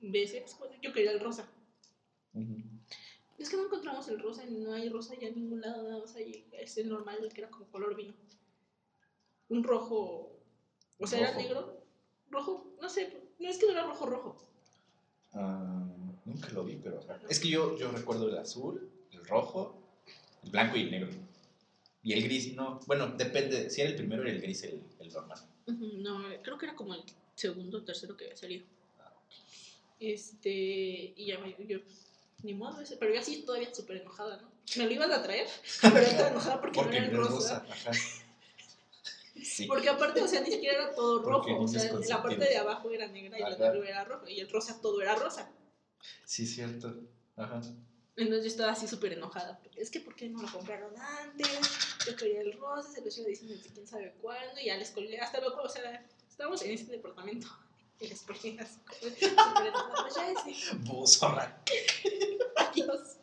veces, 0.00 0.56
pues, 0.58 0.70
yo 0.82 0.92
quería 0.92 1.12
el 1.12 1.20
rosa. 1.20 1.48
Es 3.38 3.48
que 3.48 3.56
no 3.56 3.66
encontramos 3.66 4.08
el 4.08 4.20
rosa, 4.20 4.44
no 4.46 4.72
hay 4.72 4.88
rosa 4.88 5.14
ya 5.20 5.28
en 5.28 5.36
ningún 5.36 5.60
lado, 5.60 5.82
nada 5.82 6.00
más 6.00 6.14
hay 6.16 6.46
es 6.52 6.76
el 6.78 6.88
normal, 6.88 7.18
el 7.22 7.32
que 7.32 7.42
era 7.42 7.50
como 7.50 7.66
color 7.66 7.96
vino. 7.96 8.14
Un 9.48 9.62
rojo, 9.62 10.40
o 10.98 11.06
sea, 11.06 11.20
era 11.20 11.36
negro, 11.36 11.84
rojo, 12.30 12.74
no 12.80 12.88
sé, 12.88 13.12
no 13.38 13.48
es 13.48 13.58
que 13.58 13.66
no 13.66 13.72
era 13.72 13.86
rojo 13.86 14.06
rojo. 14.06 14.46
Ah, 15.32 15.86
nunca 16.24 16.48
lo 16.50 16.64
vi, 16.64 16.76
pero. 16.76 17.00
Es 17.28 17.40
que 17.40 17.48
yo, 17.48 17.76
yo 17.76 17.90
recuerdo 17.90 18.28
el 18.28 18.38
azul, 18.38 18.90
el 19.12 19.24
rojo, 19.26 19.80
el 20.42 20.50
blanco 20.50 20.76
y 20.76 20.82
el 20.82 20.90
negro. 20.90 21.10
Y 22.02 22.12
el 22.12 22.22
gris, 22.22 22.54
no. 22.54 22.80
Bueno, 22.86 23.08
depende. 23.08 23.70
Si 23.70 23.80
era 23.80 23.90
el 23.90 23.96
primero, 23.96 24.22
era 24.22 24.32
el 24.32 24.40
gris 24.40 24.62
el, 24.62 24.82
el 25.00 25.12
normal. 25.12 25.38
No, 25.66 26.22
creo 26.42 26.58
que 26.58 26.66
era 26.66 26.74
como 26.74 26.94
el 26.94 27.02
segundo 27.34 27.78
o 27.78 27.82
tercero 27.82 28.16
que 28.16 28.24
había 28.24 28.36
salido. 28.36 28.64
Este, 30.00 31.14
y 31.16 31.26
ya 31.26 31.38
me, 31.38 31.56
yo, 31.66 31.78
ni 32.42 32.52
modo 32.52 32.80
ese, 32.80 32.96
pero 32.96 33.14
yo 33.14 33.20
así 33.20 33.42
todavía 33.42 33.72
súper 33.74 33.98
enojada, 33.98 34.36
¿no? 34.38 34.50
Me 34.76 34.86
lo 34.86 34.92
iban 34.92 35.12
a 35.12 35.22
traer, 35.22 35.46
pero 35.80 35.98
estaba 35.98 36.28
enojada 36.28 36.60
porque, 36.60 36.80
Porque 36.80 37.00
no 37.00 37.06
era 37.06 37.12
el 37.12 37.16
rosa. 37.16 37.60
rosa. 37.60 37.72
Ajá. 37.72 37.92
Sí. 39.42 39.66
Porque 39.66 39.88
aparte, 39.88 40.22
o 40.22 40.28
sea, 40.28 40.40
ni 40.40 40.50
siquiera 40.50 40.84
era 40.84 40.94
todo 40.94 41.22
Porque 41.22 41.50
rojo, 41.50 41.64
o 41.64 41.68
sea, 41.68 41.92
la 41.92 42.22
parte 42.22 42.44
de 42.44 42.56
abajo 42.56 42.90
era 42.90 43.08
negra 43.08 43.38
y 43.38 43.42
la 43.42 43.56
de 43.56 43.66
arriba 43.66 43.88
era 43.88 44.04
rojo, 44.04 44.28
y 44.28 44.40
el 44.40 44.48
rosa 44.48 44.80
todo 44.80 45.00
era 45.02 45.14
rosa. 45.16 45.50
Sí, 46.24 46.46
cierto. 46.46 46.94
Ajá. 47.36 47.60
Entonces 48.16 48.44
yo 48.44 48.50
estaba 48.50 48.72
así 48.72 48.86
súper 48.86 49.12
enojada. 49.14 49.60
Es 49.76 49.90
que, 49.90 50.00
¿por 50.00 50.14
qué 50.14 50.28
no 50.28 50.40
lo 50.40 50.50
compraron 50.50 50.92
antes? 50.96 51.48
Yo 52.06 52.14
quería 52.14 52.42
el 52.42 52.52
rosa, 52.52 52.92
se 52.92 53.00
lo 53.00 53.10
iba 53.10 53.28
diciendo 53.28 53.56
desde 53.56 53.70
quién 53.70 53.86
sabe 53.86 54.14
cuándo, 54.20 54.60
y 54.60 54.66
ya 54.66 54.76
les 54.76 54.90
colgué. 54.90 55.18
Hasta 55.18 55.40
luego, 55.40 55.62
o 55.62 55.68
sea, 55.68 56.06
estábamos 56.28 56.62
en 56.62 56.72
este 56.72 56.92
departamento. 56.92 57.48
Y 58.00 58.08
les 58.08 58.22
colgué 58.22 58.58
así 58.58 58.80
súper 59.00 59.28
enojada. 59.68 60.02
Pues 60.02 60.14
ya 60.16 60.32
ese, 60.32 60.76
Buzorra. 60.78 61.62
adiós. 62.56 63.18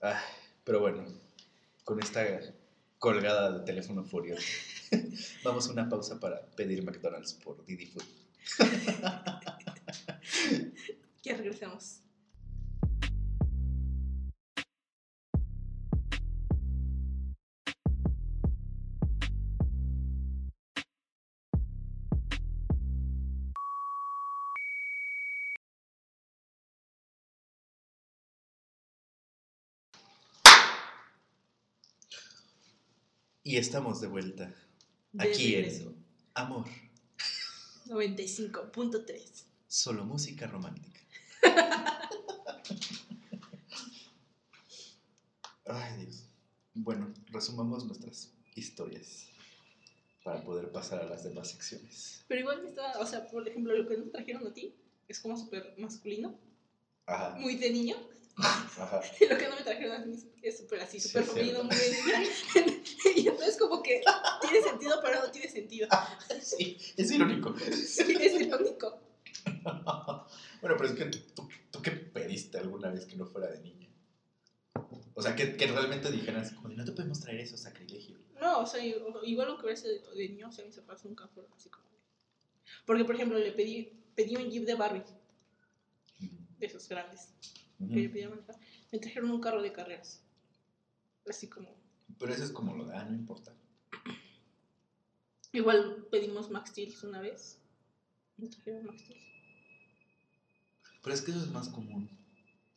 Ay, 0.00 0.16
pero 0.64 0.80
bueno, 0.80 1.04
con 1.84 2.02
esta 2.02 2.24
colgada 2.98 3.52
de 3.52 3.64
teléfono 3.66 4.02
furioso, 4.02 4.42
vamos 5.44 5.68
a 5.68 5.72
una 5.72 5.90
pausa 5.90 6.18
para 6.18 6.40
pedir 6.52 6.82
McDonald's 6.82 7.34
por 7.34 7.64
Didi 7.66 7.84
Food. 7.84 8.04
Ya 11.30 11.36
regresamos. 11.36 12.02
Y 33.44 33.56
estamos 33.56 34.00
de 34.00 34.08
vuelta 34.08 34.52
De 35.12 35.28
aquí 35.28 35.54
regreso. 35.54 35.90
en 35.90 36.04
Amor, 36.34 36.66
95.3. 37.86 39.44
solo 39.68 40.04
música 40.04 40.48
romántica. 40.48 41.00
Ay, 45.66 45.96
Dios. 45.98 46.24
Bueno, 46.74 47.12
resumamos 47.28 47.84
nuestras 47.84 48.32
historias 48.54 49.26
para 50.24 50.42
poder 50.42 50.70
pasar 50.70 51.00
a 51.00 51.04
las 51.04 51.22
demás 51.24 51.50
secciones. 51.50 52.24
Pero 52.28 52.40
igual 52.40 52.62
me 52.62 52.68
estaba, 52.68 52.98
o 53.00 53.06
sea, 53.06 53.26
por 53.28 53.46
ejemplo, 53.48 53.74
lo 53.76 53.86
que 53.88 53.96
nos 53.96 54.10
trajeron 54.10 54.46
a 54.46 54.52
ti 54.52 54.74
es 55.08 55.20
como 55.20 55.36
súper 55.36 55.74
masculino, 55.78 56.38
Ajá, 57.06 57.34
muy 57.36 57.56
de 57.56 57.70
niño. 57.70 57.96
ajá. 58.36 59.00
Y 59.20 59.26
lo 59.26 59.36
que 59.38 59.48
no 59.48 59.56
me 59.56 59.62
trajeron 59.62 59.96
a 60.02 60.04
mí 60.04 60.16
es 60.42 60.58
súper 60.58 60.80
así, 60.80 61.00
Sí, 61.00 61.08
súper 61.08 61.22
es 61.22 61.28
femenino, 61.30 61.64
muy 61.64 61.76
de 61.76 61.90
niña. 61.90 62.22
Y 63.16 63.28
entonces 63.28 63.56
como 63.58 63.82
que 63.82 64.02
tiene 64.42 64.62
sentido, 64.62 65.00
pero 65.02 65.20
no 65.24 65.30
tiene 65.30 65.50
sentido. 65.50 65.88
Sí, 66.42 66.76
es 66.96 67.10
irónico. 67.10 67.54
Sí, 67.58 68.16
es 68.20 68.34
el 68.34 68.54
único. 68.54 69.00
Bueno, 70.60 70.76
pero 70.76 70.90
es 70.90 70.92
que 70.92 71.06
tú, 71.06 71.48
tú 71.70 71.82
qué 71.82 71.90
pediste 71.90 72.58
alguna 72.58 72.90
vez 72.90 73.06
que 73.06 73.16
no 73.16 73.26
fuera 73.26 73.48
de 73.48 73.60
niña. 73.60 73.88
O 75.14 75.22
sea, 75.22 75.36
que, 75.36 75.56
que 75.56 75.66
realmente 75.66 76.10
dijeran 76.10 76.40
así 76.40 76.54
como 76.54 76.68
de, 76.68 76.76
no 76.76 76.84
te 76.84 76.92
podemos 76.92 77.20
traer 77.20 77.40
eso, 77.40 77.56
sacrilegio. 77.56 78.18
No, 78.40 78.60
o 78.60 78.66
sea, 78.66 78.82
igual 78.82 79.48
lo 79.48 79.56
que 79.56 79.64
hubiera 79.64 79.76
sido 79.76 80.14
de, 80.14 80.28
niño, 80.28 80.48
o 80.48 80.52
sea, 80.52 80.64
mis 80.64 80.76
papás 80.76 81.04
nunca 81.04 81.28
fueron 81.28 81.52
así 81.52 81.68
como. 81.68 81.86
Porque, 82.86 83.04
por 83.04 83.14
ejemplo, 83.14 83.38
le 83.38 83.52
pedí, 83.52 84.02
pedí 84.14 84.36
un 84.36 84.50
jeep 84.50 84.64
de 84.64 84.74
Barbie, 84.74 85.04
de 86.58 86.66
esos 86.66 86.88
grandes, 86.88 87.34
que 87.78 88.02
yo 88.02 88.10
pedía 88.10 88.30
manejar. 88.30 88.56
Me 88.92 88.98
trajeron 88.98 89.30
un 89.30 89.40
carro 89.40 89.60
de 89.60 89.72
carreras. 89.72 90.22
Así 91.28 91.48
como. 91.48 91.68
Pero 92.18 92.32
eso 92.32 92.44
es 92.44 92.50
como 92.50 92.74
lo 92.74 92.86
de, 92.86 92.96
ah, 92.96 93.04
no 93.04 93.14
importa. 93.14 93.54
Igual 95.52 96.06
pedimos 96.10 96.50
Max 96.50 96.70
Steel 96.70 96.94
una 97.02 97.20
vez. 97.20 97.58
Me 98.36 98.48
trajeron 98.48 98.86
Max 98.86 99.02
Steel. 99.02 99.20
Pero 101.02 101.14
es 101.14 101.22
que 101.22 101.30
eso 101.30 101.40
es 101.40 101.48
más 101.50 101.68
común. 101.68 102.10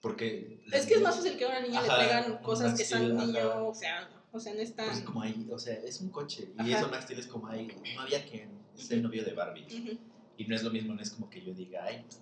Porque... 0.02 0.62
Es 0.72 0.86
que 0.86 0.96
es 0.96 1.02
más 1.02 1.16
fácil 1.16 1.38
que 1.38 1.46
a 1.46 1.50
una 1.50 1.62
niña 1.62 1.80
Ajá, 1.80 2.26
le 2.26 2.32
un 2.34 2.38
cosas 2.42 2.78
que 2.78 2.84
sean 2.86 3.16
niño, 3.16 3.40
ajá. 3.40 3.64
o 3.64 3.74
sea, 3.74 4.10
o 4.32 4.40
sea, 4.40 4.54
no 4.54 4.60
es 4.60 4.72
Pues 4.72 4.88
es 4.90 4.96
tan. 4.96 5.06
como 5.06 5.22
ahí, 5.22 5.48
o 5.52 5.58
sea, 5.60 5.76
es 5.76 6.02
un 6.02 6.10
coche. 6.10 6.52
Y 6.58 6.62
Ajá. 6.62 6.80
eso 6.80 6.90
Max 6.90 7.10
es 7.12 7.28
como 7.28 7.48
ahí, 7.48 7.68
no 7.96 8.02
había 8.02 8.26
quien, 8.26 8.50
es 8.78 8.92
el 8.92 9.02
novio 9.04 9.24
de 9.24 9.34
Barbie. 9.34 9.66
Ujú. 9.66 9.98
Y 10.38 10.46
no 10.46 10.56
es 10.56 10.64
lo 10.64 10.72
mismo, 10.72 10.94
no 10.94 11.02
es 11.02 11.12
como 11.12 11.30
que 11.30 11.42
yo 11.44 11.54
diga, 11.54 11.86
ay, 11.86 12.04
pues, 12.04 12.20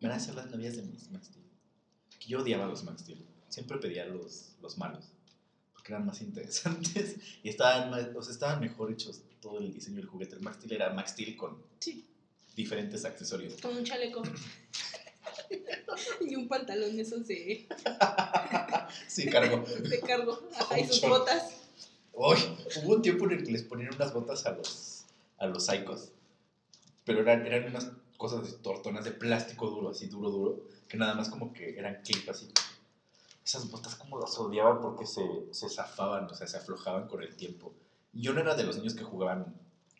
van 0.00 0.12
a 0.12 0.20
ser 0.20 0.34
las 0.34 0.50
novias 0.50 0.76
de 0.76 0.82
mis 0.82 1.10
Max 1.10 1.26
Steel. 1.28 1.44
Que 2.20 2.28
yo 2.28 2.40
odiaba 2.40 2.64
a 2.64 2.68
los 2.68 2.84
Max 2.84 3.00
Steel. 3.02 3.26
Siempre 3.48 3.78
pedía 3.78 4.04
los, 4.04 4.56
los 4.60 4.76
malos. 4.78 5.10
Porque 5.72 5.92
eran 5.92 6.06
más 6.06 6.20
interesantes. 6.22 7.16
Y 7.42 7.48
estaban, 7.48 7.90
más- 7.90 8.08
o 8.14 8.22
sea, 8.22 8.32
estaban 8.32 8.60
mejor 8.60 8.92
hechos 8.92 9.22
todo 9.40 9.58
el 9.58 9.72
diseño 9.72 9.96
del 9.96 10.06
juguete. 10.06 10.34
El 10.36 10.42
Max 10.42 10.58
Steel 10.58 10.72
era 10.74 10.92
Max 10.92 11.12
Steel 11.12 11.36
con 11.36 11.60
Sí, 11.80 12.06
diferentes 12.54 13.04
accesorios. 13.04 13.54
con 13.60 13.76
un 13.76 13.82
chaleco. 13.84 14.22
y 16.20 16.34
un 16.34 16.48
pantalón 16.48 16.96
de 16.96 17.02
esos 17.02 17.26
de, 17.26 17.66
Sí, 19.06 19.26
cargo. 19.26 19.64
de 19.82 20.00
cargo. 20.00 20.38
Ajá, 20.58 20.78
y 20.78 20.86
sus 20.86 21.00
botas. 21.02 21.62
Hoy, 22.12 22.38
hubo 22.82 22.94
un 22.94 23.02
tiempo 23.02 23.26
en 23.26 23.32
el 23.32 23.44
que 23.44 23.52
les 23.52 23.62
ponían 23.62 23.94
unas 23.94 24.12
botas 24.12 24.44
a 24.46 24.50
los, 24.52 25.04
a 25.38 25.46
los 25.46 25.64
psicos, 25.64 26.10
pero 27.04 27.20
eran, 27.20 27.46
eran 27.46 27.66
unas 27.66 27.90
cosas 28.16 28.50
de 28.50 28.58
tortonas 28.58 29.04
de 29.04 29.12
plástico 29.12 29.68
duro, 29.68 29.90
así 29.90 30.08
duro, 30.08 30.30
duro, 30.30 30.62
que 30.88 30.96
nada 30.96 31.14
más 31.14 31.28
como 31.28 31.52
que 31.52 31.78
eran 31.78 32.02
clip 32.02 32.28
así. 32.28 32.48
Esas 33.44 33.70
botas 33.70 33.94
como 33.94 34.18
las 34.18 34.36
odiaba 34.38 34.80
porque 34.80 35.06
se, 35.06 35.22
se 35.52 35.68
zafaban, 35.68 36.24
o 36.24 36.34
sea, 36.34 36.46
se 36.46 36.56
aflojaban 36.56 37.06
con 37.06 37.22
el 37.22 37.34
tiempo. 37.36 37.72
Yo 38.12 38.32
no 38.32 38.40
era 38.40 38.54
de 38.54 38.64
los 38.64 38.76
niños 38.76 38.94
que 38.94 39.04
jugaban 39.04 39.54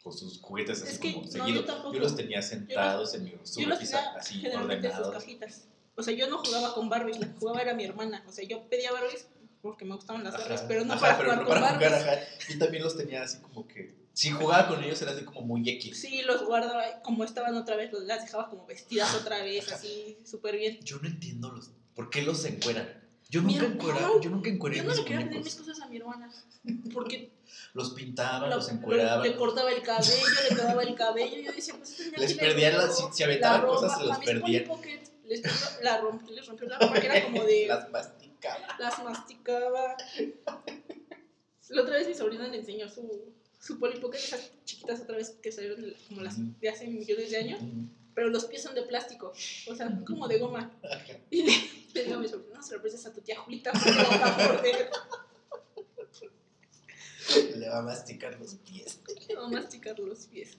con 0.09 0.18
sus 0.18 0.40
juguetes 0.40 0.82
así 0.82 0.92
Es 0.92 0.98
que 0.98 1.12
como 1.14 1.26
no, 1.26 1.30
seguido. 1.32 1.64
yo 1.66 1.92
yo 1.92 2.00
los 2.00 2.16
tenía 2.16 2.42
sentados 2.42 3.14
en 3.14 3.24
mi 3.24 3.30
Yo 3.30 3.38
los 3.68 3.78
repisa, 3.78 3.98
tenía 3.98 4.18
así 4.18 4.46
en 4.46 4.56
ordenados. 4.59 5.14
cajitas. 5.14 5.64
O 5.96 6.02
sea, 6.02 6.14
yo 6.14 6.28
no 6.28 6.38
jugaba 6.38 6.74
con 6.74 6.88
Barbies, 6.88 7.18
la 7.18 7.26
que 7.26 7.38
jugaba 7.38 7.61
era 7.62 7.74
mi 7.74 7.84
hermana. 7.84 8.22
O 8.26 8.32
sea, 8.32 8.44
yo 8.46 8.68
pedía 8.68 8.92
Barbies 8.92 9.26
porque 9.62 9.84
me 9.84 9.94
gustaban 9.96 10.22
las 10.24 10.32
Barbies, 10.34 10.61
pero 10.62 10.84
no 10.84 10.92
ajá, 10.94 11.00
para 11.00 11.18
pero 11.18 11.30
jugar 11.30 11.38
no 11.40 11.44
con 11.46 11.54
para 11.54 11.70
Barbies. 11.72 11.88
jugar, 12.02 12.09
ajá. 12.18 12.20
Yo 12.48 12.59
también 12.59 12.82
los 12.84 12.96
tenía 12.96 13.22
así 13.22 13.38
como 13.38 13.66
que. 13.66 13.96
Si 14.12 14.30
jugaba 14.30 14.66
con 14.68 14.82
ellos 14.82 15.00
era 15.02 15.12
así 15.12 15.24
como 15.24 15.42
muy 15.42 15.68
X. 15.68 16.00
Sí, 16.00 16.22
los 16.22 16.44
guardaba 16.44 17.02
como 17.02 17.22
estaban 17.24 17.54
otra 17.56 17.76
vez, 17.76 17.92
las 17.92 18.22
dejaba 18.24 18.48
como 18.50 18.66
vestidas 18.66 19.14
otra 19.14 19.42
vez, 19.42 19.70
así, 19.70 20.18
súper 20.24 20.56
bien. 20.56 20.78
Yo 20.82 20.98
no 21.00 21.09
entiendo 21.09 21.50
los. 21.52 21.70
¿Por 21.94 22.11
qué 22.11 22.22
los 22.22 22.44
encueran? 22.44 22.88
Yo 23.30 23.42
nunca 23.42 23.66
encueraba, 23.66 24.08
yo 24.22 24.30
nunca 24.30 24.48
encueré 24.48 24.76
Yo 24.78 24.84
no 24.84 24.94
le 24.94 25.02
quería 25.02 25.18
vender 25.18 25.42
mis 25.44 25.54
cosas 25.54 25.78
a 25.80 25.86
mi 25.86 25.96
hermana, 25.98 26.30
porque 26.92 27.30
Los 27.74 27.90
pintaban, 27.92 28.48
lo- 28.48 28.56
los 28.56 28.68
lo- 28.68 28.74
encueraban. 28.74 29.22
le 29.28 29.36
cortaba 29.36 29.70
el 29.70 29.82
cabello, 29.82 30.14
le 30.48 30.54
quedaba 30.54 30.82
el 30.82 30.94
cabello, 30.94 31.36
yo 31.42 31.52
decía, 31.52 31.74
pues 31.76 31.98
niña 31.98 32.18
Les 32.18 32.32
¿quién 32.32 32.36
le 32.36 32.42
perdían 32.54 32.76
las- 32.78 32.96
si- 32.96 33.04
si 33.12 33.22
aventaban 33.22 33.60
la 33.62 33.66
cosas, 33.66 33.98
se 33.98 34.04
las 34.04 34.18
perdían. 34.18 34.64
Pocket 34.64 35.02
les, 35.24 35.42
la 35.82 35.98
rompió, 35.98 36.32
les 36.34 36.46
rompió 36.46 36.66
la 36.68 36.78
ropa, 36.78 36.98
que 37.00 37.06
era 37.06 37.22
como 37.22 37.44
de... 37.44 37.66
Las 37.68 37.88
masticaba. 37.90 38.66
las 38.78 38.98
masticaba. 39.04 39.96
La 41.68 41.82
otra 41.82 41.96
vez 41.96 42.08
mi 42.08 42.14
sobrina 42.14 42.48
le 42.48 42.56
enseñó 42.56 42.88
su, 42.88 43.30
su 43.60 43.78
Polly 43.78 43.98
Pocket, 44.00 44.16
esas 44.18 44.50
chiquitas 44.64 45.00
otra 45.02 45.16
vez 45.16 45.36
que 45.42 45.52
salieron 45.52 45.82
de 45.82 45.94
como 46.08 46.22
las 46.22 46.36
de 46.60 46.68
hace 46.68 46.86
millones 46.86 47.30
de 47.30 47.36
años, 47.36 47.60
Mm, 47.60 47.84
pero 48.18 48.30
los 48.30 48.46
pies 48.46 48.60
son 48.60 48.74
de 48.74 48.82
plástico, 48.82 49.32
o 49.68 49.74
sea, 49.76 49.96
como 50.04 50.26
de 50.26 50.40
goma. 50.40 50.72
Y 51.30 51.44
le, 51.44 51.52
le 51.94 52.02
digo 52.02 52.16
a 52.16 52.18
mi 52.18 52.26
sobrina, 52.26 52.56
no 52.56 52.62
se 52.64 52.74
lo 52.74 52.80
prestes 52.80 53.06
a 53.06 53.12
tu 53.12 53.20
tía 53.20 53.38
Julita 53.38 53.70
porque 53.70 53.92
la 53.92 54.02
va 54.02 54.34
a 54.34 54.54
morder, 54.54 54.90
Le 57.56 57.68
va 57.68 57.78
a 57.78 57.82
masticar 57.82 58.36
los 58.40 58.56
pies. 58.56 59.00
le 59.28 59.36
va 59.36 59.46
a 59.46 59.48
masticar 59.48 59.96
los 60.00 60.26
pies. 60.26 60.58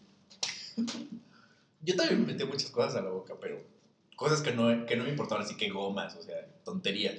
Yo 1.82 1.98
también 1.98 2.22
me 2.22 2.28
metí 2.28 2.46
muchas 2.46 2.72
cosas 2.72 2.96
a 2.96 3.02
la 3.02 3.10
boca, 3.10 3.36
pero 3.42 3.62
cosas 4.16 4.40
que 4.40 4.54
no, 4.54 4.86
que 4.86 4.96
no 4.96 5.04
me 5.04 5.10
importaban, 5.10 5.44
así 5.44 5.58
que 5.58 5.70
gomas, 5.70 6.16
o 6.16 6.24
sea, 6.24 6.48
tonterías. 6.64 7.16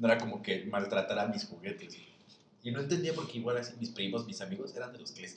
No 0.00 0.08
era 0.08 0.18
como 0.18 0.42
que 0.42 0.64
maltratar 0.64 1.20
a 1.20 1.28
mis 1.28 1.44
juguetes. 1.44 1.96
Y 2.64 2.72
no 2.72 2.80
entendía 2.80 3.14
por 3.14 3.28
qué 3.28 3.38
igual 3.38 3.58
así 3.58 3.76
mis 3.78 3.90
primos, 3.90 4.26
mis 4.26 4.40
amigos 4.40 4.74
eran 4.74 4.92
de 4.92 4.98
los 4.98 5.12
que 5.12 5.22
les... 5.22 5.36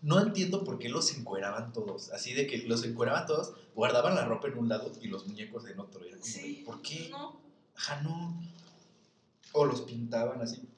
No 0.00 0.20
entiendo 0.20 0.64
por 0.64 0.78
qué 0.78 0.88
los 0.88 1.12
encueraban 1.16 1.72
todos. 1.72 2.10
Así 2.10 2.32
de 2.34 2.46
que 2.46 2.58
los 2.58 2.84
encueraban 2.84 3.26
todos, 3.26 3.54
guardaban 3.74 4.14
la 4.14 4.24
ropa 4.24 4.48
en 4.48 4.58
un 4.58 4.68
lado 4.68 4.92
y 5.00 5.08
los 5.08 5.26
muñecos 5.26 5.66
en 5.66 5.78
otro. 5.80 6.04
Y 6.04 6.08
era 6.08 6.18
como, 6.18 6.30
Sí, 6.30 6.56
de, 6.56 6.64
¿por 6.64 6.82
qué? 6.82 7.08
No, 7.10 7.40
Ajá, 7.76 8.00
no. 8.02 8.40
O 9.52 9.64
los 9.64 9.82
pintaban 9.82 10.40
así. 10.40 10.68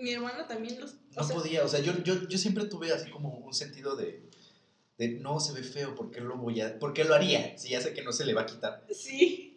mi 0.00 0.12
hermana 0.12 0.46
también 0.46 0.80
los... 0.80 0.94
No 0.94 1.22
o 1.22 1.24
sea, 1.24 1.36
podía, 1.36 1.64
o 1.64 1.68
sea, 1.68 1.80
yo, 1.80 1.92
yo, 2.02 2.28
yo 2.28 2.38
siempre 2.38 2.64
tuve 2.66 2.92
así 2.92 3.10
como 3.10 3.30
un 3.38 3.54
sentido 3.54 3.96
de, 3.96 4.28
de 4.98 5.08
no 5.08 5.40
se 5.40 5.52
ve 5.52 5.62
feo, 5.62 5.94
¿por 5.94 6.10
qué 6.10 6.20
lo 6.20 6.36
voy 6.36 6.60
a, 6.60 6.78
por 6.78 6.92
qué 6.92 7.04
lo 7.04 7.14
haría? 7.14 7.56
Si 7.58 7.70
ya 7.70 7.80
sé 7.80 7.92
que 7.94 8.02
no 8.02 8.12
se 8.12 8.24
le 8.24 8.34
va 8.34 8.42
a 8.42 8.46
quitar. 8.46 8.86
Sí, 8.90 9.50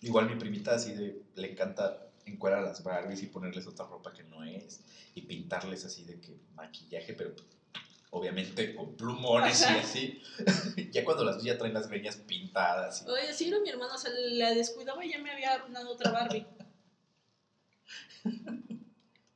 Igual 0.00 0.28
mi 0.30 0.36
primita 0.36 0.74
así 0.76 0.92
de, 0.92 1.22
le 1.34 1.50
encanta 1.50 2.06
encuerar 2.24 2.60
a 2.60 2.68
las 2.68 2.84
Barbies 2.84 3.22
y 3.22 3.26
ponerles 3.26 3.66
otra 3.66 3.86
ropa 3.86 4.12
que 4.12 4.22
no 4.22 4.44
es 4.44 4.80
y 5.14 5.22
pintarles 5.22 5.84
así 5.84 6.04
de 6.04 6.20
que 6.20 6.36
maquillaje, 6.54 7.14
pero 7.14 7.34
obviamente 8.10 8.74
con 8.74 8.96
plumones 8.96 9.62
Ajá. 9.62 9.76
y 9.76 9.78
así. 9.80 10.22
ya 10.92 11.04
cuando 11.04 11.24
las 11.24 11.42
ya 11.42 11.58
traen 11.58 11.74
las 11.74 11.88
greñas 11.88 12.16
pintadas. 12.16 13.02
y- 13.02 13.08
oye, 13.10 13.32
sí 13.34 13.48
era 13.48 13.58
mi 13.60 13.68
hermana, 13.68 13.94
o 13.94 13.98
sea, 13.98 14.10
la 14.12 14.52
descuidaba 14.54 15.04
y 15.04 15.10
ya 15.10 15.18
me 15.18 15.30
había 15.30 15.54
arruinado 15.54 15.90
otra 15.90 16.10
Barbie. 16.10 16.46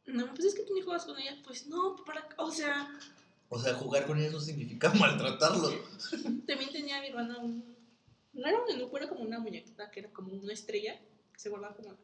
No, 0.07 0.27
pues 0.35 0.45
es 0.47 0.55
que 0.55 0.63
tú 0.65 0.75
ni 0.75 0.83
juegas 0.83 1.05
con 1.07 1.19
ella. 1.19 1.39
Pues 1.43 1.67
no, 1.67 1.97
para, 2.05 2.29
o 2.37 2.51
sea, 2.51 2.87
O 3.49 3.59
sea, 3.59 3.73
jugar 3.73 4.05
con 4.05 4.19
ellas 4.19 4.33
no 4.33 4.41
significa 4.41 4.91
maltratarlos. 4.95 5.73
También 6.47 6.71
tenía 6.71 7.01
mi 7.01 7.09
hermana 7.09 7.39
un. 7.39 7.65
No 8.35 8.47
era 8.49 8.59
un 8.63 8.71
enuco, 8.75 8.97
era 8.97 9.09
como 9.09 9.23
una 9.23 9.39
muñequita 9.39 9.91
que 9.91 10.01
era 10.01 10.11
como 10.11 10.33
una 10.33 10.53
estrella, 10.53 11.01
que 11.33 11.39
se 11.41 11.49
guardaba 11.49 11.75
como 11.75 11.97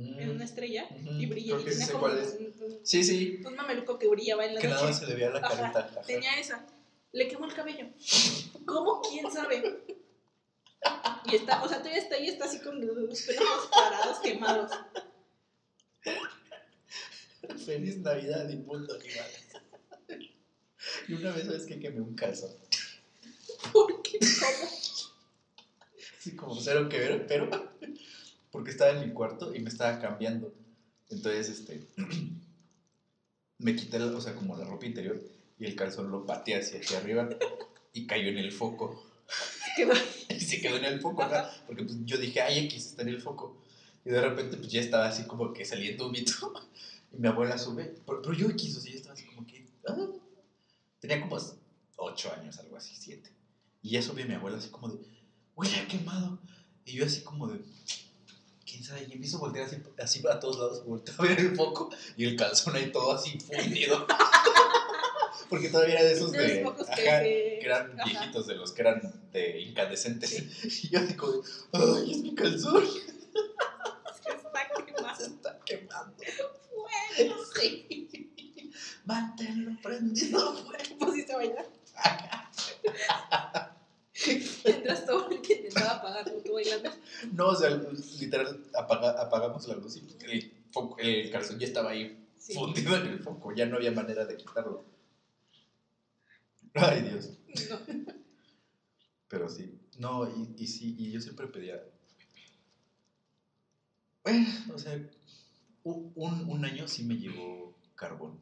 en 0.00 0.30
una 0.30 0.44
estrella 0.44 0.86
Ujú, 0.90 1.10
y 1.20 1.26
brillaba. 1.26 1.60
creo 1.60 1.60
Y 1.60 1.64
que 1.64 1.70
sí 1.72 1.78
tenía 1.78 1.86
sé 1.86 1.92
como 1.92 2.04
cuál 2.04 2.18
es. 2.18 2.32
un, 2.32 2.44
un- 2.60 2.80
Sí, 2.82 3.04
sí, 3.04 3.40
un 3.44 3.54
mameluco 3.56 3.98
que 3.98 4.08
brillaba 4.08 4.44
en 4.44 4.54
la 4.54 4.60
que 4.60 4.68
noche. 4.68 4.92
se 4.92 5.06
le 5.06 5.14
veía 5.14 5.30
la 5.30 5.38
Ajá, 5.38 5.72
carita. 5.72 6.02
Tenía 6.06 6.38
esa. 6.38 6.66
Le 7.12 7.28
quemó 7.28 7.44
el 7.46 7.54
cabello. 7.54 7.88
¿Cómo? 8.66 9.00
¿Quién 9.08 9.30
sabe? 9.30 9.62
Y 11.26 11.34
está, 11.36 11.62
o 11.62 11.68
sea, 11.68 11.78
todavía 11.78 12.00
está 12.00 12.16
ahí, 12.16 12.26
está 12.28 12.44
así 12.44 12.60
con 12.60 12.78
los 12.80 13.22
pelos 13.22 13.68
parados, 13.70 14.18
quemados. 14.20 14.70
Feliz 17.64 17.98
Navidad, 17.98 18.48
inmundo 18.48 18.94
animal. 18.94 19.30
Y 21.08 21.12
una 21.14 21.30
vez, 21.32 21.46
¿sabes 21.46 21.64
qué? 21.66 21.78
Quemé 21.78 22.00
un 22.00 22.14
calzón. 22.14 22.50
¿Por 23.72 24.02
qué? 24.02 24.18
¿Cómo? 24.18 24.70
Así 26.18 26.34
como 26.36 26.60
cero 26.60 26.88
que 26.88 26.98
ver, 26.98 27.26
pero 27.26 27.48
porque 28.54 28.70
estaba 28.70 28.92
en 28.92 29.00
mi 29.00 29.12
cuarto 29.12 29.52
y 29.52 29.58
me 29.58 29.68
estaba 29.68 29.98
cambiando. 29.98 30.54
Entonces, 31.10 31.48
este, 31.48 31.88
me 33.58 33.74
quité, 33.74 33.98
la- 33.98 34.16
o 34.16 34.20
sea, 34.20 34.36
como 34.36 34.56
la 34.56 34.64
ropa 34.64 34.86
interior 34.86 35.20
y 35.58 35.64
el 35.64 35.74
calzón 35.74 36.12
lo 36.12 36.24
pateé 36.24 36.60
hacia, 36.60 36.78
hacia 36.78 36.98
arriba 36.98 37.28
y 37.92 38.06
cayó 38.06 38.28
en 38.28 38.38
el 38.38 38.52
foco. 38.52 39.02
Y 40.28 40.38
se 40.40 40.60
quedó 40.60 40.76
en 40.76 40.84
el 40.84 41.00
foco, 41.00 41.22
ajá, 41.22 41.52
porque 41.66 41.82
pues, 41.82 41.96
yo 42.04 42.16
dije, 42.16 42.42
ay, 42.42 42.66
X 42.66 42.86
está 42.86 43.02
en 43.02 43.08
el 43.08 43.20
foco. 43.20 43.60
Y 44.04 44.10
de 44.10 44.20
repente, 44.20 44.56
pues 44.56 44.70
ya 44.70 44.80
estaba 44.80 45.08
así 45.08 45.24
como 45.24 45.52
que 45.52 45.64
saliendo 45.64 46.06
un 46.06 46.12
mito. 46.12 46.52
Y 47.12 47.16
mi 47.16 47.26
abuela 47.26 47.58
sube, 47.58 47.96
pero, 48.06 48.22
pero 48.22 48.34
yo 48.34 48.50
X, 48.50 48.76
o 48.76 48.80
sea, 48.80 48.92
yo 48.92 48.98
estaba 48.98 49.14
así 49.14 49.24
como 49.24 49.44
que, 49.46 49.66
ah. 49.88 50.06
tenía 51.00 51.20
como 51.20 51.38
8 51.96 52.32
años, 52.32 52.58
algo 52.60 52.76
así, 52.76 52.94
7. 52.96 53.30
Y 53.82 53.90
ya 53.90 54.02
sube 54.02 54.24
mi 54.24 54.34
abuela 54.34 54.58
así 54.58 54.68
como 54.70 54.88
de, 54.88 54.98
huele 55.56 55.76
a 55.76 55.88
quemado. 55.88 56.38
Y 56.84 56.92
yo 56.92 57.06
así 57.06 57.22
como 57.22 57.48
de, 57.48 57.60
quién 58.84 58.98
sabe, 58.98 59.06
y 59.08 59.12
empiezo 59.14 59.36
a 59.36 59.40
voltear 59.40 59.66
así, 59.66 59.76
así 60.02 60.20
para 60.20 60.38
todos 60.38 60.58
lados, 60.58 60.84
volteo 60.84 61.14
a 61.18 61.22
ver 61.22 61.40
el 61.40 61.56
foco 61.56 61.90
y 62.16 62.24
el 62.24 62.36
calzón 62.36 62.76
ahí 62.76 62.90
todo 62.92 63.12
así 63.12 63.38
fundido. 63.40 64.06
Porque 65.48 65.68
todavía 65.68 65.96
era 65.96 66.04
de 66.04 66.12
esos 66.12 66.32
De 66.32 66.38
de, 66.38 66.62
los 66.62 66.74
que 66.74 66.82
ajá, 67.08 67.18
se- 67.20 67.58
que 67.60 67.60
eran 67.64 68.00
ajá. 68.00 68.04
viejitos, 68.04 68.46
de 68.46 68.54
los 68.56 68.72
que 68.72 68.82
eran 68.82 69.00
de 69.32 69.60
incandescentes. 69.60 70.32
Y 70.84 70.88
yo 70.88 71.00
de, 71.00 71.16
ay, 71.72 72.10
es 72.12 72.18
mi 72.18 72.34
calzón. 72.34 72.84
Se 74.22 74.30
está 74.30 74.68
quemando. 74.84 75.14
Se 75.16 75.26
está 75.26 75.58
quemando. 75.64 76.14
Bueno, 77.16 77.34
sí. 77.60 78.30
Manténlo 79.04 79.78
prendido 79.82 80.54
fuego. 80.64 80.98
Pusiste 80.98 81.32
a 81.32 81.36
bailar. 81.36 81.66
Mientras 84.64 85.06
todo 85.06 85.30
el 85.30 85.40
que 85.42 85.54
intentaba 85.54 85.90
apagarlo, 85.96 86.42
tú 86.42 86.54
bailando. 86.54 86.90
No, 87.32 87.48
o 87.48 87.54
sea, 87.54 87.70
literal, 88.20 88.62
apaga- 88.72 89.20
apagamos 89.20 89.66
la 89.68 89.74
luz 89.76 89.96
y 89.96 90.06
el, 90.24 90.52
foco- 90.72 90.96
el 90.98 91.30
calzón 91.30 91.58
ya 91.58 91.66
estaba 91.66 91.90
ahí 91.90 92.16
Sí. 92.38 92.52
fundido 92.54 92.94
en 92.96 93.06
el 93.06 93.20
foco. 93.20 93.54
Ya 93.54 93.64
no 93.64 93.76
había 93.76 93.90
manera 93.90 94.26
de 94.26 94.36
quitarlo. 94.36 94.84
Ay, 96.74 97.00
Dios. 97.02 97.30
No. 97.70 97.78
Pero 99.28 99.48
sí. 99.48 99.78
No, 99.96 100.28
y, 100.28 100.54
y 100.58 100.66
sí, 100.66 100.94
y 100.98 101.10
yo 101.10 101.20
siempre 101.20 101.46
pedía. 101.46 101.82
Bueno, 104.22 104.46
o 104.74 104.78
sea, 104.78 104.98
un, 105.84 106.12
un 106.14 106.64
año 106.64 106.86
sí 106.88 107.04
me 107.04 107.16
llegó 107.16 107.74
carbón. 107.94 108.38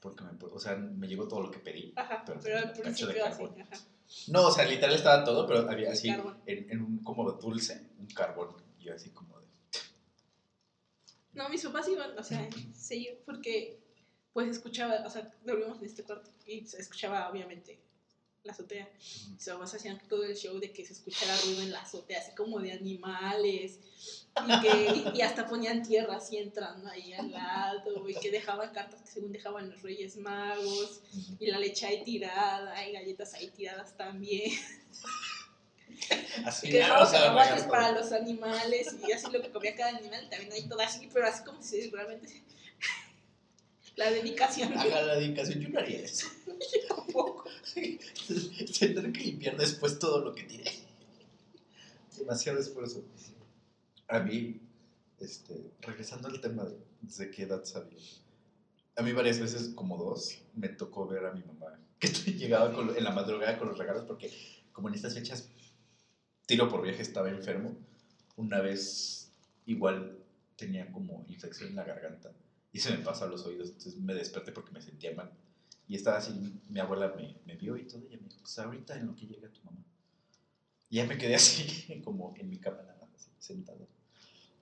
Porque 0.00 0.24
me, 0.24 0.30
o 0.40 0.58
sea, 0.58 0.74
me 0.76 1.06
llegó 1.06 1.28
todo 1.28 1.42
lo 1.42 1.50
que 1.50 1.58
pedí. 1.60 1.92
Ajá, 1.96 2.24
Pero 2.26 2.40
pero 2.42 2.58
al 2.58 2.72
de 2.74 2.82
principio 2.82 3.24
así. 3.24 3.36
carbón. 3.44 3.60
Ajá. 3.60 3.84
No, 4.28 4.46
o 4.46 4.52
sea, 4.52 4.64
literal 4.64 4.94
estaba 4.94 5.24
todo, 5.24 5.46
pero 5.46 5.70
había 5.70 5.92
así, 5.92 6.08
en, 6.08 6.70
en 6.70 6.82
un 6.82 7.02
como 7.02 7.30
dulce, 7.32 7.90
un 7.98 8.06
carbón. 8.06 8.54
Y 8.78 8.84
yo 8.84 8.94
así 8.94 9.10
como 9.10 9.38
de. 9.38 9.46
No, 11.34 11.48
mis 11.48 11.62
papás 11.62 11.88
iban, 11.88 12.18
o 12.18 12.22
sea, 12.22 12.46
sí, 12.74 13.08
porque 13.24 13.80
pues 14.34 14.48
escuchaba, 14.48 15.02
o 15.06 15.10
sea, 15.10 15.34
dormíamos 15.44 15.78
en 15.78 15.86
este 15.86 16.02
cuarto 16.02 16.30
y 16.46 16.66
se 16.66 16.78
escuchaba 16.78 17.30
obviamente 17.30 17.80
la 18.44 18.52
azotea. 18.52 18.90
Mis 19.30 19.44
papás 19.46 19.74
hacían 19.74 20.00
todo 20.08 20.24
el 20.24 20.36
show 20.36 20.58
de 20.58 20.72
que 20.72 20.84
se 20.84 20.92
escuchara 20.92 21.34
ruido 21.44 21.62
en 21.62 21.72
la 21.72 21.80
azotea, 21.80 22.18
así 22.18 22.34
como 22.34 22.60
de 22.60 22.72
animales, 22.72 24.21
y, 24.46 24.60
que, 24.60 25.10
y, 25.14 25.20
hasta 25.20 25.46
ponían 25.46 25.82
tierra 25.82 26.16
así 26.16 26.38
entrando 26.38 26.88
ahí 26.88 27.12
al 27.12 27.30
lado, 27.30 28.08
y 28.08 28.14
que 28.14 28.30
dejaban 28.30 28.72
cartas 28.72 29.02
que 29.02 29.08
según 29.08 29.32
dejaban 29.32 29.70
los 29.70 29.82
Reyes 29.82 30.16
Magos, 30.16 31.02
y 31.38 31.50
la 31.50 31.58
leche 31.58 31.86
ahí 31.86 32.02
tirada, 32.02 32.86
y 32.88 32.92
galletas 32.92 33.34
ahí 33.34 33.50
tiradas 33.50 33.96
también. 33.96 34.52
Así 36.44 36.68
que 36.68 36.78
dejaban 36.78 37.12
cacahuates 37.12 37.64
para 37.64 37.92
los 37.92 38.12
animales 38.12 38.96
y 39.06 39.12
así 39.12 39.30
lo 39.30 39.42
que 39.42 39.50
comía 39.50 39.74
cada 39.76 39.96
animal, 39.96 40.28
también 40.30 40.52
ahí 40.52 40.68
todo 40.68 40.80
así, 40.80 41.08
pero 41.12 41.26
así 41.26 41.44
como 41.44 41.62
si 41.62 41.90
realmente 41.90 42.42
La 43.96 44.10
dedicación. 44.10 44.76
Haga 44.76 45.02
la 45.02 45.16
dedicación, 45.16 45.60
yo 45.60 45.68
no 45.68 45.78
haría 45.78 46.00
eso. 46.00 46.26
Tampoco. 46.88 47.44
Tener 47.74 49.12
que 49.12 49.20
limpiar 49.20 49.56
después 49.56 49.98
todo 49.98 50.20
lo 50.20 50.34
que 50.34 50.44
tiré. 50.44 50.72
Demasiado 52.16 52.58
esfuerzo. 52.58 53.04
A 54.08 54.20
mí, 54.20 54.60
este, 55.18 55.72
regresando 55.80 56.28
al 56.28 56.40
tema 56.40 56.64
de 56.64 56.76
desde 57.00 57.30
qué 57.30 57.42
edad 57.44 57.64
sabía. 57.64 57.98
A 58.96 59.02
mí 59.02 59.12
varias 59.12 59.40
veces, 59.40 59.70
como 59.74 59.96
dos, 59.98 60.42
me 60.54 60.68
tocó 60.68 61.06
ver 61.08 61.26
a 61.26 61.32
mi 61.32 61.42
mamá 61.42 61.78
que 62.00 62.08
llegaba 62.08 62.72
con- 62.74 62.96
en 62.96 63.04
la 63.04 63.12
madrugada 63.12 63.58
con 63.58 63.68
los 63.68 63.78
regalos 63.78 64.04
porque 64.06 64.32
como 64.72 64.88
en 64.88 64.94
estas 64.94 65.14
fechas 65.14 65.48
tiro 66.46 66.68
por 66.68 66.82
viaje 66.82 67.02
estaba 67.02 67.30
enfermo. 67.30 67.76
Una 68.36 68.60
vez 68.60 69.32
igual 69.66 70.18
tenía 70.56 70.90
como 70.92 71.24
infección 71.28 71.70
en 71.70 71.76
la 71.76 71.84
garganta 71.84 72.32
y 72.72 72.80
se 72.80 72.90
me 72.96 73.04
pasó 73.04 73.24
a 73.24 73.28
los 73.28 73.44
oídos, 73.46 73.68
entonces 73.68 73.96
me 73.98 74.14
desperté 74.14 74.52
porque 74.52 74.72
me 74.72 74.80
sentía 74.82 75.14
mal. 75.14 75.30
Y 75.88 75.96
estaba 75.96 76.18
así, 76.18 76.32
mi 76.68 76.80
abuela 76.80 77.12
me, 77.16 77.36
me 77.46 77.56
vio 77.56 77.76
y 77.76 77.86
todo, 77.86 78.02
y 78.10 78.16
me 78.16 78.28
dijo, 78.28 78.40
pues 78.40 78.58
ahorita 78.58 78.96
en 78.96 79.06
lo 79.08 79.14
que 79.16 79.26
llega 79.26 79.48
tu 79.52 79.60
mamá. 79.64 79.84
Y 80.90 80.96
ya 80.98 81.06
me 81.06 81.18
quedé 81.18 81.34
así, 81.34 82.00
como 82.04 82.34
en 82.36 82.48
mi 82.48 82.58
cama 82.58 82.82
nada 82.82 83.01
sentado. 83.42 83.86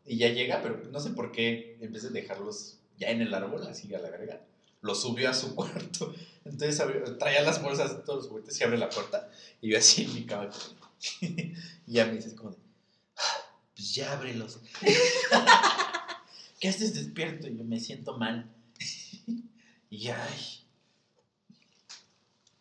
Y 0.05 0.17
ya 0.19 0.29
llega, 0.29 0.61
pero 0.63 0.83
no 0.91 1.01
sé 1.01 1.11
por 1.11 1.31
qué, 1.33 1.77
en 1.81 1.93
vez 1.93 2.03
de 2.03 2.11
dejarlos 2.11 2.79
ya 2.99 3.11
en 3.11 3.21
el 3.23 3.33
árbol, 3.35 3.67
así 3.67 3.93
a 3.95 3.99
la 3.99 4.11
verga, 4.11 4.43
los 4.81 5.01
subió 5.03 5.31
a 5.31 5.35
su 5.35 5.55
cuarto. 5.55 6.13
Entonces 6.45 6.83
traía 7.19 7.43
las 7.43 7.63
bolsas 7.63 7.97
de 7.97 8.03
todos 8.03 8.21
los 8.21 8.29
juguetes 8.29 8.61
y 8.61 8.65
abre 8.65 8.79
la 8.79 8.89
puerta 8.89 9.29
y 9.61 9.71
yo 9.71 9.79
así 9.79 10.03
en 10.03 10.15
mi 10.15 10.25
cama. 10.27 10.51
y 11.21 11.93
ya 11.93 12.07
me 12.07 12.13
dices 12.15 12.35
como 12.35 12.51
de, 12.51 12.59
"Ah, 13.17 13.57
pues 13.75 13.95
ya 13.95 14.13
ábrelos. 14.13 14.61
¿Qué 16.61 16.69
haces 16.69 16.95
despierto? 16.95 17.49
Y 17.49 17.57
yo 17.57 17.65
me 17.65 17.81
siento 17.81 18.17
mal. 18.19 18.51
y 19.89 20.09
ay. 20.09 20.41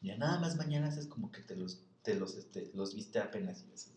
Ya 0.02 0.16
nada 0.16 0.40
más 0.40 0.56
mañana 0.56 0.88
haces 0.88 1.08
como 1.08 1.32
que 1.32 1.42
te 1.42 1.56
los, 1.56 1.80
te 2.04 2.16
los, 2.16 2.36
este, 2.36 2.70
los 2.74 2.96
viste 2.96 3.20
apenas 3.20 3.64
y 3.68 3.74
así. 3.74 3.92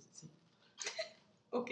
Ok. 1.51 1.71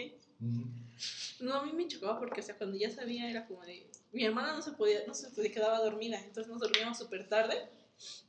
No, 1.39 1.55
a 1.55 1.65
mí 1.65 1.71
me 1.73 1.87
chocaba 1.87 2.19
porque, 2.19 2.41
o 2.41 2.43
sea, 2.43 2.57
cuando 2.57 2.77
ya 2.77 2.89
sabía 2.89 3.29
era 3.29 3.45
como 3.47 3.61
de... 3.63 3.89
Mi 4.11 4.25
hermana 4.25 4.53
no 4.53 4.61
se 4.61 4.71
podía, 4.71 5.05
no 5.07 5.13
se 5.13 5.29
podía, 5.29 5.51
quedaba 5.51 5.79
dormida, 5.79 6.19
entonces 6.19 6.51
nos 6.51 6.59
dormíamos 6.59 6.97
súper 6.97 7.29
tarde 7.29 7.69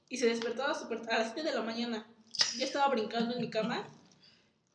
y 0.08 0.18
se 0.18 0.26
despertaba 0.26 0.74
súper 0.74 0.98
a 1.10 1.18
las 1.18 1.32
7 1.32 1.48
de 1.48 1.54
la 1.54 1.62
mañana. 1.62 2.06
Ya 2.58 2.64
estaba 2.64 2.88
brincando 2.88 3.34
en 3.34 3.40
mi 3.40 3.50
cama 3.50 3.86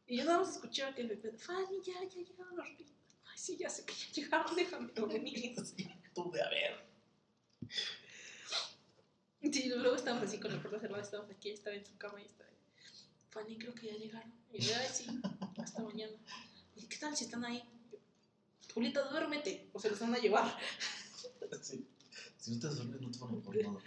y 0.07 0.17
yo 0.17 0.25
nada 0.25 0.39
más 0.39 0.55
escuchaba 0.55 0.95
que 0.95 1.03
me 1.03 1.15
Fanny, 1.15 1.81
ya, 1.83 1.93
ya 2.03 2.21
llegaron 2.21 2.57
los 2.57 2.67
ricos. 2.67 2.87
Ay, 3.25 3.37
sí, 3.37 3.57
ya 3.57 3.69
sé 3.69 3.85
que 3.85 3.93
ya 3.93 4.11
llegaron, 4.13 4.55
déjame 4.55 4.91
dormir. 4.93 5.55
Sí, 5.63 5.87
tuve 6.13 6.41
a 6.41 6.49
ver. 6.49 6.87
Sí, 9.51 9.69
luego 9.69 9.95
estábamos 9.95 10.27
así 10.27 10.39
con 10.39 10.51
la 10.51 10.61
puerta 10.61 10.79
cerrada, 10.79 11.03
estábamos 11.03 11.31
aquí, 11.31 11.51
estaba 11.51 11.75
en 11.75 11.85
su 11.85 11.97
cama 11.97 12.21
y 12.21 12.25
estaba... 12.25 12.49
Fanny, 13.29 13.57
creo 13.57 13.75
que 13.75 13.87
ya 13.87 13.93
llegaron. 13.93 14.33
Y 14.51 14.59
yo, 14.59 14.73
ay, 14.75 14.87
sí, 14.91 15.05
hasta 15.57 15.83
mañana. 15.83 16.17
Y 16.77 16.85
¿qué 16.87 16.97
tal 16.97 17.15
si 17.15 17.25
están 17.25 17.43
ahí? 17.45 17.63
Julita, 18.73 19.01
duérmete, 19.09 19.69
o 19.73 19.79
se 19.79 19.89
los 19.89 19.99
van 19.99 20.13
a 20.15 20.17
llevar. 20.19 20.57
Sí. 21.61 21.87
Si 22.37 22.51
no 22.51 22.59
te 22.59 22.67
duermes, 22.67 23.01
no 23.01 23.09
te 23.11 23.19
van 23.19 23.35
a 23.35 23.41
por 23.41 23.55
nada. 23.55 23.79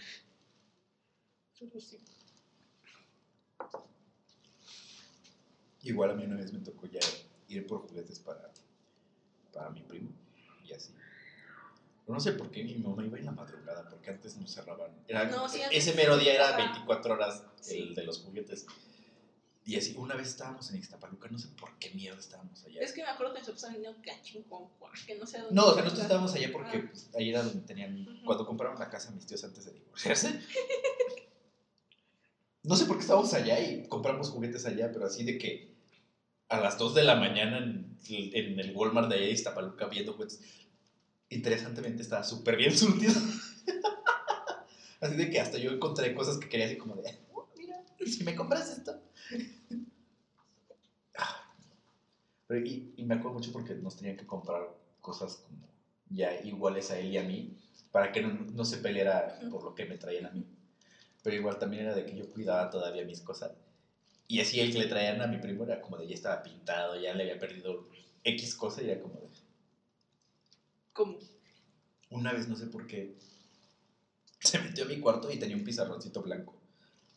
Pero 1.58 1.80
sí. 1.80 1.98
Igual 5.82 6.10
a 6.10 6.14
mí 6.14 6.24
una 6.24 6.36
vez 6.36 6.52
me 6.52 6.60
tocó 6.60 6.86
ya 6.86 7.00
ir 7.48 7.66
por 7.66 7.80
juguetes 7.88 8.18
para, 8.18 8.50
para 9.52 9.70
mi 9.70 9.82
primo 9.82 10.10
y 10.64 10.72
así. 10.72 10.92
Pero 12.04 12.14
no 12.14 12.20
sé 12.20 12.32
por 12.32 12.50
qué 12.50 12.64
mi 12.64 12.74
mamá 12.76 13.04
iba 13.04 13.18
en 13.18 13.26
la 13.26 13.32
madrugada, 13.32 13.88
porque 13.88 14.10
antes 14.10 14.36
no 14.36 14.46
cerraban. 14.46 14.90
Era, 15.06 15.24
No, 15.26 15.48
sí, 15.48 15.62
antes- 15.62 15.78
ese 15.86 15.94
mero 15.96 16.16
día 16.18 16.34
era 16.34 16.48
Ajá. 16.50 16.56
24 16.72 17.14
horas 17.14 17.44
Sí. 17.60 17.78
el 17.78 17.94
de 17.94 18.04
los 18.04 18.18
juguetes. 18.22 18.66
Y 19.64 19.76
así, 19.76 19.94
una 19.96 20.16
vez 20.16 20.28
estábamos 20.28 20.70
en 20.70 20.78
Ixtapaluca, 20.78 21.28
no 21.28 21.38
sé 21.38 21.48
por 21.48 21.76
qué 21.78 21.90
miedo 21.90 22.18
estábamos 22.18 22.64
allá. 22.64 22.80
Es 22.80 22.92
que 22.92 23.02
me 23.02 23.08
acuerdo 23.10 23.34
que 23.34 23.40
nosotros 23.40 23.64
habíamos 23.64 24.00
que 25.06 25.14
no 25.16 25.26
sé 25.26 25.38
dónde. 25.38 25.54
No, 25.54 25.66
o 25.66 25.74
sea, 25.74 25.82
nosotros 25.82 26.02
estábamos 26.02 26.34
allá 26.34 26.50
porque 26.52 26.78
Ah. 26.78 26.88
pues, 26.90 27.10
ahí 27.14 27.28
era 27.30 27.42
donde 27.42 27.60
tenían. 27.66 28.06
Cuando 28.24 28.46
compraron 28.46 28.78
la 28.78 28.88
casa 28.88 29.10
mis 29.10 29.26
tíos 29.26 29.44
antes 29.44 29.64
de 29.64 29.72
divorciarse. 29.72 30.40
No 32.62 32.76
sé 32.76 32.84
por 32.84 32.96
qué 32.96 33.02
estábamos 33.02 33.32
allá 33.32 33.58
y 33.58 33.86
compramos 33.88 34.28
juguetes 34.28 34.66
allá, 34.66 34.92
pero 34.92 35.06
así 35.06 35.24
de 35.24 35.38
que 35.38 35.70
a 36.50 36.60
las 36.60 36.76
2 36.76 36.94
de 36.94 37.02
la 37.04 37.14
mañana 37.14 37.56
en, 37.56 37.96
en 38.06 38.60
el 38.60 38.76
Walmart 38.76 39.08
de 39.08 39.14
allá 39.16 39.24
de 39.24 39.32
Iztapaluca 39.32 39.86
viendo 39.86 40.12
juguetes. 40.12 40.40
Interesantemente 41.30 42.02
estaba 42.02 42.22
súper 42.22 42.56
bien 42.56 42.76
surtido. 42.76 43.14
así 45.00 45.16
de 45.16 45.30
que 45.30 45.40
hasta 45.40 45.56
yo 45.56 45.70
encontré 45.70 46.12
cosas 46.14 46.36
que 46.36 46.48
quería 46.50 46.66
así 46.66 46.76
como 46.76 46.96
de, 46.96 47.02
"Oh, 47.02 47.08
mira, 47.08 47.18
¿y 47.29 47.29
si 48.06 48.24
me 48.24 48.34
compras 48.34 48.70
esto? 48.70 49.00
Pero 52.46 52.60
y, 52.66 52.92
y 52.96 53.04
me 53.04 53.14
acuerdo 53.14 53.34
mucho 53.38 53.52
porque 53.52 53.74
nos 53.74 53.96
tenían 53.96 54.16
que 54.16 54.26
comprar 54.26 54.74
cosas 55.00 55.36
como 55.36 55.68
ya 56.08 56.40
iguales 56.42 56.90
a 56.90 56.98
él 56.98 57.06
y 57.12 57.18
a 57.18 57.22
mí 57.22 57.56
para 57.92 58.12
que 58.12 58.20
no, 58.22 58.30
no 58.52 58.64
se 58.64 58.78
peleara 58.78 59.38
por 59.50 59.62
lo 59.64 59.74
que 59.74 59.86
me 59.86 59.96
traían 59.96 60.26
a 60.26 60.30
mí. 60.30 60.46
Pero 61.22 61.36
igual 61.36 61.58
también 61.58 61.84
era 61.84 61.94
de 61.94 62.06
que 62.06 62.16
yo 62.16 62.30
cuidaba 62.30 62.70
todavía 62.70 63.04
mis 63.04 63.22
cosas. 63.22 63.52
Y 64.28 64.40
así 64.40 64.60
el 64.60 64.72
que 64.72 64.78
le 64.80 64.86
traían 64.88 65.22
a 65.22 65.28
mi 65.28 65.38
primo 65.38 65.64
era 65.64 65.80
como 65.82 65.98
de 65.98 66.08
ya 66.08 66.14
estaba 66.14 66.42
pintado, 66.42 67.00
ya 67.00 67.14
le 67.14 67.24
había 67.24 67.38
perdido 67.40 67.88
X 68.24 68.56
cosa 68.56 68.82
y 68.82 68.90
era 68.90 69.00
como 69.00 69.20
de... 69.20 69.28
¿Cómo? 70.92 71.18
Una 72.10 72.32
vez 72.32 72.48
no 72.48 72.56
sé 72.56 72.66
por 72.68 72.86
qué 72.86 73.16
se 74.40 74.58
metió 74.58 74.84
a 74.84 74.88
mi 74.88 75.00
cuarto 75.00 75.30
y 75.32 75.38
tenía 75.38 75.56
un 75.56 75.64
pizarroncito 75.64 76.20
blanco. 76.20 76.59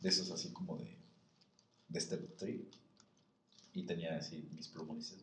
De 0.03 0.09
esos 0.09 0.29
así 0.31 0.49
como 0.49 0.77
de... 0.77 0.97
De 1.87 1.97
este 1.97 2.17
tree. 2.17 2.69
Y 3.73 3.83
tenía 3.83 4.17
así 4.17 4.49
mis 4.53 4.67
plumones. 4.67 5.15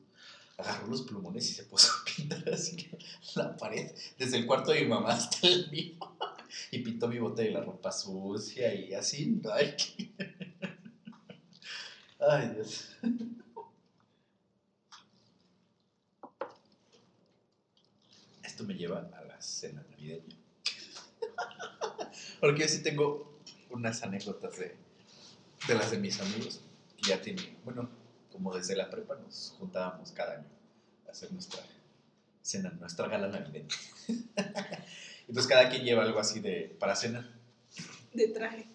Agarró 0.57 0.87
los 0.87 1.03
plumones 1.03 1.51
y 1.51 1.53
se 1.53 1.65
puso 1.65 1.91
a 1.93 2.05
pintar 2.17 2.49
así 2.49 2.89
la 3.35 3.55
pared. 3.59 3.93
Desde 4.19 4.39
el 4.39 4.47
cuarto 4.47 4.73
de 4.73 4.81
mi 4.81 4.89
mamá 4.89 5.11
hasta 5.13 5.47
el 5.47 5.71
mío. 5.71 5.97
Y 6.71 6.79
pintó 6.79 7.09
mi 7.09 7.19
bote 7.19 7.43
de 7.43 7.51
la 7.51 7.61
ropa 7.61 7.93
sucia 7.93 8.75
y 8.75 8.95
así. 8.95 9.41
Ay, 9.53 9.77
Ay 12.19 12.49
Dios. 12.55 12.97
Esto 18.43 18.65
me 18.65 18.75
lleva 18.75 19.11
a 19.13 19.25
la 19.25 19.43
cena 19.43 19.85
navideña. 19.91 20.37
Porque 22.41 22.63
yo 22.63 22.69
sí 22.69 22.83
tengo 22.83 23.30
unas 23.71 24.03
anécdotas 24.03 24.59
de, 24.59 24.77
de 25.69 25.75
las 25.75 25.91
de 25.91 25.99
mis 25.99 26.21
amigos. 26.21 26.61
Que 26.97 27.11
ya 27.11 27.21
tienen, 27.21 27.57
bueno, 27.65 27.89
como 28.31 28.55
desde 28.55 28.77
la 28.77 28.91
prepa 28.91 29.17
nos 29.17 29.55
juntábamos 29.59 30.13
cada 30.13 30.35
año 30.35 30.49
a 31.07 31.11
hacer 31.11 31.33
nuestra 31.33 31.61
cena, 32.43 32.71
nuestra 32.71 33.09
gala 33.09 33.29
navideña. 33.29 33.69
Entonces 35.29 35.47
cada 35.47 35.69
quien 35.69 35.85
lleva 35.85 36.03
algo 36.03 36.19
así 36.19 36.41
de 36.41 36.77
para 36.79 36.97
cenar. 36.97 37.25
De 38.13 38.29
traje. 38.29 38.67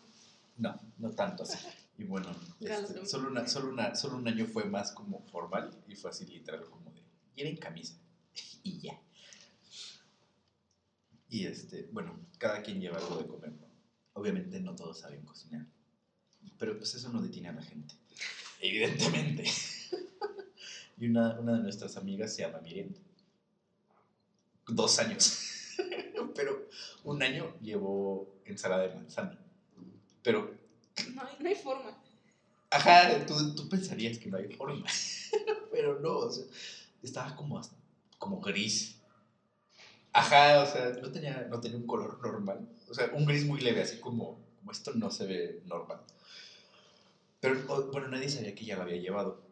No, 0.57 0.79
no 0.97 1.11
tanto 1.11 1.43
así. 1.43 1.57
Y 1.97 2.03
bueno, 2.03 2.27
este, 2.59 3.05
solo, 3.05 3.29
una, 3.29 3.47
solo, 3.47 3.69
una, 3.69 3.95
solo 3.95 4.17
un 4.17 4.27
año 4.27 4.45
fue 4.45 4.65
más 4.65 4.91
como 4.91 5.21
formal 5.31 5.71
y 5.87 5.95
fue 5.95 6.09
así 6.11 6.25
literal 6.25 6.65
como 6.69 6.91
de 6.91 7.01
ir 7.35 7.47
en 7.47 7.57
camisa 7.57 7.95
y 8.63 8.79
ya. 8.79 8.99
Y 11.29 11.45
este, 11.45 11.89
bueno, 11.91 12.19
cada 12.37 12.61
quien 12.61 12.79
lleva 12.79 12.97
algo 12.97 13.17
de 13.17 13.27
comer. 13.27 13.51
Obviamente 14.15 14.59
no 14.59 14.75
todos 14.75 14.99
saben 14.99 15.21
cocinar, 15.23 15.65
pero 16.57 16.77
pues 16.77 16.95
eso 16.95 17.09
no 17.09 17.21
detiene 17.21 17.49
a 17.49 17.53
la 17.53 17.61
gente, 17.61 17.95
evidentemente. 18.61 19.43
y 20.97 21.07
una, 21.07 21.37
una 21.39 21.57
de 21.57 21.63
nuestras 21.63 21.97
amigas 21.97 22.33
se 22.33 22.41
llama 22.41 22.59
Miriam. 22.61 22.93
Dos 24.67 24.99
años. 24.99 25.37
pero 26.35 26.67
un 27.03 27.21
año 27.21 27.53
llevó 27.61 28.33
ensalada 28.45 28.87
de 28.87 28.95
manzana. 28.95 29.37
Pero 30.23 30.57
No 31.13 31.21
hay, 31.21 31.35
no 31.39 31.49
hay 31.49 31.55
forma. 31.55 32.01
Ajá, 32.69 33.25
tú, 33.25 33.53
tú 33.53 33.69
pensarías 33.69 34.17
que 34.17 34.29
no 34.29 34.37
hay 34.37 34.47
forma, 34.53 34.85
pero 35.71 35.99
no, 35.99 36.17
o 36.17 36.31
sea, 36.31 36.45
estaba 37.03 37.35
como, 37.35 37.61
como 38.17 38.41
gris. 38.41 38.94
Ajá, 40.17 40.63
o 40.63 40.65
sea, 40.65 40.93
no 41.01 41.11
tenía, 41.11 41.45
no 41.49 41.59
tenía 41.59 41.77
un 41.77 41.85
color 41.85 42.21
normal, 42.25 42.69
o 42.89 42.93
sea, 42.93 43.11
un 43.13 43.25
gris 43.25 43.45
muy 43.45 43.59
leve, 43.59 43.81
así 43.81 43.99
como, 43.99 44.39
como 44.59 44.71
esto 44.71 44.93
no 44.93 45.11
se 45.11 45.25
ve 45.25 45.61
normal. 45.65 45.99
Pero, 47.41 47.91
bueno, 47.91 48.07
nadie 48.07 48.29
sabía 48.29 48.55
que 48.55 48.63
ya 48.63 48.77
la 48.77 48.83
había 48.83 48.95
llevado. 48.95 49.43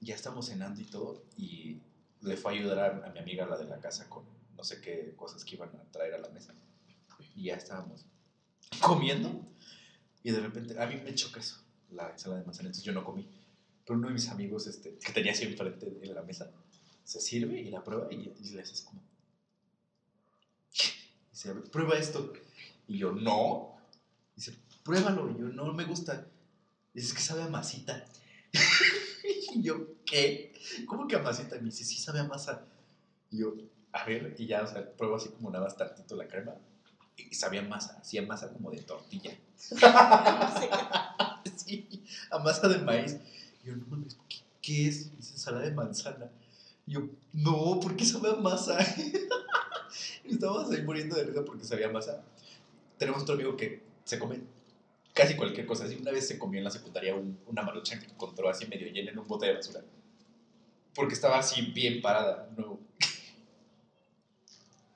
Ya 0.00 0.16
estamos 0.16 0.46
cenando 0.46 0.80
y 0.80 0.84
todo, 0.86 1.22
y 1.36 1.80
le 2.22 2.36
fue 2.36 2.50
a 2.52 2.56
ayudar 2.56 2.78
a, 2.80 3.06
a 3.06 3.10
mi 3.12 3.20
amiga, 3.20 3.46
la 3.46 3.56
de 3.56 3.66
la 3.66 3.78
casa, 3.78 4.10
con 4.10 4.24
no 4.56 4.64
sé 4.64 4.80
qué 4.80 5.14
cosas 5.14 5.44
que 5.44 5.54
iban 5.54 5.70
a 5.76 5.84
traer 5.92 6.14
a 6.14 6.18
la 6.18 6.28
mesa. 6.30 6.56
Y 7.36 7.44
ya 7.44 7.54
estábamos 7.54 8.04
comiendo, 8.80 9.46
y 10.24 10.32
de 10.32 10.40
repente, 10.40 10.76
a 10.76 10.86
mí 10.86 10.96
me 11.04 11.14
choca 11.14 11.38
eso, 11.38 11.62
la 11.92 12.10
ensalada 12.10 12.40
de 12.40 12.46
manzana, 12.46 12.66
entonces 12.66 12.84
yo 12.84 12.92
no 12.92 13.04
comí. 13.04 13.28
Pero 13.86 13.96
uno 13.96 14.08
de 14.08 14.14
mis 14.14 14.28
amigos, 14.28 14.66
este, 14.66 14.98
que 14.98 15.12
tenía 15.12 15.30
así 15.30 15.44
enfrente 15.44 15.86
en 16.02 16.14
la 16.16 16.22
mesa, 16.22 16.50
se 17.04 17.20
sirve 17.20 17.60
y 17.60 17.70
la 17.70 17.84
prueba 17.84 18.08
y, 18.10 18.16
y 18.16 18.48
le 18.50 18.62
haces 18.62 18.80
como... 18.82 19.13
Y 21.44 21.46
se 21.46 21.50
abre, 21.50 21.62
prueba 21.62 21.98
esto. 21.98 22.32
Y 22.88 22.98
yo, 22.98 23.12
no. 23.12 23.76
Dice, 24.34 24.56
pruébalo. 24.82 25.30
Y 25.30 25.38
yo, 25.38 25.48
no 25.48 25.72
me 25.72 25.84
gusta. 25.84 26.26
Dice, 26.92 27.08
es 27.08 27.14
que 27.14 27.20
sabe 27.20 27.42
a 27.42 27.48
masita. 27.48 28.04
y 29.54 29.62
yo, 29.62 29.86
¿qué? 30.06 30.52
¿Cómo 30.86 31.06
que 31.06 31.16
a 31.16 31.22
masita? 31.22 31.56
Me 31.56 31.64
dice, 31.64 31.84
sí 31.84 31.96
sabe 31.96 32.20
a 32.20 32.24
masa. 32.24 32.64
Y 33.30 33.38
yo, 33.38 33.54
a 33.92 34.04
ver, 34.04 34.34
y 34.38 34.46
ya, 34.46 34.62
o 34.62 34.66
sea, 34.66 34.90
pruebo 34.96 35.16
así 35.16 35.28
como 35.28 35.50
nada 35.50 35.64
más 35.64 35.76
tantito 35.76 36.16
la 36.16 36.26
crema. 36.26 36.54
Y 37.16 37.34
sabía 37.34 37.62
masa, 37.62 37.98
hacía 38.00 38.22
masa 38.22 38.52
como 38.52 38.70
de 38.70 38.82
tortilla. 38.82 39.36
sí, 41.56 42.04
a 42.30 42.38
masa 42.38 42.68
de 42.68 42.78
maíz. 42.78 43.18
Y 43.62 43.68
yo, 43.68 43.76
no 43.76 43.86
mames, 43.86 44.16
¿qué, 44.28 44.38
qué 44.60 44.88
es? 44.88 45.16
Dice, 45.16 45.34
ensalada 45.34 45.64
de 45.64 45.72
manzana. 45.72 46.30
Y 46.86 46.94
yo, 46.94 47.08
no, 47.32 47.78
¿por 47.80 47.96
qué 47.96 48.04
sabe 48.04 48.30
a 48.30 48.36
masa? 48.36 48.78
estábamos 50.30 50.70
ahí 50.70 50.82
muriendo 50.82 51.16
de 51.16 51.24
risa 51.24 51.44
porque 51.44 51.64
sabía 51.64 51.88
masa. 51.88 52.22
Tenemos 52.98 53.22
otro 53.22 53.34
amigo 53.34 53.56
que 53.56 53.82
se 54.04 54.18
come 54.18 54.40
casi 55.12 55.36
cualquier 55.36 55.66
cosa. 55.66 55.84
Así 55.84 55.96
una 55.96 56.10
vez 56.12 56.26
se 56.26 56.38
comió 56.38 56.58
en 56.58 56.64
la 56.64 56.70
secundaria 56.70 57.14
un- 57.14 57.38
una 57.46 57.62
maruchan 57.62 58.00
que 58.00 58.06
encontró 58.06 58.48
así 58.48 58.66
medio 58.66 58.88
llena 58.88 59.10
en 59.10 59.18
un 59.18 59.26
bote 59.26 59.46
de 59.46 59.54
basura. 59.54 59.82
Porque 60.94 61.14
estaba 61.14 61.38
así 61.38 61.62
bien 61.72 62.00
parada. 62.02 62.48
No. 62.56 62.78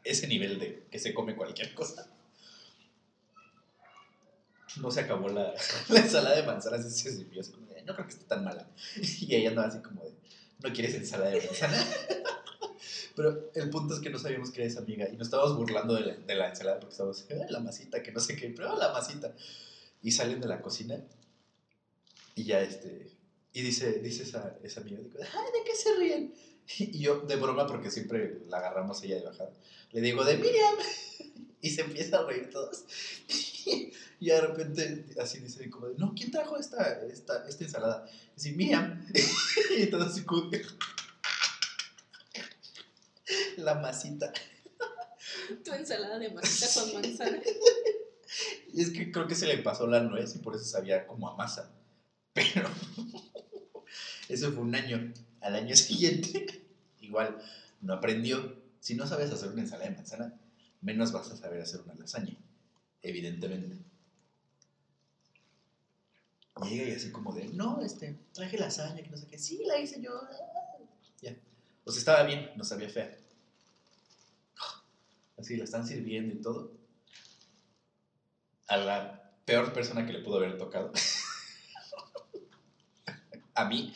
Ese 0.04 0.26
nivel 0.26 0.58
de 0.58 0.86
que 0.90 0.98
se 0.98 1.12
come 1.12 1.36
cualquier 1.36 1.74
cosa. 1.74 2.08
No 4.80 4.90
se 4.90 5.00
acabó 5.00 5.28
la, 5.28 5.54
la 5.88 6.00
ensalada 6.00 6.36
de 6.36 6.42
manzanas 6.44 6.84
y 6.86 6.90
se 6.90 7.10
sirvió 7.12 7.40
así 7.40 7.52
como 7.52 7.66
de, 7.72 7.82
no 7.82 7.94
creo 7.94 8.06
que 8.06 8.12
esté 8.14 8.24
tan 8.26 8.44
mala. 8.44 8.68
Y 9.20 9.34
ella 9.34 9.50
andaba 9.50 9.68
así 9.68 9.80
como 9.80 10.04
de, 10.04 10.12
¿no 10.62 10.72
quieres 10.72 10.94
ensalada 10.94 11.30
de 11.30 11.44
manzana? 11.44 11.84
Pero 13.18 13.50
el 13.52 13.68
punto 13.68 13.94
es 13.94 14.00
que 14.00 14.10
no 14.10 14.18
sabíamos 14.20 14.52
que 14.52 14.60
era 14.60 14.70
esa 14.70 14.78
amiga 14.78 15.08
y 15.12 15.16
nos 15.16 15.26
estábamos 15.26 15.56
burlando 15.56 15.94
de 15.94 16.02
la, 16.02 16.14
de 16.14 16.34
la 16.36 16.50
ensalada 16.50 16.78
porque 16.78 16.92
estábamos, 16.92 17.26
"Ay, 17.28 17.50
la 17.50 17.58
masita, 17.58 18.00
que 18.00 18.12
no 18.12 18.20
sé 18.20 18.36
qué, 18.36 18.48
pero 18.50 18.78
la 18.78 18.92
masita. 18.92 19.34
Y 20.00 20.12
salen 20.12 20.40
de 20.40 20.46
la 20.46 20.62
cocina 20.62 21.02
y 22.36 22.44
ya 22.44 22.60
este, 22.60 23.10
y 23.52 23.62
dice, 23.62 23.98
dice 23.98 24.22
esa, 24.22 24.54
esa 24.62 24.80
amiga, 24.82 24.98
digo, 25.00 25.18
ay, 25.20 25.52
¿de 25.52 25.64
qué 25.64 25.74
se 25.74 25.96
ríen? 25.96 26.32
Y 26.78 27.00
yo, 27.00 27.22
de 27.22 27.34
broma, 27.34 27.66
porque 27.66 27.90
siempre 27.90 28.38
la 28.46 28.58
agarramos 28.58 29.02
ella 29.02 29.16
de 29.16 29.22
bajada, 29.24 29.50
le 29.90 30.00
digo, 30.00 30.24
de 30.24 30.36
Miriam. 30.36 30.76
Y 31.60 31.70
se 31.70 31.80
empieza 31.80 32.18
a 32.18 32.24
reír 32.24 32.50
todos. 32.50 32.84
Y 34.20 34.26
de 34.26 34.40
repente, 34.40 35.06
así 35.20 35.38
dice, 35.38 35.68
como 35.70 35.88
no, 35.96 36.14
¿quién 36.14 36.30
trajo 36.30 36.56
esta, 36.56 37.00
esta, 37.06 37.44
esta 37.48 37.64
ensalada? 37.64 38.04
Y 38.36 38.40
así, 38.40 38.52
Miriam. 38.52 39.04
Y 39.76 39.86
todo 39.86 40.04
así 40.04 40.22
como, 40.24 40.50
la 43.58 43.74
masita. 43.74 44.32
Tu 45.64 45.72
ensalada 45.72 46.18
de 46.18 46.30
masita 46.30 46.80
con 46.80 46.94
manzana. 46.94 47.40
Y 48.72 48.82
es 48.82 48.90
que 48.90 49.10
creo 49.10 49.26
que 49.26 49.34
se 49.34 49.46
le 49.46 49.58
pasó 49.58 49.86
la 49.86 50.00
nuez 50.00 50.34
y 50.36 50.38
por 50.38 50.54
eso 50.54 50.64
sabía 50.64 51.06
como 51.06 51.28
a 51.28 51.36
masa. 51.36 51.72
Pero 52.34 52.68
eso 54.28 54.52
fue 54.52 54.62
un 54.62 54.74
año. 54.74 55.12
Al 55.40 55.54
año 55.54 55.74
siguiente, 55.76 56.64
igual, 57.00 57.38
no 57.80 57.94
aprendió. 57.94 58.56
Si 58.80 58.94
no 58.94 59.06
sabes 59.06 59.30
hacer 59.30 59.50
una 59.50 59.62
ensalada 59.62 59.88
de 59.88 59.96
manzana, 59.96 60.40
menos 60.80 61.12
vas 61.12 61.30
a 61.30 61.36
saber 61.36 61.62
hacer 61.62 61.80
una 61.80 61.94
lasaña. 61.94 62.36
Evidentemente. 63.02 63.78
Llega 66.68 66.88
y 66.88 66.92
así 66.92 67.12
como 67.12 67.32
de, 67.32 67.48
no, 67.48 67.80
este, 67.82 68.18
traje 68.32 68.58
lasaña, 68.58 69.02
que 69.02 69.10
no 69.10 69.16
sé 69.16 69.26
qué. 69.28 69.38
Sí, 69.38 69.62
la 69.64 69.78
hice 69.78 70.02
yo. 70.02 70.10
ah". 70.20 70.78
Ya. 71.22 71.36
O 71.84 71.92
sea, 71.92 71.98
estaba 72.00 72.22
bien, 72.24 72.50
no 72.56 72.64
sabía 72.64 72.88
fea. 72.88 73.16
Así 75.38 75.56
la 75.56 75.64
están 75.64 75.86
sirviendo 75.86 76.34
y 76.34 76.40
todo 76.40 76.78
a 78.68 78.76
la 78.76 79.32
peor 79.44 79.72
persona 79.72 80.06
que 80.06 80.12
le 80.12 80.20
pudo 80.20 80.36
haber 80.36 80.56
tocado. 80.58 80.92
a 83.54 83.64
mí, 83.64 83.92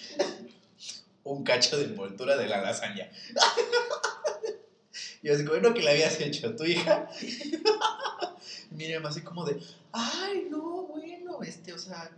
un 1.24 1.45
cacho 1.45 1.78
de 1.78 1.84
envoltura 1.84 2.36
de 2.36 2.49
la 2.49 2.62
lasaña. 2.62 3.09
y 5.22 5.28
así 5.28 5.45
como, 5.45 5.74
que 5.74 5.82
la 5.82 5.93
habías 5.93 6.20
hecho 6.20 6.57
tu 6.57 6.64
hija. 6.64 7.09
Miriam 8.70 9.05
así 9.05 9.20
como 9.20 9.45
de, 9.45 9.62
ay, 9.93 10.47
no, 10.51 10.84
bueno, 10.84 11.43
este, 11.43 11.74
o 11.74 11.78
sea, 11.78 12.11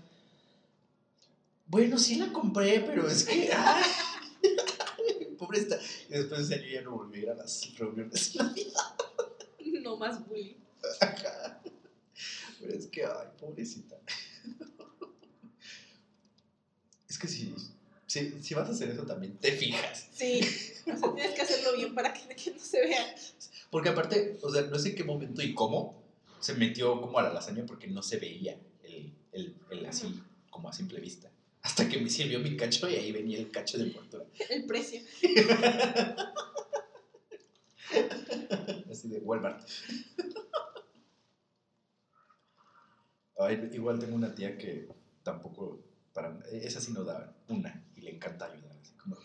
bueno, 1.66 1.98
sí 1.98 2.14
la 2.14 2.32
compré, 2.32 2.80
pero 2.80 3.08
es 3.08 3.24
que, 3.24 3.50
ay, 3.52 3.82
pobre 5.36 5.58
está. 5.58 5.80
Y 6.08 6.12
después 6.12 6.42
ese 6.42 6.54
año 6.54 6.66
ya 6.72 6.82
no 6.82 6.92
volví 6.92 7.26
a 7.26 7.34
las 7.34 7.76
reuniones. 7.76 8.36
No 9.84 9.98
más 9.98 10.26
bullying. 10.26 10.54
Pero 12.60 12.72
es 12.72 12.86
que, 12.86 13.04
ay, 13.04 13.28
pobrecita. 13.38 13.96
Es 17.06 17.18
que 17.18 17.28
si, 17.28 17.54
si, 18.06 18.42
si 18.42 18.54
vas 18.54 18.68
a 18.68 18.72
hacer 18.72 18.90
eso 18.90 19.06
también, 19.06 19.36
te 19.36 19.52
fijas. 19.52 20.08
Sí. 20.12 20.40
O 20.92 20.96
sea, 20.96 21.14
tienes 21.14 21.34
que 21.36 21.42
hacerlo 21.42 21.76
bien 21.76 21.94
para 21.94 22.12
que, 22.12 22.34
que 22.34 22.50
no 22.50 22.58
se 22.58 22.80
vea. 22.80 23.14
Porque 23.70 23.90
aparte, 23.90 24.36
o 24.42 24.50
sea, 24.50 24.62
no 24.62 24.76
sé 24.80 24.88
en 24.88 24.94
qué 24.96 25.04
momento 25.04 25.40
y 25.40 25.54
cómo 25.54 26.02
se 26.40 26.54
metió 26.54 27.00
como 27.00 27.20
a 27.20 27.22
la 27.22 27.32
lasaña 27.32 27.64
porque 27.66 27.86
no 27.86 28.02
se 28.02 28.18
veía 28.18 28.58
el, 28.82 29.14
el, 29.30 29.54
el 29.70 29.86
así, 29.86 30.20
como 30.50 30.68
a 30.68 30.72
simple 30.72 30.98
vista. 30.98 31.30
Hasta 31.62 31.88
que 31.88 31.98
me 31.98 32.10
sirvió 32.10 32.40
mi 32.40 32.56
cacho 32.56 32.90
y 32.90 32.96
ahí 32.96 33.12
venía 33.12 33.38
el 33.38 33.52
cacho 33.52 33.78
de 33.78 33.84
envoltura. 33.84 34.24
El 34.50 34.66
precio. 34.66 35.00
Así 39.04 39.08
de 39.12 39.20
Walmart. 39.20 39.60
Ay, 43.38 43.68
igual 43.72 43.98
tengo 43.98 44.14
una 44.16 44.34
tía 44.34 44.56
que 44.56 44.88
tampoco, 45.22 45.80
para, 46.12 46.38
esa 46.50 46.80
sí 46.80 46.92
no 46.92 47.04
da 47.04 47.34
una 47.48 47.82
y 47.96 48.02
le 48.02 48.10
encanta 48.12 48.46
ayudar. 48.46 48.76
Así 48.80 48.94
como, 48.94 49.16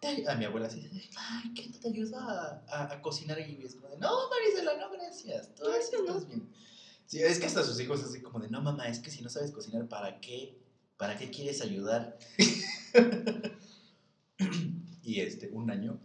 "Te- 0.00 0.24
a 0.28 0.36
mi 0.36 0.46
abuela 0.46 0.68
así, 0.68 0.88
ay, 1.16 1.54
¿qué 1.54 1.70
te 1.70 1.88
ayuda 1.88 2.64
a, 2.68 2.82
a, 2.84 2.94
a 2.94 3.02
cocinar? 3.02 3.40
Y 3.40 3.64
es 3.64 3.76
como 3.76 3.90
de, 3.90 3.98
no, 3.98 4.10
Marisela, 4.30 4.76
no, 4.76 4.90
gracias, 4.90 5.50
así 5.50 5.96
eso 5.96 6.04
no". 6.04 6.10
estás 6.10 6.28
bien. 6.28 6.50
Sí, 7.06 7.22
es 7.22 7.40
que 7.40 7.46
hasta 7.46 7.64
sus 7.64 7.80
hijos 7.80 8.04
así 8.04 8.22
como 8.22 8.40
de, 8.40 8.50
no, 8.50 8.62
mamá, 8.62 8.88
es 8.88 9.00
que 9.00 9.10
si 9.10 9.22
no 9.22 9.30
sabes 9.30 9.52
cocinar, 9.52 9.88
¿para 9.88 10.20
qué? 10.20 10.56
¿Para 10.98 11.16
qué 11.16 11.30
quieres 11.30 11.62
ayudar? 11.62 12.18
y 15.02 15.20
este, 15.20 15.48
un 15.52 15.70
año 15.70 15.98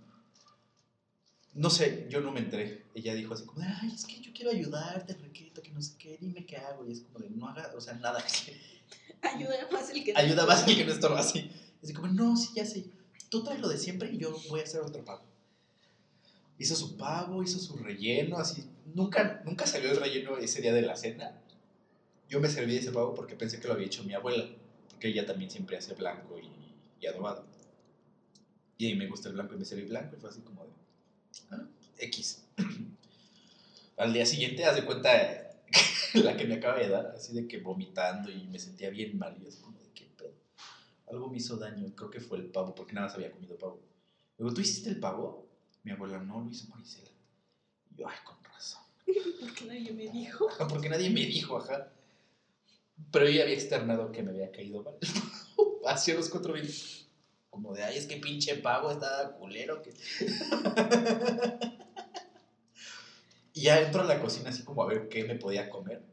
no 1.58 1.72
sé, 1.72 2.05
yo 2.08 2.22
no 2.22 2.32
me 2.32 2.39
entré. 2.39 2.84
Ella 2.93 3.16
dijo 3.16 3.34
así 3.34 3.43
como, 3.45 3.64
ay, 3.64 3.91
es 3.93 4.05
que 4.05 4.22
yo 4.22 4.32
quiero 4.32 4.51
ayudarte, 4.51 5.14
Requito, 5.16 5.62
que 5.64 5.72
no 5.72 5.82
sé 5.82 5.95
qué, 5.97 6.16
dime 6.22 6.45
qué 6.45 6.58
hago. 6.58 6.86
Y 6.86 6.91
es 6.91 7.01
como 7.01 7.18
de, 7.18 7.32
no 7.32 7.47
haga, 7.49 7.72
o 7.76 7.82
sea, 7.82 7.95
nada. 7.95 8.24
Ayuda 9.24 9.68
más 9.72 9.89
el 9.89 10.03
que 10.03 10.14
no 10.14 10.20
Ayuda 10.20 10.45
más 10.45 10.60
estorba. 10.60 10.72
el 10.72 10.78
que 10.78 10.86
no 10.86 10.91
estorba 10.93 11.20
así. 11.20 11.51
Así 11.84 11.93
como, 11.93 12.08
no, 12.10 12.38
sí, 12.38 12.49
ya 12.55 12.64
sé. 12.64 12.86
Tú 13.30 13.43
traes 13.43 13.60
lo 13.60 13.70
de 13.70 13.78
siempre 13.80 14.12
y 14.12 14.20
yo 14.20 14.39
voy 14.49 14.60
a 14.60 14.64
hacer 14.64 14.82
otro 14.82 15.03
pavo. 15.03 15.24
Hizo 16.60 16.76
su 16.76 16.95
pavo, 16.95 17.41
hizo 17.41 17.58
su 17.58 17.76
relleno, 17.78 18.38
así. 18.38 18.64
Nunca, 18.93 19.41
nunca 19.43 19.66
salió 19.66 19.89
el 19.91 19.97
relleno 19.97 20.38
ese 20.38 20.62
día 20.62 20.74
de 20.74 20.84
la 20.84 20.95
cena. 20.95 21.41
Yo 22.30 22.39
me 22.39 22.49
serví 22.49 22.74
de 22.74 22.80
ese 22.82 22.91
pavo 22.91 23.16
porque 23.16 23.36
pensé 23.36 23.60
que 23.60 23.68
lo 23.68 23.74
había 23.74 23.88
hecho 23.88 24.03
mi 24.03 24.14
abuela. 24.14 24.47
Porque 24.89 25.08
ella 25.08 25.26
también 25.26 25.49
siempre 25.49 25.78
hace 25.78 25.95
blanco 25.95 26.38
y, 26.38 27.03
y 27.03 27.08
adobado. 27.08 27.45
Y 28.78 28.91
a 28.91 28.93
mí 28.93 28.99
me 28.99 29.08
gusta 29.08 29.30
el 29.30 29.34
blanco 29.34 29.55
y 29.55 29.58
me 29.58 29.66
serví 29.66 29.86
blanco 29.86 30.16
y 30.16 30.20
fue 30.20 30.30
así 30.30 30.41
como 30.41 30.64
de, 30.64 30.72
ah, 31.52 31.66
X. 31.98 32.44
Al 33.98 34.14
día 34.14 34.26
siguiente, 34.26 34.66
haz 34.66 34.76
de 34.76 34.86
cuenta 34.86 35.10
la 36.14 36.38
que 36.38 36.46
me 36.46 36.56
acaba 36.56 36.78
de 36.78 36.90
dar, 36.90 37.08
así 37.16 37.34
de 37.34 37.48
que 37.48 37.60
vomitando 37.60 38.32
y 38.32 38.46
me 38.48 38.60
sentía 38.60 38.90
bien 38.90 39.18
mal. 39.18 39.36
Y 39.42 39.48
así 39.48 39.62
como 39.62 39.80
de, 39.80 39.90
¿qué 39.94 40.06
pedo? 40.18 40.34
Algo 41.10 41.30
me 41.30 41.38
hizo 41.38 41.58
daño, 41.58 41.94
creo 41.96 42.10
que 42.10 42.20
fue 42.20 42.38
el 42.38 42.46
pavo, 42.46 42.76
porque 42.76 42.94
nada 42.94 43.08
más 43.08 43.16
había 43.16 43.32
comido 43.32 43.58
pavo. 43.58 43.80
Luego, 44.38 44.54
¿tú 44.54 44.62
hiciste 44.62 44.90
el 44.90 45.00
pavo? 45.00 45.48
Mi 45.84 45.92
abuela, 45.92 46.20
no, 46.20 46.42
lo 46.42 46.52
hizo 46.52 46.68
Marisela. 46.68 47.10
Y 47.92 48.00
yo, 48.00 48.08
ay, 48.08 48.18
con 48.24 48.44
razón. 48.44 48.82
Porque 49.40 49.66
nadie 49.66 49.94
me 49.94 50.10
dijo. 50.10 50.48
Porque 50.70 50.90
nadie 50.90 51.10
me 51.10 51.22
dijo, 51.22 51.58
ajá. 51.58 51.92
Pero 53.12 53.26
yo 53.26 53.32
ya 53.32 53.44
había 53.44 53.56
externado 53.56 54.12
que 54.12 54.24
me 54.24 54.32
había 54.32 54.52
caído 54.52 54.84
mal. 54.84 54.96
Hacia 55.86 56.16
los 56.16 56.30
cuatro 56.30 56.54
mil. 56.54 56.70
Como 57.58 57.74
de, 57.74 57.84
ay, 57.84 57.97
es 57.97 58.05
que 58.05 58.18
pinche 58.18 58.53
pavo 58.58 58.91
estaba 58.91 59.32
culero. 59.32 59.82
Que... 59.82 59.91
y 63.55 63.62
ya 63.62 63.82
entro 63.82 64.01
a 64.01 64.05
la 64.05 64.22
cocina 64.22 64.51
así 64.51 64.62
como 64.62 64.84
a 64.84 64.86
ver 64.86 65.10
qué 65.10 65.24
me 65.24 65.34
podía 65.34 65.68
comer. 65.68 66.03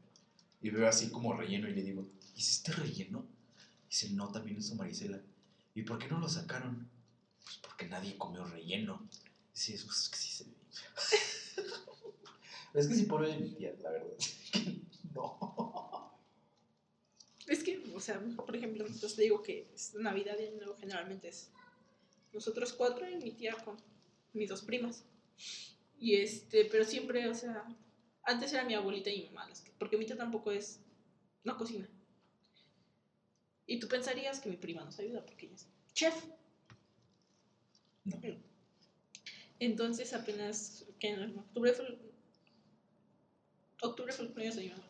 Y 0.63 0.71
veo 0.71 0.89
así 0.89 1.11
como 1.11 1.35
relleno 1.35 1.69
y 1.69 1.75
le 1.75 1.83
digo, 1.83 2.09
¿hiciste 2.35 2.73
relleno? 2.73 3.27
Dice, 3.91 4.09
no, 4.13 4.33
también 4.33 4.57
hizo 4.57 4.75
Marisela. 4.75 5.21
¿Y 5.75 5.83
por 5.83 5.99
qué 5.99 6.09
no 6.09 6.19
lo 6.19 6.31
sacaron? 6.31 6.89
Pues 7.43 7.59
porque 7.59 7.89
nadie 7.89 8.17
comió 8.17 8.43
relleno. 8.45 9.07
Dice, 9.53 9.75
eso 9.75 9.91
es 9.91 10.09
que 10.09 10.17
sí 10.17 10.31
se 10.31 10.45
ve. 10.45 10.57
es 12.81 12.89
que 12.89 12.95
sí 12.95 13.05
de 13.05 13.37
mi 13.39 13.51
tía, 13.51 13.75
la 13.83 13.91
verdad. 13.91 14.17
no. 15.15 15.74
Es 17.47 17.63
que, 17.63 17.83
o 17.95 18.01
sea, 18.01 18.21
por 18.37 18.57
ejemplo, 18.57 18.87
te 18.87 19.23
digo 19.23 19.43
que 19.43 19.69
Navidad 19.95 20.37
y 20.39 20.47
Año 20.47 20.57
Nuevo 20.57 20.77
generalmente 20.77 21.29
es 21.29 21.51
nosotros 22.33 22.73
cuatro 22.73 23.09
y 23.09 23.17
mi 23.17 23.33
tía 23.33 23.55
con 23.65 23.77
mis 24.33 24.49
dos 24.49 24.63
primas. 24.63 25.05
Y 25.99 26.17
este, 26.17 26.65
pero 26.65 26.85
siempre, 26.85 27.29
o 27.29 27.35
sea, 27.35 27.67
Antes 28.27 28.53
era 28.53 28.65
mi 28.65 28.75
abuelita 28.75 29.11
y 29.11 29.25
mi 29.25 29.31
mamá, 29.31 29.51
porque 29.79 29.99
mi 29.99 30.07
tía 30.07 30.17
tampoco 30.17 30.51
es. 30.51 30.81
No 31.45 31.59
cocina. 31.59 31.87
Y 33.67 33.79
tú 33.79 33.87
pensarías 33.87 34.41
que 34.41 34.49
mi 34.49 34.57
prima 34.57 34.83
nos 34.83 34.99
ayuda 34.99 35.25
porque 35.25 35.47
ella 35.47 35.57
es 35.57 35.69
chef. 35.93 36.25
No. 38.05 38.19
Entonces 39.59 40.15
apenas, 40.15 40.87
que 40.99 41.09
en 41.09 41.39
octubre 41.39 41.73
fue 41.75 41.87
el, 41.87 41.99
octubre 43.83 44.13
fue 44.13 44.23
el 44.25 44.29
cumpleaños 44.29 44.57
de 44.57 44.63
mi 44.63 44.71
mamá. 44.71 44.89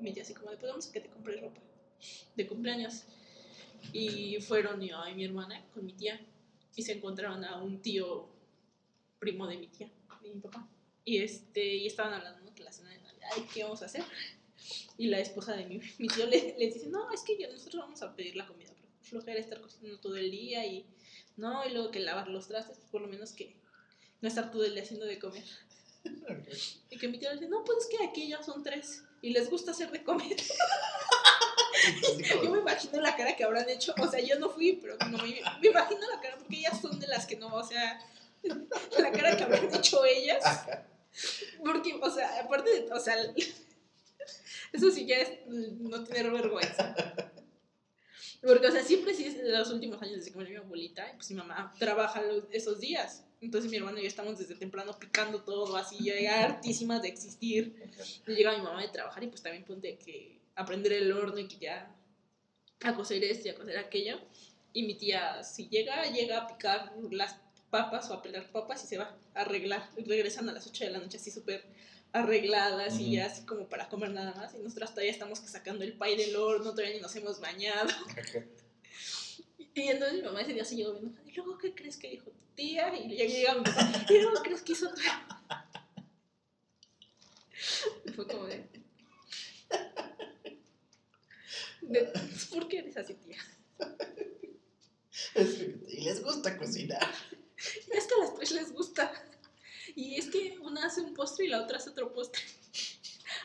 Me 0.00 0.10
dice 0.10 0.22
así 0.22 0.34
como 0.34 0.50
de, 0.50 0.56
pues 0.58 0.70
vamos 0.70 0.88
a 0.88 0.92
que 0.92 1.00
te 1.00 1.08
compres 1.08 1.40
ropa 1.40 1.60
de 2.34 2.46
cumpleaños. 2.46 3.04
Y 3.92 4.38
fueron 4.40 4.80
yo 4.80 5.06
y 5.08 5.14
mi 5.14 5.24
hermana 5.24 5.64
con 5.72 5.84
mi 5.86 5.92
tía 5.92 6.20
y 6.74 6.82
se 6.82 6.92
encontraron 6.92 7.44
a 7.44 7.62
un 7.62 7.80
tío 7.80 8.28
primo 9.18 9.46
de 9.46 9.56
mi 9.56 9.68
tía, 9.68 9.88
de 10.22 10.30
mi 10.34 10.40
papá. 10.40 10.68
Y, 11.04 11.18
este, 11.18 11.64
y 11.64 11.86
estaban 11.86 12.12
hablando 12.14 12.50
de 12.50 12.62
la 12.64 12.72
cena 12.72 12.90
de 12.90 12.98
Navidad 12.98 13.30
qué 13.54 13.62
vamos 13.62 13.82
a 13.82 13.86
hacer. 13.86 14.02
Y 14.98 15.06
la 15.06 15.20
esposa 15.20 15.54
de 15.54 15.66
mi, 15.66 15.80
mi 15.98 16.08
tío 16.08 16.26
le, 16.26 16.56
les 16.58 16.74
dice, 16.74 16.88
no, 16.88 17.10
es 17.12 17.22
que 17.22 17.38
yo- 17.40 17.50
nosotros 17.52 17.82
vamos 17.82 18.02
a 18.02 18.14
pedir 18.16 18.34
la 18.36 18.46
comida, 18.46 18.70
porque 18.70 18.88
flojera 19.02 19.38
estar 19.38 19.60
cocinando 19.60 20.00
todo 20.00 20.16
el 20.16 20.30
día 20.30 20.66
y 20.66 20.84
no, 21.36 21.64
y 21.66 21.72
luego 21.72 21.90
que 21.90 22.00
lavar 22.00 22.28
los 22.28 22.48
trastes, 22.48 22.78
pues 22.78 22.90
por 22.90 23.02
lo 23.02 23.08
menos 23.08 23.32
que 23.32 23.54
no 24.20 24.28
estar 24.28 24.50
todo 24.50 24.64
el 24.64 24.72
día 24.74 24.82
haciendo 24.82 25.06
de 25.06 25.18
comer. 25.18 25.44
Y 26.90 26.98
que 26.98 27.08
mi 27.08 27.18
tío 27.18 27.28
le 27.30 27.36
dice, 27.36 27.48
no, 27.48 27.64
pues 27.64 27.78
es 27.84 27.86
que 27.98 28.04
aquí 28.04 28.28
ya 28.28 28.42
son 28.42 28.62
tres 28.62 29.02
y 29.22 29.30
les 29.30 29.50
gusta 29.50 29.72
hacer 29.72 29.90
de 29.90 30.02
comer. 30.04 30.36
Yo 32.42 32.50
me 32.50 32.58
imagino 32.60 33.00
la 33.00 33.16
cara 33.16 33.36
que 33.36 33.44
habrán 33.44 33.68
hecho, 33.68 33.94
o 34.00 34.08
sea, 34.08 34.20
yo 34.20 34.38
no 34.38 34.50
fui, 34.50 34.74
pero 34.80 34.96
no, 35.10 35.18
me, 35.18 35.40
me 35.60 35.68
imagino 35.68 36.00
la 36.14 36.20
cara, 36.20 36.36
porque 36.38 36.56
ellas 36.56 36.80
son 36.80 36.98
de 36.98 37.06
las 37.06 37.26
que 37.26 37.36
no, 37.36 37.54
o 37.54 37.64
sea, 37.64 37.98
la 38.98 39.12
cara 39.12 39.36
que 39.36 39.44
habrán 39.44 39.74
hecho 39.74 40.04
ellas. 40.04 40.42
Porque, 41.64 41.94
o 42.00 42.10
sea, 42.10 42.40
aparte 42.42 42.70
de, 42.70 42.92
o 42.92 43.00
sea, 43.00 43.16
eso 44.72 44.90
sí 44.90 45.06
ya 45.06 45.16
es 45.18 45.46
no 45.46 46.04
tener 46.04 46.30
vergüenza. 46.30 46.94
Porque, 48.42 48.66
o 48.66 48.70
sea, 48.72 48.82
siempre 48.84 49.14
sí, 49.14 49.26
en 49.26 49.52
los 49.52 49.70
últimos 49.70 50.00
años 50.02 50.16
desde 50.18 50.30
que 50.30 50.36
murió 50.36 50.60
mi 50.60 50.66
abuelita, 50.66 51.10
pues 51.16 51.30
mi 51.30 51.36
mamá 51.36 51.74
trabaja 51.78 52.20
los- 52.22 52.44
esos 52.50 52.78
días. 52.80 53.24
Entonces 53.40 53.70
mi 53.70 53.76
hermano 53.76 53.98
y 53.98 54.02
yo 54.02 54.08
estamos 54.08 54.38
desde 54.38 54.54
temprano 54.54 54.96
picando 54.98 55.42
todo, 55.42 55.76
así, 55.76 55.96
ya 56.04 56.44
hartísimas 56.44 57.02
de 57.02 57.08
existir. 57.08 57.74
Y 58.26 58.34
llega 58.34 58.56
mi 58.56 58.62
mamá 58.62 58.82
de 58.82 58.88
trabajar 58.88 59.22
y 59.24 59.28
pues 59.28 59.42
también 59.42 59.64
ponte 59.64 59.96
que 59.98 60.35
aprender 60.56 60.92
el 60.92 61.12
horno 61.12 61.38
y 61.38 61.46
que 61.46 61.58
ya 61.58 61.94
a 62.82 62.94
coser 62.94 63.22
esto 63.24 63.48
y 63.48 63.50
a 63.50 63.54
coser 63.54 63.78
aquello. 63.78 64.20
Y 64.72 64.82
mi 64.82 64.94
tía, 64.94 65.42
si 65.42 65.68
llega, 65.68 66.04
llega 66.10 66.38
a 66.38 66.46
picar 66.46 66.92
las 67.10 67.36
papas 67.70 68.10
o 68.10 68.14
a 68.14 68.22
pelar 68.22 68.50
papas 68.50 68.84
y 68.84 68.86
se 68.86 68.98
va 68.98 69.16
a 69.34 69.42
arreglar. 69.42 69.88
Y 69.96 70.04
regresan 70.04 70.48
a 70.48 70.52
las 70.52 70.66
8 70.66 70.84
de 70.84 70.90
la 70.90 70.98
noche 70.98 71.18
así 71.18 71.30
súper 71.30 71.64
arregladas 72.12 72.98
y 72.98 73.04
Ujú. 73.04 73.12
ya 73.12 73.26
así 73.26 73.44
como 73.44 73.68
para 73.68 73.88
comer 73.88 74.10
nada 74.10 74.34
más. 74.34 74.54
Y 74.54 74.58
nosotras 74.58 74.90
todavía 74.90 75.12
estamos 75.12 75.38
sacando 75.38 75.84
el 75.84 75.94
pay 75.94 76.16
del 76.16 76.36
horno, 76.36 76.70
todavía 76.70 76.94
ni 76.94 77.00
nos 77.00 77.14
hemos 77.16 77.40
bañado. 77.40 77.88
Y 79.74 79.88
entonces 79.88 80.16
mi 80.16 80.22
mamá 80.22 80.40
ese 80.40 80.54
día 80.54 80.64
se 80.64 80.74
llegó 80.74 80.92
viendo, 80.92 81.20
¿y 81.26 81.32
luego 81.32 81.58
qué 81.58 81.74
crees 81.74 81.98
que 81.98 82.08
dijo 82.08 82.30
tu 82.30 82.46
tía? 82.54 82.96
Y 82.96 83.14
ya 83.14 83.26
llega 83.26 83.54
mi 83.56 83.64
papá, 83.64 83.92
¿y 84.08 84.22
luego 84.22 84.40
crees 84.42 84.62
que 84.62 84.72
hizo 84.72 84.88
tu 84.88 84.96
Y 88.06 88.12
fue 88.12 88.26
como 88.26 88.46
de... 88.46 88.66
de 91.88 92.12
¿Por 92.50 92.68
qué 92.68 92.78
eres 92.78 92.96
así, 92.96 93.14
tía? 93.14 93.38
Y 95.88 96.00
les 96.02 96.22
gusta 96.22 96.56
cocinar. 96.56 97.10
Es 97.56 98.06
que 98.06 98.14
a 98.14 98.24
las 98.24 98.34
tres 98.34 98.52
les 98.52 98.72
gusta. 98.72 99.12
Y 99.94 100.16
es 100.16 100.26
que 100.26 100.58
una 100.60 100.86
hace 100.86 101.00
un 101.00 101.14
postre 101.14 101.46
y 101.46 101.48
la 101.48 101.62
otra 101.62 101.78
hace 101.78 101.90
otro 101.90 102.12
postre. 102.12 102.42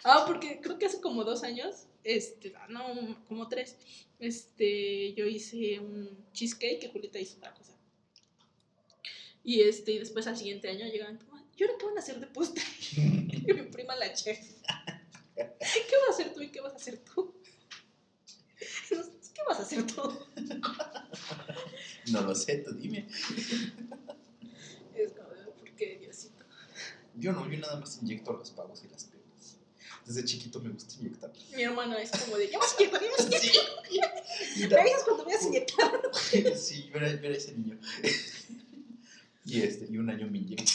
Ah, 0.04 0.24
porque 0.26 0.60
creo 0.62 0.78
que 0.80 0.86
hace 0.88 1.00
como 1.00 1.24
dos 1.24 1.44
años, 1.44 1.86
este, 2.04 2.54
ah, 2.58 2.68
no, 2.70 3.24
como 3.28 3.48
tres, 3.48 3.78
este, 4.20 5.14
yo 5.14 5.26
hice 5.26 5.80
un 5.80 6.26
cheesecake 6.34 6.84
y 6.84 6.88
Julieta 6.92 7.20
hizo 7.20 7.38
otra 7.38 7.54
cosa. 7.54 7.74
Y 9.44 9.62
este, 9.62 9.94
y 9.94 10.00
después 10.00 10.28
al 10.28 10.38
siguiente 10.38 10.70
año 10.70 10.86
llegaban, 10.88 11.20
"Mamá, 11.28 11.46
¿y 11.56 11.64
ahora 11.64 11.76
qué 11.80 11.86
van 11.86 11.98
a 11.98 12.00
hacer 12.00 12.20
de 12.20 12.28
postre? 12.28 12.64
Y 13.48 13.54
mi 13.54 13.64
prima 13.64 13.96
la 13.96 14.14
chef. 14.14 14.39
¿Qué 15.36 15.96
vas 16.08 16.10
a 16.10 16.12
hacer 16.14 16.34
tú 16.34 16.42
y 16.42 16.52
qué 16.52 16.62
vas 16.62 16.74
a 16.74 16.76
hacer 16.76 17.00
tú? 17.04 17.34
¿Qué 19.42 19.48
vas 19.48 19.60
a 19.60 19.64
hacer 19.64 19.88
tú? 19.88 20.02
No 22.12 22.22
lo 22.22 22.36
sé, 22.36 22.58
tú 22.58 22.74
dime. 22.74 23.08
Es 24.96 25.14
como, 25.14 25.30
¿por 25.60 25.70
qué, 25.76 25.98
Diosito? 26.00 26.44
Yo 27.16 27.32
no, 27.32 27.50
yo 27.50 27.60
nada 27.60 27.80
más 27.80 28.00
inyecto 28.02 28.34
los 28.34 28.52
pavos 28.52 28.84
y 28.84 28.88
las 28.89 29.06
pepas. 29.06 29.58
Desde 30.06 30.26
chiquito 30.26 30.60
me 30.60 30.70
gusta 30.70 30.94
inyectar. 31.00 31.32
Mi 31.56 31.64
hermano 31.64 31.98
es 31.98 32.12
como 32.12 32.38
de, 32.38 32.50
ya 32.50 32.60
vas 32.60 32.76
a 32.78 32.84
inyectar, 32.84 33.02
ya 33.02 33.12
vas 33.12 33.20
a 33.20 33.24
inyectar. 33.24 34.24
Sí. 34.54 34.68
Me 34.68 34.80
avisas 34.80 35.04
cuando 35.04 35.26
vayas 35.26 35.44
a 35.44 35.48
inyectar. 35.48 36.02
sí, 36.58 36.89
ver 36.94 37.04
a, 37.04 37.16
ver 37.16 37.32
a 37.32 37.38
ese 37.38 37.54
niño. 37.54 37.80
Y 39.46 39.62
este, 39.62 39.88
y 39.89 39.98
un 39.98 40.10
año 40.10 40.28
me 40.28 40.39
inyecté. 40.39 40.72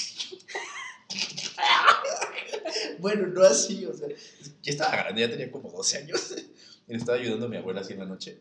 Bueno, 2.98 3.26
no 3.26 3.42
así, 3.42 3.84
o 3.84 3.94
sea, 3.94 4.08
ya 4.08 4.72
estaba 4.72 4.96
grande, 4.96 5.20
ya 5.20 5.30
tenía 5.30 5.50
como 5.50 5.70
12 5.70 5.98
años. 5.98 6.34
Y 6.88 6.92
le 6.92 6.98
estaba 6.98 7.18
ayudando 7.18 7.46
a 7.46 7.48
mi 7.48 7.56
abuela 7.56 7.80
así 7.80 7.92
en 7.92 7.98
la 8.00 8.06
noche. 8.06 8.38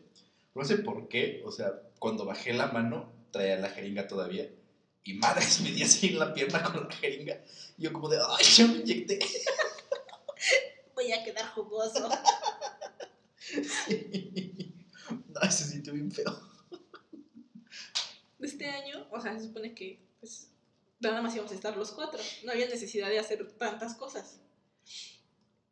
No 0.56 0.64
sé 0.64 0.78
por 0.78 1.06
qué, 1.08 1.42
o 1.44 1.52
sea, 1.52 1.82
cuando 1.98 2.24
bajé 2.24 2.54
la 2.54 2.68
mano, 2.68 3.12
traía 3.30 3.56
la 3.56 3.68
jeringa 3.68 4.08
todavía. 4.08 4.50
Y 5.04 5.12
madres, 5.12 5.60
me 5.62 5.70
di 5.70 5.82
así 5.82 6.08
en 6.08 6.18
la 6.18 6.32
pierna 6.32 6.62
con 6.62 6.88
la 6.88 6.94
jeringa. 6.94 7.44
Y 7.76 7.82
yo 7.82 7.92
como 7.92 8.08
de, 8.08 8.18
ay, 8.26 8.42
ya 8.42 8.66
me 8.66 8.78
inyecté. 8.78 9.18
Voy 10.94 11.12
a 11.12 11.22
quedar 11.22 11.46
jugoso. 11.50 12.08
No, 15.28 15.52
se 15.52 15.64
sintió 15.64 15.92
bien 15.92 16.10
feo. 16.10 16.40
Este 18.40 18.66
año, 18.66 19.06
o 19.10 19.20
sea, 19.20 19.38
se 19.38 19.46
supone 19.46 19.74
que 19.74 20.00
pues, 20.18 20.50
nada 20.98 21.20
más 21.20 21.34
íbamos 21.34 21.52
a 21.52 21.54
estar 21.54 21.76
los 21.76 21.92
cuatro. 21.92 22.18
No 22.44 22.52
había 22.52 22.66
necesidad 22.66 23.10
de 23.10 23.18
hacer 23.18 23.46
tantas 23.52 23.94
cosas. 23.94 24.40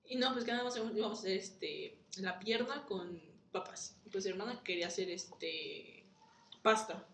Y 0.04 0.16
no, 0.16 0.34
pues 0.34 0.44
que 0.44 0.52
nada 0.52 0.64
más 0.64 0.76
íbamos 0.76 1.18
a 1.18 1.22
hacer 1.22 1.38
este, 1.38 1.98
la 2.18 2.38
pierna 2.38 2.84
con 2.84 3.18
papas. 3.54 3.96
Y 4.04 4.10
pues 4.10 4.24
mi 4.24 4.32
hermana 4.32 4.60
quería 4.64 4.88
hacer 4.88 5.08
este 5.08 6.04
pasta. 6.62 7.06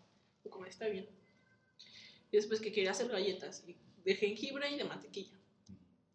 O 0.43 0.51
como 0.51 0.64
está 0.64 0.88
bien. 0.88 1.07
Y 2.32 2.36
después 2.36 2.61
que 2.61 2.72
quería 2.72 2.93
hacer 2.93 3.09
galletas 3.09 3.62
de 4.05 4.14
jengibre 4.14 4.70
y 4.70 4.78
de 4.78 4.84
mantequilla. 4.84 5.38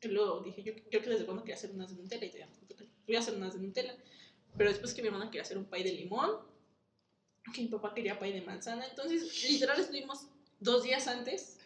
Y 0.01 0.07
luego 0.07 0.41
dije, 0.41 0.63
yo, 0.63 0.73
yo 0.91 1.01
que 1.01 1.09
desde 1.09 1.25
cuando 1.25 1.43
quería 1.43 1.55
hacer 1.55 1.71
unas 1.71 1.95
de 1.95 2.01
Nutella 2.01 2.25
y 2.25 2.29
te 2.29 2.47
voy 3.05 3.15
a 3.15 3.19
hacer 3.19 3.35
unas 3.35 3.53
de 3.53 3.59
Nutella. 3.59 3.95
Pero 4.57 4.69
después 4.69 4.93
que 4.93 5.01
mi 5.01 5.09
hermana 5.09 5.27
quería 5.27 5.43
hacer 5.43 5.57
un 5.57 5.65
pay 5.65 5.83
de 5.83 5.93
limón, 5.93 6.31
que 7.53 7.61
mi 7.61 7.67
papá 7.67 7.93
quería 7.93 8.17
pay 8.17 8.33
de 8.33 8.41
manzana. 8.41 8.87
Entonces, 8.87 9.49
literal, 9.49 9.79
estuvimos 9.79 10.27
dos 10.59 10.83
días 10.83 11.07
antes 11.07 11.59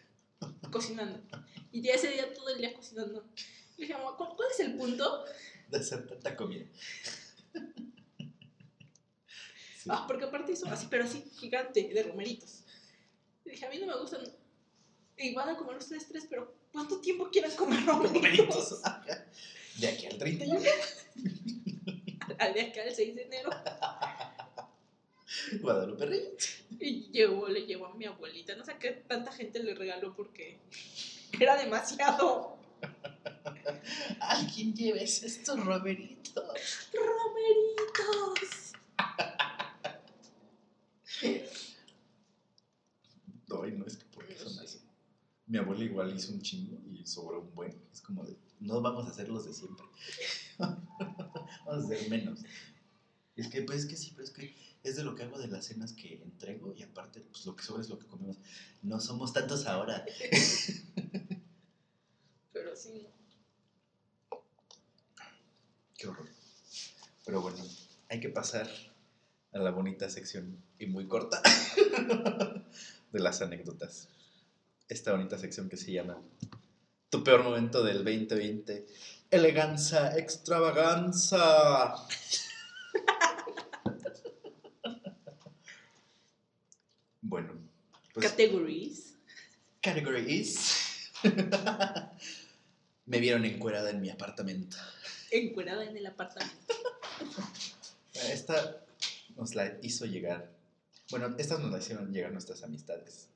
cocinando. 0.70 1.20
Y 1.72 1.82
ya 1.82 1.94
ese 1.94 2.10
día 2.10 2.32
todo 2.34 2.50
el 2.50 2.58
día 2.58 2.74
cocinando. 2.74 3.24
Y 3.76 3.82
dije, 3.82 3.94
¿cuál, 3.94 4.36
cuál 4.36 4.48
es 4.50 4.60
el 4.60 4.76
punto? 4.76 5.24
De 5.68 5.78
hacer 5.78 6.06
tanta 6.06 6.36
comida. 6.36 6.66
Sí. 9.82 9.88
Ah, 9.90 10.04
porque 10.06 10.24
aparte 10.24 10.52
hizo 10.52 10.66
así, 10.68 10.88
pero 10.90 11.04
así 11.04 11.24
gigante, 11.38 11.88
de 11.88 12.02
romeritos. 12.02 12.64
Y 13.46 13.50
dije, 13.50 13.64
a 13.64 13.70
mí 13.70 13.78
no 13.78 13.86
me 13.86 13.98
gustan. 13.98 14.20
Y 15.16 15.32
van 15.32 15.48
a 15.48 15.56
comer 15.56 15.76
ustedes 15.76 16.06
tres, 16.06 16.26
pero 16.28 16.54
¿cuánto 16.70 17.00
tiempo 17.00 17.30
quieren 17.30 17.50
comer 17.52 17.84
romeritos? 17.86 18.82
De 19.78 19.88
aquí 19.88 20.06
al 20.06 20.18
31. 20.18 20.60
Al 22.38 22.54
día 22.54 22.72
que 22.72 22.80
al 22.80 22.94
6 22.94 23.14
de 23.16 23.22
enero. 23.22 23.50
Guadalupe 25.60 26.06
Reyes. 26.06 26.62
Y 26.78 27.10
llegó, 27.10 27.48
le 27.48 27.66
llevó 27.66 27.86
a 27.86 27.94
mi 27.94 28.06
abuelita. 28.06 28.54
No 28.54 28.64
sé 28.64 28.76
qué 28.78 28.90
tanta 28.90 29.32
gente 29.32 29.62
le 29.62 29.74
regaló 29.74 30.14
porque 30.14 30.58
era 31.38 31.56
demasiado. 31.56 32.56
Alguien 34.20 34.74
lleves 34.74 35.22
estos 35.22 35.64
romeritos. 35.64 36.44
¡Romeritos! 36.92 38.69
Ay, 43.62 43.72
no, 43.72 43.84
es 43.84 43.96
que 43.96 44.04
porque 44.12 44.36
son 44.36 44.58
así. 44.58 44.80
Mi 45.46 45.58
abuela 45.58 45.84
igual 45.84 46.14
hizo 46.14 46.32
un 46.32 46.40
chingo 46.40 46.80
y 46.86 47.04
sobró 47.06 47.40
un 47.40 47.54
buen. 47.54 47.74
Es 47.92 48.00
como 48.00 48.24
de, 48.24 48.36
no 48.60 48.80
vamos 48.80 49.06
a 49.06 49.10
hacer 49.10 49.28
los 49.28 49.44
de 49.44 49.52
siempre. 49.52 49.84
vamos 50.58 50.86
a 51.66 51.76
hacer 51.76 52.08
menos. 52.08 52.40
Es 53.36 53.48
que, 53.48 53.62
pues 53.62 53.80
es 53.80 53.86
que 53.86 53.96
sí, 53.96 54.12
pero 54.12 54.24
es 54.24 54.30
que 54.30 54.54
es 54.82 54.96
de 54.96 55.04
lo 55.04 55.14
que 55.14 55.24
hago 55.24 55.38
de 55.38 55.48
las 55.48 55.66
cenas 55.66 55.92
que 55.92 56.22
entrego 56.22 56.74
y 56.74 56.82
aparte, 56.82 57.20
pues 57.20 57.44
lo 57.46 57.56
que 57.56 57.64
sobra 57.64 57.82
es 57.82 57.88
lo 57.88 57.98
que 57.98 58.06
comemos. 58.06 58.38
No 58.82 59.00
somos 59.00 59.32
tantos 59.32 59.66
ahora. 59.66 60.04
Pero 62.52 62.76
sí. 62.76 63.06
Qué 65.96 66.06
horror. 66.06 66.28
Pero 67.24 67.42
bueno, 67.42 67.64
hay 68.08 68.20
que 68.20 68.28
pasar 68.28 68.68
a 69.52 69.58
la 69.58 69.70
bonita 69.70 70.08
sección 70.08 70.62
y 70.78 70.86
muy 70.86 71.06
corta 71.06 71.42
de 73.12 73.20
las 73.20 73.42
anécdotas. 73.42 74.08
Esta 74.88 75.12
bonita 75.12 75.38
sección 75.38 75.68
que 75.68 75.76
se 75.76 75.92
llama 75.92 76.22
Tu 77.10 77.22
peor 77.24 77.42
momento 77.44 77.82
del 77.84 77.98
2020 78.04 78.86
eleganza, 79.30 80.16
extravaganza. 80.18 81.94
bueno, 87.22 87.52
pues 88.12 88.26
Categories. 88.30 89.14
categories. 89.80 91.12
Me 93.06 93.18
vieron 93.18 93.44
encuerada 93.44 93.90
en 93.90 94.00
mi 94.00 94.10
apartamento. 94.10 94.76
Encuerada 95.30 95.84
en 95.84 95.96
el 95.96 96.06
apartamento. 96.06 96.74
Esta 98.12 98.84
nos 99.36 99.54
la 99.54 99.78
hizo 99.82 100.06
llegar. 100.06 100.50
Bueno, 101.10 101.34
estas 101.38 101.60
nos 101.60 101.70
la 101.70 101.78
hicieron 101.78 102.12
llegar 102.12 102.32
nuestras 102.32 102.62
amistades. 102.62 103.28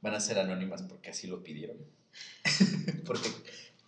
Van 0.00 0.14
a 0.14 0.20
ser 0.20 0.38
anónimas 0.38 0.82
porque 0.82 1.10
así 1.10 1.26
lo 1.26 1.42
pidieron. 1.42 1.78
porque 3.06 3.28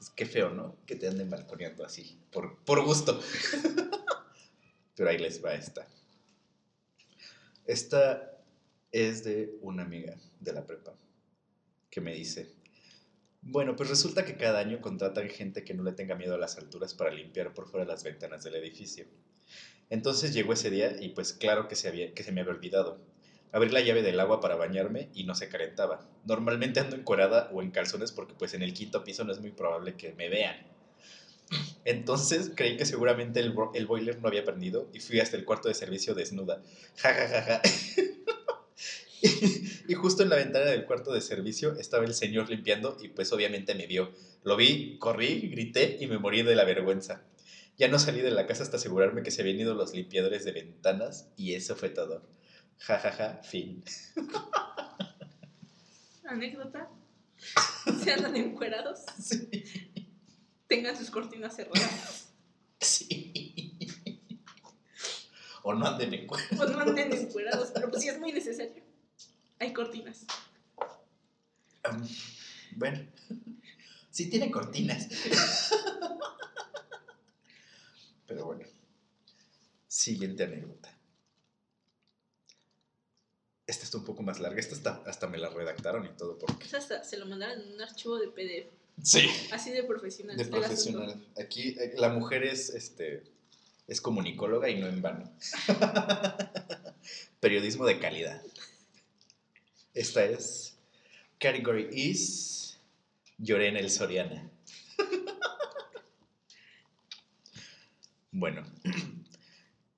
es 0.01 0.11
que 0.11 0.27
feo, 0.27 0.51
¿no? 0.51 0.77
Que 0.87 0.97
te 0.97 1.09
anden 1.09 1.31
balconeando 1.31 1.85
así, 1.85 2.19
por, 2.31 2.59
por 2.65 2.85
gusto. 2.85 3.21
Pero 4.97 5.11
ahí 5.11 5.19
les 5.19 5.45
va 5.45 5.55
esta. 5.55 5.87
Esta 7.67 8.39
es 8.93 9.25
de 9.25 9.59
una 9.61 9.83
amiga 9.83 10.17
de 10.41 10.53
la 10.53 10.65
prepa 10.65 10.95
que 11.91 12.01
me 12.01 12.15
dice, 12.15 12.53
bueno, 13.43 13.77
pues 13.77 13.89
resulta 13.89 14.25
que 14.25 14.37
cada 14.37 14.59
año 14.59 14.81
contratan 14.81 15.29
gente 15.29 15.65
que 15.65 15.75
no 15.75 15.83
le 15.83 15.93
tenga 15.93 16.15
miedo 16.15 16.35
a 16.35 16.39
las 16.39 16.57
alturas 16.59 16.95
para 16.95 17.11
limpiar 17.11 17.55
por 17.55 17.69
fuera 17.69 17.87
las 17.87 18.05
ventanas 18.05 18.43
del 18.45 18.57
edificio. 18.57 19.07
Entonces 19.91 20.35
llegó 20.35 20.53
ese 20.53 20.71
día 20.71 20.97
y 21.01 21.11
pues 21.11 21.33
claro 21.33 21.69
que 21.69 21.77
se, 21.77 21.89
había, 21.89 22.13
que 22.13 22.23
se 22.23 22.33
me 22.33 22.41
había 22.41 22.55
olvidado. 22.55 22.99
Abrí 23.53 23.71
la 23.71 23.81
llave 23.81 24.03
del 24.03 24.19
agua 24.21 24.41
para 24.41 24.57
bañarme 24.57 25.09
y 25.15 25.25
no 25.25 25.35
se 25.35 25.49
calentaba. 25.49 26.07
Normalmente 26.25 26.81
ando 26.81 26.97
encuerada 26.97 27.49
o 27.53 27.63
en 27.63 27.71
calzones 27.71 28.13
porque 28.13 28.35
pues 28.35 28.55
en 28.55 28.63
el 28.63 28.75
quinto 28.75 29.05
piso 29.05 29.25
no 29.25 29.33
es 29.33 29.41
muy 29.41 29.53
probable 29.53 29.95
que 29.95 30.13
me 30.13 30.29
vean. 30.29 30.57
Entonces 31.85 32.51
creí 32.55 32.77
que 32.77 32.85
seguramente 32.85 33.39
el, 33.39 33.55
el 33.75 33.87
boiler 33.87 34.21
no 34.21 34.29
había 34.29 34.45
prendido 34.45 34.89
y 34.93 34.99
fui 34.99 35.21
hasta 35.21 35.37
el 35.37 35.45
cuarto 35.45 35.69
de 35.69 35.75
servicio 35.75 36.15
desnuda. 36.15 36.61
Ja, 36.97 37.15
ja, 37.15 37.29
ja, 37.29 37.43
ja. 37.43 37.63
y 39.89 39.95
justo 39.95 40.23
en 40.25 40.31
la 40.31 40.37
ventana 40.37 40.67
del 40.67 40.85
cuarto 40.85 41.13
de 41.13 41.21
servicio 41.21 41.77
estaba 41.79 42.05
el 42.05 42.15
señor 42.15 42.51
limpiando 42.51 42.97
y 43.01 43.09
pues 43.09 43.33
obviamente 43.33 43.75
me 43.75 43.87
vio. 43.87 44.11
Lo 44.43 44.57
vi, 44.57 44.99
corrí, 44.99 45.49
grité 45.49 45.97
y 46.01 46.09
me 46.09 46.19
morí 46.19 46.43
de 46.43 46.57
la 46.57 46.65
vergüenza. 46.65 47.23
Ya 47.77 47.89
no 47.89 47.99
salí 47.99 48.21
de 48.21 48.31
la 48.31 48.47
casa 48.47 48.63
hasta 48.63 48.79
asegurarme 48.79 49.23
que 49.23 49.31
se 49.31 49.43
habían 49.43 49.61
ido 49.61 49.75
los 49.75 49.93
limpiadores 49.93 50.45
de 50.45 50.53
ventanas 50.53 51.29
y 51.37 51.55
eso 51.55 51.77
fue 51.77 51.91
todo. 51.91 52.27
Ja, 52.79 52.99
ja, 52.99 53.13
ja, 53.13 53.43
fin. 53.43 53.85
Anécdota. 56.25 56.89
Se 58.03 58.13
andan 58.13 58.37
encuerados. 58.37 59.01
Sí. 59.23 59.49
Tengan 60.67 60.97
sus 60.97 61.11
cortinas 61.11 61.55
cerradas. 61.55 62.33
Sí. 62.81 63.79
O 65.63 65.75
no 65.75 65.87
anden 65.87 66.15
en 66.15 66.27
cuerda. 66.27 66.65
O 66.65 66.67
no 66.67 66.81
anden 66.81 67.13
encuerados. 67.13 67.71
Pero 67.75 67.91
pues 67.91 68.03
sí 68.03 68.09
es 68.09 68.19
muy 68.19 68.33
necesario. 68.33 68.83
Hay 69.59 69.73
cortinas. 69.73 70.25
Um, 71.91 72.07
bueno, 72.73 73.07
sí 74.11 74.29
tiene 74.29 74.51
cortinas. 74.51 75.09
Pero 78.27 78.45
bueno, 78.45 78.65
siguiente 80.07 80.45
anécdota. 80.45 80.97
Esta 83.67 83.85
está 83.85 83.99
un 83.99 84.05
poco 84.05 84.23
más 84.23 84.39
larga. 84.39 84.61
Esta 84.61 84.77
hasta, 84.77 85.11
hasta 85.11 85.27
me 85.27 85.37
la 85.37 85.49
redactaron 85.49 86.07
y 86.07 86.11
todo 86.11 86.39
porque... 86.39 86.65
Esa 86.65 86.79
hasta 86.79 87.03
se 87.03 87.17
lo 87.17 87.27
mandaron 87.27 87.61
en 87.61 87.73
un 87.73 87.83
archivo 87.83 88.17
de 88.17 88.29
PDF. 88.29 88.71
Sí. 89.03 89.29
Así 89.51 89.73
de 89.73 89.83
profesional. 89.83 90.37
De 90.37 90.45
profesional. 90.45 91.27
Aquí 91.37 91.71
eh, 91.71 91.95
la 91.97 92.11
mujer 92.11 92.45
es, 92.45 92.71
este, 92.71 93.25
es 93.89 94.01
comunicóloga 94.01 94.71
y 94.71 94.81
no 94.81 94.87
en 94.87 95.03
vano. 95.03 95.33
Periodismo 97.41 97.85
de 97.85 97.99
calidad. 97.99 98.41
Esta 99.93 100.25
es 100.25 100.77
Category 101.41 101.89
is 101.93 102.79
Lloré 103.39 103.69
en 103.69 103.77
el 103.77 103.91
Soriana. 103.91 104.49
bueno, 108.31 108.65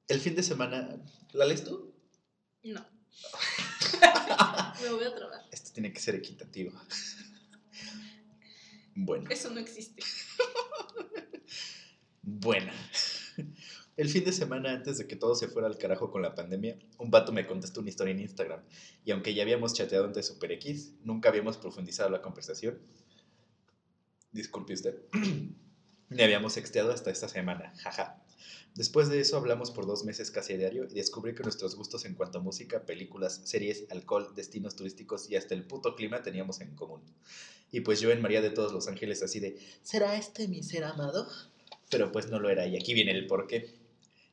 el 0.08 0.20
fin 0.20 0.34
de 0.34 0.42
semana. 0.42 1.00
¿La 1.32 1.44
lees 1.44 1.64
tú? 1.64 1.94
No. 2.64 2.84
Me 4.82 4.90
voy 4.90 5.04
a 5.04 5.14
trabar. 5.14 5.40
Esto 5.50 5.70
tiene 5.72 5.92
que 5.92 6.00
ser 6.00 6.14
equitativo. 6.14 6.72
Bueno. 8.94 9.30
Eso 9.30 9.50
no 9.50 9.60
existe. 9.60 10.02
Bueno, 12.30 12.70
el 13.96 14.08
fin 14.10 14.22
de 14.22 14.32
semana 14.32 14.72
antes 14.72 14.98
de 14.98 15.06
que 15.06 15.16
todo 15.16 15.34
se 15.34 15.48
fuera 15.48 15.66
al 15.66 15.78
carajo 15.78 16.10
con 16.10 16.20
la 16.20 16.34
pandemia, 16.34 16.78
un 16.98 17.10
vato 17.10 17.32
me 17.32 17.46
contestó 17.46 17.80
una 17.80 17.88
historia 17.88 18.12
en 18.12 18.20
Instagram 18.20 18.62
y 19.04 19.12
aunque 19.12 19.32
ya 19.32 19.42
habíamos 19.42 19.72
chateado 19.72 20.04
antes 20.04 20.26
Super 20.26 20.52
X, 20.52 20.92
nunca 21.04 21.30
habíamos 21.30 21.56
profundizado 21.56 22.10
la 22.10 22.20
conversación. 22.20 22.78
Disculpe 24.30 24.74
usted. 24.74 25.00
Ni 26.10 26.22
habíamos 26.22 26.52
sexteado 26.52 26.92
hasta 26.92 27.10
esta 27.10 27.28
semana, 27.28 27.72
jaja. 27.78 28.22
Después 28.74 29.08
de 29.08 29.20
eso 29.20 29.36
hablamos 29.36 29.70
por 29.70 29.86
dos 29.86 30.04
meses 30.04 30.30
casi 30.30 30.52
a 30.52 30.56
diario 30.56 30.86
y 30.90 30.94
descubrí 30.94 31.34
que 31.34 31.42
nuestros 31.42 31.74
gustos 31.74 32.04
en 32.04 32.14
cuanto 32.14 32.38
a 32.38 32.42
música, 32.42 32.86
películas, 32.86 33.40
series, 33.44 33.86
alcohol, 33.90 34.32
destinos 34.36 34.76
turísticos 34.76 35.28
y 35.30 35.36
hasta 35.36 35.54
el 35.54 35.64
puto 35.64 35.94
clima 35.94 36.22
teníamos 36.22 36.60
en 36.60 36.74
común. 36.74 37.02
Y 37.72 37.80
pues 37.80 38.00
yo 38.00 38.10
en 38.10 38.22
María 38.22 38.40
de 38.40 38.50
todos 38.50 38.72
los 38.72 38.88
ángeles 38.88 39.22
así 39.22 39.40
de, 39.40 39.58
¿será 39.82 40.16
este 40.16 40.48
mi 40.48 40.62
ser 40.62 40.84
amado? 40.84 41.28
Pero 41.90 42.12
pues 42.12 42.28
no 42.30 42.38
lo 42.38 42.50
era 42.50 42.66
y 42.66 42.76
aquí 42.76 42.94
viene 42.94 43.12
el 43.12 43.26
porqué. 43.26 43.74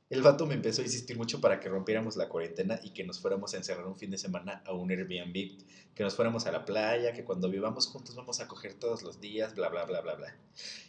El 0.08 0.22
vato 0.22 0.46
me 0.46 0.54
empezó 0.54 0.84
a 0.84 0.86
insistir 0.86 1.18
mucho 1.18 1.42
para 1.42 1.60
que 1.60 1.68
rompiéramos 1.68 2.16
la 2.16 2.30
cuarentena 2.30 2.80
y 2.84 2.92
que 2.92 3.04
nos 3.04 3.20
fuéramos 3.20 3.54
a 3.54 3.58
encerrar 3.58 3.88
un 3.88 3.96
fin 3.96 4.12
de 4.12 4.20
semana 4.20 4.62
a 4.64 4.74
un 4.74 4.92
Airbnb, 4.92 5.58
que 5.96 6.04
nos 6.04 6.16
fuéramos 6.16 6.46
a 6.46 6.52
la 6.52 6.64
playa, 6.64 7.12
que 7.14 7.24
cuando 7.24 7.50
vivamos 7.50 7.88
juntos 7.88 8.16
vamos 8.16 8.40
a 8.40 8.48
coger 8.48 8.76
todos 8.76 9.02
los 9.02 9.20
días, 9.20 9.56
bla, 9.56 9.70
bla, 9.70 9.84
bla, 9.86 10.02
bla, 10.02 10.14
bla. 10.14 10.38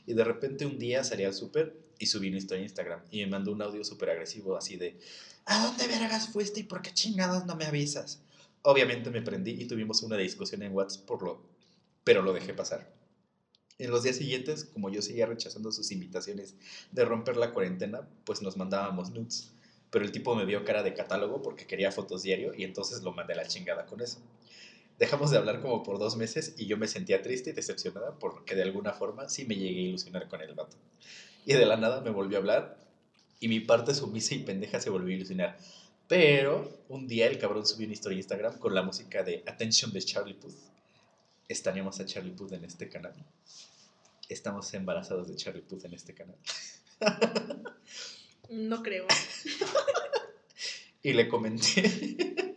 Y 0.05 0.13
de 0.13 0.23
repente 0.23 0.67
un 0.67 0.79
día 0.79 1.03
salí 1.03 1.25
al 1.25 1.33
súper 1.33 1.86
y 1.99 2.07
subí 2.07 2.29
una 2.29 2.39
historia 2.39 2.61
en 2.61 2.65
Instagram 2.65 3.01
y 3.11 3.21
me 3.21 3.27
mandó 3.29 3.53
un 3.53 3.63
audio 3.63 3.85
súper 3.85 4.11
agresivo 4.11 4.57
así 4.57 4.77
de, 4.77 4.99
¿a 5.45 5.67
dónde 5.67 5.87
vergas 5.87 6.29
fuiste 6.29 6.61
y 6.61 6.65
por 6.65 6.83
qué 6.83 6.93
chingados 6.93 7.45
no 7.47 7.57
me 7.57 7.65
avisas? 7.65 8.21
Obviamente 8.63 9.11
me 9.11 9.23
prendí 9.23 9.53
y 9.53 9.67
tuvimos 9.67 10.03
una 10.03 10.17
discusión 10.17 10.63
en 10.63 10.73
WhatsApp 10.73 11.07
por 11.07 11.23
lo, 11.23 11.43
pero 12.05 12.23
lo 12.23 12.33
dejé 12.33 12.55
pasar. 12.55 12.93
En 13.79 13.91
los 13.91 14.03
días 14.03 14.17
siguientes, 14.17 14.65
como 14.65 14.89
yo 14.89 15.03
seguía 15.03 15.27
rechazando 15.27 15.71
sus 15.71 15.93
invitaciones 15.93 16.55
de 16.93 17.05
romper 17.05 17.37
la 17.37 17.53
cuarentena, 17.53 18.09
pues 18.25 18.41
nos 18.41 18.57
mandábamos 18.57 19.11
nudes. 19.11 19.53
Pero 19.91 20.05
el 20.05 20.13
tipo 20.13 20.35
me 20.35 20.47
vio 20.47 20.65
cara 20.65 20.83
de 20.83 20.95
catálogo 20.95 21.43
porque 21.43 21.67
quería 21.67 21.93
fotos 21.93 22.23
diario 22.23 22.55
y 22.57 22.65
entonces 22.65 23.03
lo 23.03 23.13
mandé 23.13 23.35
a 23.35 23.37
la 23.37 23.47
chingada 23.47 23.87
con 23.87 24.01
eso. 24.01 24.19
Dejamos 24.99 25.31
de 25.31 25.37
hablar 25.37 25.61
como 25.61 25.83
por 25.83 25.99
dos 25.99 26.17
meses 26.17 26.55
y 26.57 26.67
yo 26.67 26.79
me 26.79 26.89
sentía 26.89 27.21
triste 27.21 27.51
y 27.51 27.53
decepcionada 27.53 28.19
porque 28.19 28.55
de 28.55 28.63
alguna 28.63 28.95
forma 28.95 29.29
sí 29.29 29.45
me 29.45 29.55
llegué 29.55 29.81
a 29.81 29.89
ilusionar 29.89 30.27
con 30.29 30.41
el 30.41 30.55
vato. 30.55 30.79
Y 31.47 31.55
de 31.55 31.65
la 31.65 31.77
nada 31.77 32.01
me 32.01 32.11
volvió 32.11 32.37
a 32.37 32.41
hablar 32.41 32.77
y 33.39 33.47
mi 33.47 33.61
parte 33.61 33.95
sumisa 33.95 34.35
y 34.35 34.41
pendeja 34.41 34.81
se 34.81 34.91
volvió 34.91 35.15
a 35.15 35.17
ilusionar. 35.17 35.57
Pero 36.09 36.83
un 36.89 37.07
día 37.07 37.29
el 37.29 37.39
cabrón 37.39 37.65
subió 37.65 37.87
una 37.87 37.95
historia 37.95 38.17
en 38.17 38.21
Instagram 38.21 38.59
con 38.59 38.75
la 38.75 38.83
música 38.83 39.23
de 39.23 39.45
Attention 39.47 39.93
de 39.93 40.03
Charlie 40.03 40.35
Puth. 40.35 40.57
Estaríamos 41.49 42.01
a 42.01 42.05
Charlie 42.05 42.33
Puth 42.33 42.53
en 42.53 42.65
este 42.65 42.89
canal. 42.89 43.15
Estamos 44.29 44.75
embarazados 44.75 45.29
de 45.29 45.37
Charlie 45.37 45.63
Puth 45.63 45.85
en 45.85 45.95
este 45.95 46.15
canal. 46.15 46.37
No 48.49 48.81
creo. 48.81 49.07
Y 51.03 51.15
le 51.15 51.27
comenté. 51.27 52.37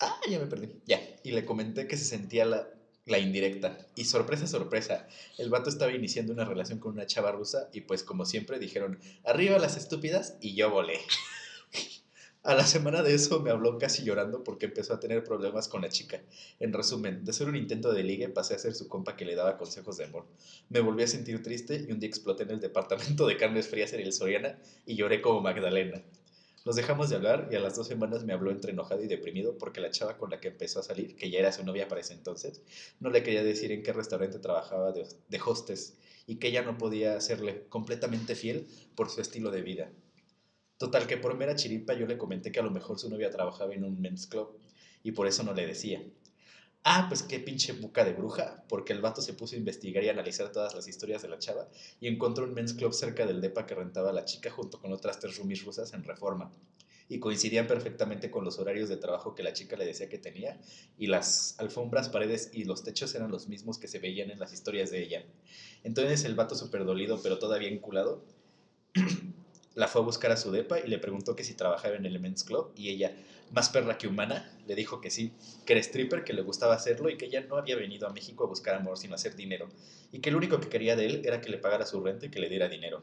ah, 0.00 0.20
ya 0.28 0.40
me 0.40 0.46
perdí. 0.46 0.80
Ya. 0.86 1.00
Y 1.22 1.30
le 1.30 1.44
comenté 1.44 1.86
que 1.86 1.96
se 1.96 2.04
sentía 2.04 2.44
la, 2.44 2.68
la 3.06 3.18
indirecta. 3.18 3.78
Y 3.94 4.04
sorpresa, 4.04 4.46
sorpresa. 4.46 5.06
El 5.38 5.50
vato 5.50 5.68
estaba 5.68 5.92
iniciando 5.92 6.32
una 6.32 6.44
relación 6.44 6.78
con 6.78 6.92
una 6.92 7.06
chava 7.06 7.32
rusa. 7.32 7.68
Y 7.72 7.82
pues, 7.82 8.02
como 8.02 8.24
siempre, 8.24 8.58
dijeron: 8.58 8.98
Arriba 9.24 9.58
las 9.58 9.76
estúpidas. 9.76 10.36
Y 10.40 10.54
yo 10.54 10.70
volé. 10.70 10.98
A 12.44 12.54
la 12.54 12.66
semana 12.66 13.02
de 13.02 13.14
eso 13.14 13.40
me 13.40 13.50
habló 13.50 13.78
casi 13.78 14.04
llorando 14.04 14.44
porque 14.44 14.66
empezó 14.66 14.92
a 14.92 15.00
tener 15.00 15.24
problemas 15.24 15.66
con 15.66 15.80
la 15.80 15.88
chica. 15.88 16.20
En 16.60 16.74
resumen, 16.74 17.24
de 17.24 17.32
ser 17.32 17.48
un 17.48 17.56
intento 17.56 17.90
de 17.90 18.02
ligue 18.02 18.28
pasé 18.28 18.54
a 18.54 18.58
ser 18.58 18.74
su 18.74 18.86
compa 18.86 19.16
que 19.16 19.24
le 19.24 19.34
daba 19.34 19.56
consejos 19.56 19.96
de 19.96 20.04
amor. 20.04 20.26
Me 20.68 20.80
volví 20.80 21.02
a 21.02 21.06
sentir 21.06 21.42
triste 21.42 21.86
y 21.88 21.90
un 21.90 22.00
día 22.00 22.08
exploté 22.08 22.42
en 22.42 22.50
el 22.50 22.60
departamento 22.60 23.26
de 23.26 23.38
carnes 23.38 23.68
frías 23.68 23.94
en 23.94 24.00
el 24.00 24.12
Soriana 24.12 24.58
y 24.84 24.94
lloré 24.94 25.22
como 25.22 25.40
Magdalena. 25.40 26.02
Nos 26.64 26.76
dejamos 26.76 27.10
de 27.10 27.16
hablar 27.16 27.48
y 27.52 27.56
a 27.56 27.60
las 27.60 27.76
dos 27.76 27.86
semanas 27.86 28.24
me 28.24 28.32
habló 28.32 28.50
entre 28.50 28.72
enojado 28.72 29.02
y 29.02 29.06
deprimido 29.06 29.58
porque 29.58 29.82
la 29.82 29.90
chava 29.90 30.16
con 30.16 30.30
la 30.30 30.40
que 30.40 30.48
empezó 30.48 30.80
a 30.80 30.82
salir, 30.82 31.14
que 31.14 31.30
ya 31.30 31.40
era 31.40 31.52
su 31.52 31.62
novia 31.62 31.88
para 31.88 32.00
ese 32.00 32.14
entonces, 32.14 32.62
no 33.00 33.10
le 33.10 33.22
quería 33.22 33.44
decir 33.44 33.70
en 33.70 33.82
qué 33.82 33.92
restaurante 33.92 34.38
trabajaba 34.38 34.92
de, 34.92 35.06
hostess 35.44 35.98
y 36.26 36.36
que 36.36 36.48
ella 36.48 36.62
no 36.62 36.78
podía 36.78 37.20
serle 37.20 37.66
completamente 37.68 38.34
fiel 38.34 38.66
por 38.94 39.10
su 39.10 39.20
estilo 39.20 39.50
de 39.50 39.60
vida. 39.60 39.92
Total 40.78 41.06
que 41.06 41.18
por 41.18 41.36
mera 41.36 41.54
chiripa 41.54 41.92
yo 41.92 42.06
le 42.06 42.16
comenté 42.16 42.50
que 42.50 42.60
a 42.60 42.64
lo 42.64 42.70
mejor 42.70 42.98
su 42.98 43.10
novia 43.10 43.30
trabajaba 43.30 43.74
en 43.74 43.84
un 43.84 44.00
men's 44.00 44.26
club 44.26 44.58
y 45.02 45.12
por 45.12 45.26
eso 45.26 45.42
no 45.42 45.52
le 45.52 45.66
decía. 45.66 46.02
Ah, 46.86 47.06
pues 47.08 47.22
qué 47.22 47.40
pinche 47.40 47.72
buca 47.72 48.04
de 48.04 48.12
bruja, 48.12 48.62
porque 48.68 48.92
el 48.92 49.00
vato 49.00 49.22
se 49.22 49.32
puso 49.32 49.54
a 49.54 49.58
investigar 49.58 50.04
y 50.04 50.10
analizar 50.10 50.52
todas 50.52 50.74
las 50.74 50.86
historias 50.86 51.22
de 51.22 51.28
la 51.28 51.38
chava 51.38 51.66
y 51.98 52.08
encontró 52.08 52.44
un 52.44 52.52
men's 52.52 52.74
club 52.74 52.92
cerca 52.92 53.24
del 53.24 53.40
depa 53.40 53.64
que 53.64 53.74
rentaba 53.74 54.12
la 54.12 54.26
chica 54.26 54.50
junto 54.50 54.78
con 54.78 54.92
otras 54.92 55.18
tres 55.18 55.38
roomies 55.38 55.64
rusas 55.64 55.94
en 55.94 56.04
reforma. 56.04 56.52
Y 57.08 57.20
coincidían 57.20 57.66
perfectamente 57.66 58.30
con 58.30 58.44
los 58.44 58.58
horarios 58.58 58.90
de 58.90 58.98
trabajo 58.98 59.34
que 59.34 59.42
la 59.42 59.54
chica 59.54 59.78
le 59.78 59.86
decía 59.86 60.10
que 60.10 60.18
tenía, 60.18 60.60
y 60.98 61.06
las 61.06 61.58
alfombras, 61.58 62.10
paredes 62.10 62.50
y 62.52 62.64
los 62.64 62.82
techos 62.82 63.14
eran 63.14 63.30
los 63.30 63.48
mismos 63.48 63.78
que 63.78 63.88
se 63.88 63.98
veían 63.98 64.30
en 64.30 64.38
las 64.38 64.52
historias 64.52 64.90
de 64.90 65.02
ella. 65.02 65.24
Entonces 65.84 66.24
el 66.24 66.34
vato 66.34 66.54
súper 66.54 66.84
dolido, 66.84 67.22
pero 67.22 67.38
todavía 67.38 67.70
enculado, 67.70 68.22
la 69.74 69.88
fue 69.88 70.02
a 70.02 70.04
buscar 70.04 70.32
a 70.32 70.36
su 70.36 70.50
depa 70.50 70.80
y 70.80 70.88
le 70.88 70.98
preguntó 70.98 71.34
que 71.34 71.44
si 71.44 71.54
trabajaba 71.54 71.96
en 71.96 72.04
el 72.04 72.20
men's 72.20 72.44
club, 72.44 72.72
y 72.76 72.90
ella, 72.90 73.16
más 73.54 73.68
perra 73.68 73.96
que 73.96 74.08
humana, 74.08 74.50
le 74.66 74.74
dijo 74.74 75.00
que 75.00 75.10
sí, 75.10 75.32
que 75.64 75.74
era 75.74 75.80
stripper, 75.80 76.24
que 76.24 76.32
le 76.32 76.42
gustaba 76.42 76.74
hacerlo 76.74 77.08
y 77.08 77.16
que 77.16 77.26
ella 77.26 77.42
no 77.42 77.56
había 77.56 77.76
venido 77.76 78.08
a 78.08 78.12
México 78.12 78.44
a 78.44 78.48
buscar 78.48 78.74
amor 78.74 78.98
sino 78.98 79.14
hacer 79.14 79.36
dinero, 79.36 79.68
y 80.10 80.18
que 80.18 80.32
lo 80.32 80.38
único 80.38 80.58
que 80.58 80.68
quería 80.68 80.96
de 80.96 81.06
él 81.06 81.22
era 81.24 81.40
que 81.40 81.50
le 81.50 81.58
pagara 81.58 81.86
su 81.86 82.02
renta 82.02 82.26
y 82.26 82.30
que 82.30 82.40
le 82.40 82.48
diera 82.48 82.68
dinero. 82.68 83.02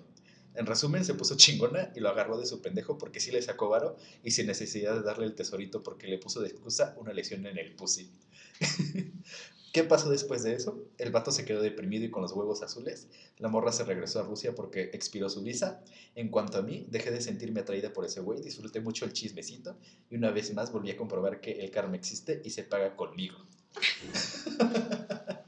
En 0.54 0.66
resumen, 0.66 1.06
se 1.06 1.14
puso 1.14 1.38
chingona 1.38 1.94
y 1.96 2.02
lo 2.02 2.10
agarró 2.10 2.38
de 2.38 2.46
su 2.46 2.62
pendejo 2.62 2.98
porque 2.98 3.22
sí 3.22 3.32
le 3.32 3.42
sacó 3.42 3.70
varo 3.70 3.96
y 4.22 4.32
sin 4.32 4.48
necesidad 4.48 4.96
de 4.96 5.02
darle 5.02 5.26
el 5.26 5.36
tesorito 5.36 5.82
porque 5.82 6.08
le 6.08 6.18
puso 6.18 6.42
de 6.42 6.50
excusa 6.50 6.94
una 6.98 7.14
lesión 7.14 7.46
en 7.46 7.58
el 7.58 7.74
pussy. 7.74 8.12
¿Qué 9.74 9.84
pasó 9.86 10.10
después 10.10 10.44
de 10.44 10.54
eso? 10.54 10.84
El 10.98 11.12
vato 11.12 11.32
se 11.32 11.46
quedó 11.46 11.62
deprimido 11.62 12.04
y 12.04 12.12
con 12.12 12.22
los 12.22 12.34
huevos 12.34 12.62
azules. 12.62 13.08
La 13.38 13.48
morra 13.48 13.72
se 13.72 13.86
regresó 13.86 14.20
a 14.20 14.24
Rusia 14.24 14.54
porque 14.54 14.90
expiró 14.94 15.30
su 15.30 15.42
visa. 15.44 15.82
En 16.16 16.28
cuanto 16.30 16.58
a 16.58 16.62
mí, 16.62 16.86
dejé 16.90 17.10
de 17.12 17.22
sentirme 17.22 17.62
atraída 17.62 17.94
por 17.94 18.04
ese 18.06 18.20
güey, 18.20 18.42
disfruté 18.42 18.82
mucho 18.82 19.06
el 19.06 19.14
chismecito 19.14 19.78
y 20.10 20.16
una 20.18 20.32
vez 20.32 20.54
más 20.54 20.74
volví 20.74 20.92
a 20.92 20.98
comprobar 20.98 21.40
que 21.40 21.52
el 21.64 21.72
karma 21.72 21.96
existe 21.96 22.42
y 22.44 22.50
se 22.50 22.64
paga 22.64 22.96
conmigo. 22.98 23.38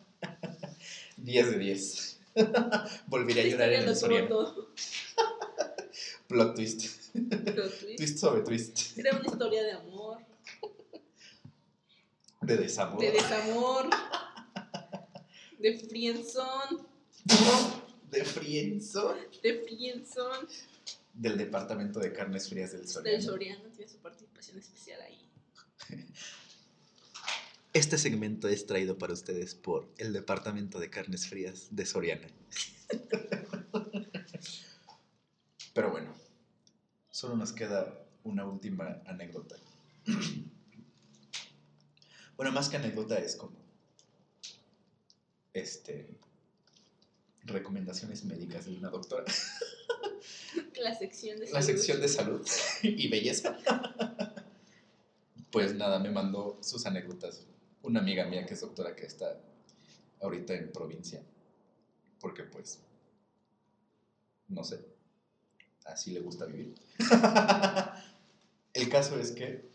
10 1.17 1.51
de 1.51 1.57
10. 1.57 2.19
Volveré 3.07 3.41
a 3.41 3.47
llorar 3.47 3.74
en 3.74 3.88
el 3.89 3.95
Soriano. 3.95 4.55
Plot 6.28 6.55
twist. 6.55 7.11
Plot 7.13 7.80
twist. 7.80 7.97
Twist 7.97 8.17
sobre 8.17 8.41
twist. 8.41 8.97
Era 8.97 9.17
una 9.17 9.26
historia 9.28 9.63
de 9.63 9.71
amor, 9.74 10.17
De 12.41 12.57
desamor. 12.57 12.99
de 12.99 13.11
desamor, 13.11 13.89
de 15.64 15.78
friendzone, 15.78 16.84
De 18.11 18.26
frienzo. 18.26 19.16
de 19.41 19.64
friendzone. 19.64 20.47
Del 21.14 21.38
departamento 21.38 22.01
de 22.01 22.11
carnes 22.11 22.49
frías 22.49 22.74
del 22.74 22.86
Soriano. 22.86 23.18
Del 23.18 23.26
Soriano 23.26 23.70
tiene 23.70 23.89
su 23.89 23.97
participación 23.99 24.59
especial 24.59 24.99
ahí. 25.01 25.26
Este 27.72 27.97
segmento 27.97 28.49
es 28.49 28.68
traído 28.68 28.97
para 28.99 29.14
ustedes 29.14 29.55
por 29.55 29.89
el 29.97 30.14
Departamento 30.14 30.80
de 30.80 30.91
Carnes 30.91 31.28
Frías 31.28 31.70
de 31.72 31.88
Soriana. 31.88 32.28
Pero 35.74 35.89
bueno, 35.89 36.14
solo 37.09 37.36
nos 37.36 37.51
queda 37.51 38.05
una 38.24 38.45
última 38.45 39.01
anécdota. 39.07 39.55
Bueno, 42.36 42.51
más 42.51 42.68
que 42.68 42.78
anécdota 42.78 43.20
es 43.20 43.36
como 43.36 43.62
este 45.53 46.17
recomendaciones 47.43 48.23
médicas 48.25 48.65
de 48.65 48.77
una 48.77 48.89
doctora. 48.89 49.25
La 50.81 50.95
sección 50.95 51.39
de 51.39 51.45
La 51.51 51.61
salud. 51.61 51.65
sección 51.65 52.01
de 52.01 52.07
salud 52.07 52.47
y 52.83 53.07
belleza. 53.09 53.57
Pues 55.51 55.75
nada, 55.75 55.99
me 55.99 56.09
mandó 56.09 56.57
sus 56.61 56.85
anécdotas. 56.85 57.45
Una 57.81 57.99
amiga 57.99 58.25
mía 58.25 58.45
que 58.45 58.53
es 58.53 58.61
doctora 58.61 58.95
que 58.95 59.05
está 59.05 59.39
ahorita 60.21 60.53
en 60.53 60.71
provincia. 60.71 61.21
Porque 62.19 62.43
pues, 62.43 62.79
no 64.47 64.63
sé, 64.63 64.79
así 65.85 66.11
le 66.11 66.21
gusta 66.21 66.45
vivir. 66.45 66.73
El 68.73 68.89
caso 68.89 69.19
es 69.19 69.31
que, 69.31 69.69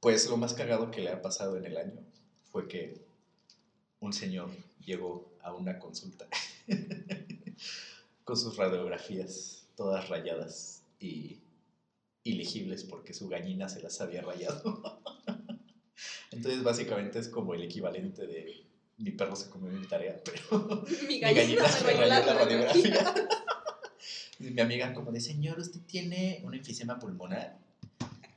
pues 0.00 0.28
lo 0.28 0.36
más 0.36 0.52
cagado 0.52 0.90
que 0.90 1.00
le 1.00 1.10
ha 1.10 1.22
pasado 1.22 1.56
en 1.56 1.64
el 1.64 1.76
año 1.76 2.00
fue 2.50 2.68
que 2.68 3.03
un 4.04 4.12
señor 4.12 4.50
llegó 4.84 5.32
a 5.42 5.52
una 5.52 5.78
consulta 5.78 6.26
con 8.24 8.36
sus 8.36 8.56
radiografías 8.56 9.66
todas 9.76 10.08
rayadas 10.08 10.82
y 11.00 11.38
ilegibles 12.22 12.84
porque 12.84 13.14
su 13.14 13.28
gallina 13.28 13.68
se 13.68 13.82
las 13.82 14.00
había 14.00 14.22
rayado. 14.22 15.02
Entonces 16.30 16.62
básicamente 16.62 17.18
es 17.18 17.28
como 17.28 17.54
el 17.54 17.62
equivalente 17.62 18.26
de 18.26 18.64
mi 18.98 19.10
perro 19.10 19.36
se 19.36 19.50
comió 19.50 19.70
mi 19.70 19.86
tarea, 19.86 20.20
pero 20.24 20.84
Mi 21.00 21.06
mi 21.06 21.20
gallina, 21.20 21.62
me 21.62 21.80
rayó 21.80 22.06
la 22.06 22.20
la 22.20 22.34
radiografía. 22.34 23.14
mi 24.38 24.60
amiga 24.60 24.94
como 24.94 25.12
de, 25.12 25.20
señor, 25.20 25.58
¿usted 25.58 25.80
tiene 25.80 26.40
un 26.44 26.54
enfisema 26.54 26.98
pulmonar? 26.98 27.58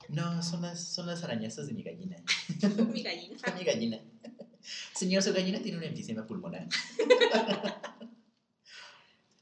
No, 0.10 0.42
son 0.42 0.62
las, 0.62 0.82
son 0.82 1.06
las 1.08 1.24
arañazas 1.24 1.68
de 1.68 1.74
mi 1.74 1.84
gallina. 1.84 2.18
Mi 2.92 3.04
gallina. 3.04 3.38
Mi 3.58 3.64
gallina. 3.64 4.00
Señor, 4.94 5.24
su 5.24 5.34
gallina 5.34 5.60
tiene 5.62 5.78
un 5.78 5.84
enfisema 5.84 6.26
pulmonar. 6.26 6.68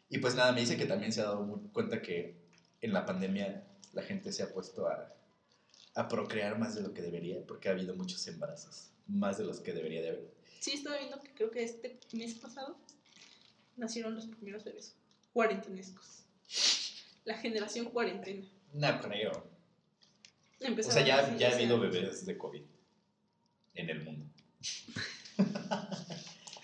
y 0.09 0.17
pues 0.19 0.35
nada, 0.35 0.51
me 0.51 0.61
dice 0.61 0.77
que 0.77 0.85
también 0.85 1.11
se 1.11 1.21
ha 1.21 1.25
dado 1.25 1.61
cuenta 1.73 2.01
que 2.01 2.35
en 2.81 2.93
la 2.93 3.05
pandemia 3.05 3.65
la 3.93 4.03
gente 4.03 4.31
se 4.31 4.43
ha 4.43 4.53
puesto 4.53 4.87
a, 4.87 5.13
a 5.95 6.07
procrear 6.07 6.59
más 6.59 6.75
de 6.75 6.81
lo 6.81 6.93
que 6.93 7.01
debería, 7.01 7.45
porque 7.45 7.69
ha 7.69 7.71
habido 7.71 7.95
muchos 7.95 8.27
embarazos, 8.27 8.91
más 9.07 9.37
de 9.37 9.45
los 9.45 9.59
que 9.59 9.73
debería 9.73 10.01
de 10.01 10.09
haber. 10.09 10.35
Sí, 10.59 10.73
estaba 10.73 10.97
viendo 10.97 11.21
que 11.21 11.33
creo 11.33 11.51
que 11.51 11.63
este 11.63 11.99
mes 12.13 12.35
pasado 12.35 12.77
nacieron 13.77 14.15
los 14.15 14.25
primeros 14.27 14.63
bebés 14.63 14.95
cuarentenescos. 15.35 16.23
La 17.25 17.37
generación 17.37 17.85
cuarentena. 17.87 18.45
No 18.73 19.01
creo. 19.01 19.31
O 20.61 20.65
Empezaron 20.65 21.05
sea, 21.05 21.05
ya, 21.05 21.37
ya 21.37 21.49
o 21.49 21.51
ha 21.51 21.55
habido 21.55 21.79
bebés 21.79 22.25
de 22.25 22.37
COVID 22.37 22.63
en 23.73 23.89
el 23.89 24.03
mundo. 24.03 24.25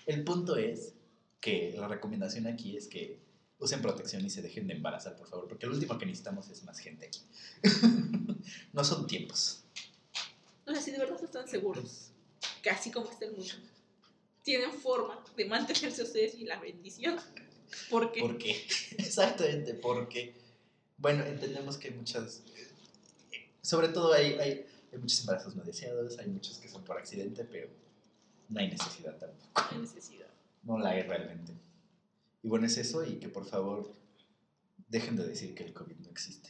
El 0.06 0.24
punto 0.24 0.56
es 0.56 0.94
que 1.40 1.74
la 1.76 1.88
recomendación 1.88 2.46
aquí 2.46 2.76
es 2.76 2.88
que 2.88 3.20
usen 3.58 3.80
protección 3.80 4.24
y 4.24 4.30
se 4.30 4.42
dejen 4.42 4.66
de 4.66 4.74
embarazar, 4.74 5.16
por 5.16 5.28
favor, 5.28 5.48
porque 5.48 5.66
lo 5.66 5.74
último 5.74 5.98
que 5.98 6.06
necesitamos 6.06 6.48
es 6.48 6.64
más 6.64 6.78
gente 6.78 7.06
aquí. 7.06 7.20
no 8.72 8.84
son 8.84 9.06
tiempos. 9.06 9.62
O 10.66 10.72
sea, 10.72 10.80
si 10.80 10.90
de 10.90 10.98
verdad 10.98 11.22
están 11.22 11.48
seguros 11.48 12.12
que 12.62 12.70
así 12.70 12.90
como 12.90 13.10
está 13.10 13.26
el 13.26 13.32
mundo, 13.32 13.52
tienen 14.42 14.72
forma 14.72 15.22
de 15.36 15.44
mantenerse 15.44 16.02
ustedes 16.02 16.34
y 16.36 16.44
la 16.44 16.58
bendición. 16.60 17.18
Porque 17.90 18.20
¿Por 18.20 18.38
qué? 18.38 18.66
Exactamente, 18.98 19.74
porque, 19.74 20.34
bueno, 20.98 21.24
entendemos 21.24 21.76
que 21.78 21.88
hay 21.88 21.94
muchas, 21.94 22.42
eh, 22.56 23.48
sobre 23.60 23.88
todo 23.88 24.12
hay, 24.12 24.34
hay, 24.34 24.66
hay 24.92 24.98
muchos 24.98 25.20
embarazos 25.20 25.56
no 25.56 25.64
deseados, 25.64 26.18
hay 26.18 26.28
muchos 26.28 26.58
que 26.58 26.68
son 26.68 26.84
por 26.84 26.98
accidente, 26.98 27.44
pero 27.44 27.68
no 28.52 28.60
hay 28.60 28.68
necesidad 28.68 29.18
tampoco. 29.18 29.50
no 29.56 29.70
hay 29.70 29.78
necesidad. 29.78 30.28
No 30.62 30.78
la 30.78 30.90
hay 30.90 31.02
realmente. 31.02 31.52
Y 32.42 32.48
bueno, 32.48 32.66
es 32.66 32.76
eso 32.76 33.04
y 33.04 33.18
que 33.18 33.28
por 33.28 33.46
favor 33.46 33.92
dejen 34.88 35.16
de 35.16 35.26
decir 35.26 35.54
que 35.54 35.64
el 35.64 35.72
COVID 35.72 35.96
no 35.96 36.10
existe. 36.10 36.48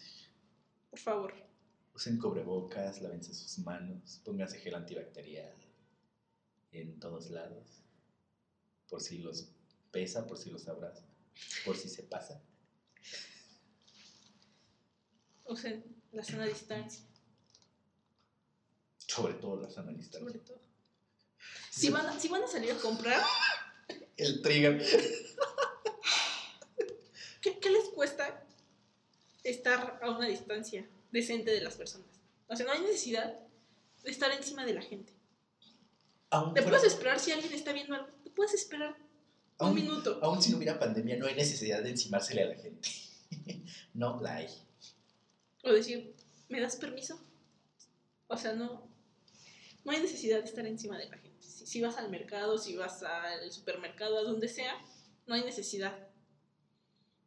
Por 0.91 0.99
favor. 0.99 1.35
Usen 1.95 2.19
cubrebocas, 2.19 3.01
lávense 3.03 3.35
sus 3.35 3.59
manos, 3.59 4.21
pónganse 4.25 4.59
gel 4.59 4.75
antibacterial 4.75 5.55
en 6.73 6.99
todos 6.99 7.29
lados, 7.31 7.83
por 8.89 9.01
si 9.03 9.19
los 9.19 9.51
pesa, 9.91 10.27
por 10.27 10.39
si 10.39 10.51
los 10.51 10.67
abraza, 10.69 11.07
por 11.67 11.77
si 11.77 11.89
se 11.91 12.03
pasa. 12.05 12.43
Usen 15.45 15.85
la 16.13 16.25
sana 16.25 16.47
distancia, 16.47 17.05
Sobre 19.07 19.35
todo 19.35 19.61
las 19.61 19.77
analistas. 19.77 20.21
sobre 20.21 20.39
todo. 20.39 20.62
Si 21.75 21.89
van, 21.91 22.05
a, 22.07 22.21
si 22.21 22.29
van 22.29 22.43
a 22.43 22.47
salir 22.47 22.71
a 22.73 22.77
comprar, 22.79 23.23
El 24.19 24.43
trigger. 24.43 24.85
¿qué, 27.41 27.59
qué 27.59 27.71
les 27.71 27.85
cuesta 27.95 28.45
estar 29.43 29.99
a 30.03 30.11
una 30.11 30.27
distancia 30.27 30.87
decente 31.11 31.51
de 31.51 31.63
las 31.63 31.75
personas? 31.77 32.07
O 32.49 32.57
sea, 32.57 32.67
no 32.67 32.73
hay 32.73 32.81
necesidad 32.83 33.35
de 34.05 34.11
estar 34.11 34.31
encima 34.33 34.67
de 34.67 34.75
la 34.75 34.83
gente. 34.83 35.13
Aún, 36.31 36.53
Te 36.55 36.63
puedes 36.63 36.85
esperar 36.85 37.19
si 37.19 37.33
alguien 37.33 37.53
está 37.55 37.73
viendo 37.73 37.95
algo. 37.95 38.09
Te 38.23 38.31
puedes 38.31 38.53
esperar 38.55 38.95
un 39.59 39.67
aún- 39.69 39.75
minuto. 39.75 40.19
aún 40.23 40.43
si 40.43 40.51
no 40.51 40.59
hubiera 40.59 40.79
pandemia, 40.79 41.17
no 41.17 41.27
hay 41.27 41.35
necesidad 41.35 41.83
de 41.83 41.91
encimársele 41.91 42.43
a 42.43 42.47
la 42.49 42.57
gente. 42.57 42.89
no 43.95 44.21
la 44.21 44.37
hay. 44.37 44.49
O 45.65 45.73
decir, 45.73 46.15
¿me 46.51 46.61
das 46.61 46.77
permiso? 46.77 47.19
O 48.29 48.37
sea, 48.37 48.53
no, 48.53 48.87
no 49.85 49.93
hay 49.93 50.01
necesidad 50.03 50.41
de 50.41 50.45
estar 50.45 50.67
encima 50.67 50.99
de 50.99 51.09
la 51.09 51.17
gente. 51.17 51.32
Si, 51.63 51.67
si 51.67 51.81
vas 51.81 51.97
al 51.97 52.11
mercado, 52.11 52.59
si 52.59 52.77
vas 52.77 53.03
al 53.03 53.51
supermercado, 53.53 54.19
a 54.19 54.23
donde 54.23 54.49
sea, 54.49 54.75
no 55.27 55.35
hay 55.35 55.45
necesidad. 55.45 55.97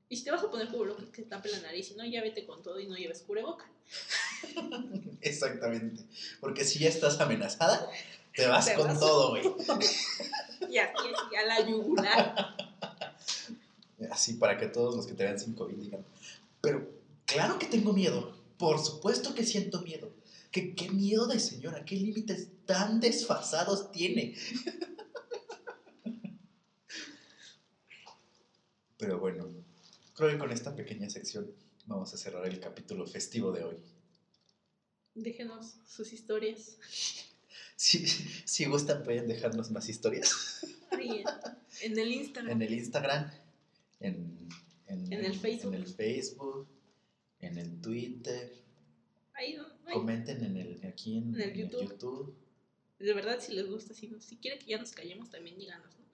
Y 0.10 0.18
si 0.18 0.24
te 0.24 0.32
vas 0.32 0.44
a 0.44 0.52
poner 0.52 0.68
cubrebocas, 0.68 1.06
que 1.10 1.24
te 1.24 1.30
tape 1.30 1.50
la 1.50 1.60
nariz, 1.62 1.90
y 1.92 1.96
no, 1.96 2.06
ya 2.06 2.22
vete 2.22 2.46
con 2.46 2.62
todo 2.62 2.80
y 2.80 2.88
no 2.88 2.96
lleves 2.96 3.22
cubreboca. 3.22 3.66
Exactamente. 5.22 6.04
Porque 6.40 6.64
si 6.64 6.80
ya 6.80 6.90
estás 6.90 7.20
amenazada, 7.20 7.90
te 8.36 8.46
vas 8.48 8.66
Te 8.66 8.76
con 8.76 8.88
vas. 8.88 9.00
todo, 9.00 9.30
güey. 9.32 9.44
Y 10.70 10.78
así 10.80 11.08
es, 11.08 11.40
a 11.40 11.46
la 11.46 11.68
yugular. 11.68 12.56
Así 14.12 14.34
para 14.34 14.58
que 14.58 14.68
todos 14.68 14.96
los 14.96 15.06
que 15.06 15.14
te 15.14 15.24
vean 15.24 15.40
sin 15.40 15.54
COVID 15.54 15.76
digan, 15.76 16.06
pero 16.62 16.90
claro 17.26 17.60
que 17.60 17.68
tengo 17.68 17.94
miedo. 17.94 18.36
Por 18.58 18.84
supuesto 18.84 19.36
que 19.36 19.44
siento 19.44 19.82
miedo. 19.82 20.10
¿Qué, 20.56 20.74
qué 20.74 20.90
miedo 20.90 21.28
de 21.28 21.38
señora? 21.38 21.84
¿Qué 21.84 21.98
límites 21.98 22.48
tan 22.66 23.02
desfasados 23.02 23.92
tiene? 23.92 24.38
Pero 28.98 29.20
bueno, 29.20 29.50
creo 30.14 30.30
que 30.30 30.38
con 30.38 30.54
esta 30.54 30.74
pequeña 30.74 31.10
sección 31.10 31.52
vamos 31.88 32.14
a 32.14 32.18
cerrar 32.18 32.46
el 32.48 32.62
capítulo 32.62 33.06
festivo 33.06 33.52
de 33.52 33.66
hoy. 33.66 33.78
Déjenos 35.14 35.76
sus 35.86 36.14
historias. 36.14 36.78
Si, 37.78 38.08
si 38.08 38.64
gustan, 38.64 39.04
pueden 39.04 39.28
dejarnos 39.28 39.70
más 39.72 39.90
historias 39.90 40.66
Ahí 40.92 41.22
en, 41.82 41.92
en 41.92 42.00
el 42.00 42.12
Instagram. 42.14 42.52
en 42.54 42.62
el 42.62 42.74
Instagram, 42.74 43.32
en, 44.00 44.48
en, 44.88 45.12
En 45.12 45.26
el 45.26 45.38
Facebook. 45.38 45.74
en 45.74 45.82
el 45.82 45.88
Facebook, 45.88 46.68
en 47.42 47.58
el 47.58 47.82
Twitter. 47.82 48.54
Ahí, 49.34 49.56
¿no? 49.58 49.75
Comenten 49.94 50.44
en 50.44 50.58
el, 50.58 50.86
aquí 50.86 51.18
en, 51.18 51.36
En 51.36 51.36
el 51.36 51.42
en 51.42 51.50
el 51.50 51.56
YouTube. 51.58 51.90
YouTube. 51.90 52.36
De 53.00 53.14
verdad, 53.14 53.40
si 53.40 53.54
les 53.54 53.70
gusta, 53.70 53.94
si, 53.94 54.10
si 54.20 54.38
quieren 54.38 54.60
que 54.60 54.68
ya 54.68 54.78
nos 54.78 54.92
callemos, 54.92 55.30
también 55.30 55.58
díganos, 55.58 55.94
¿no? 55.98 56.06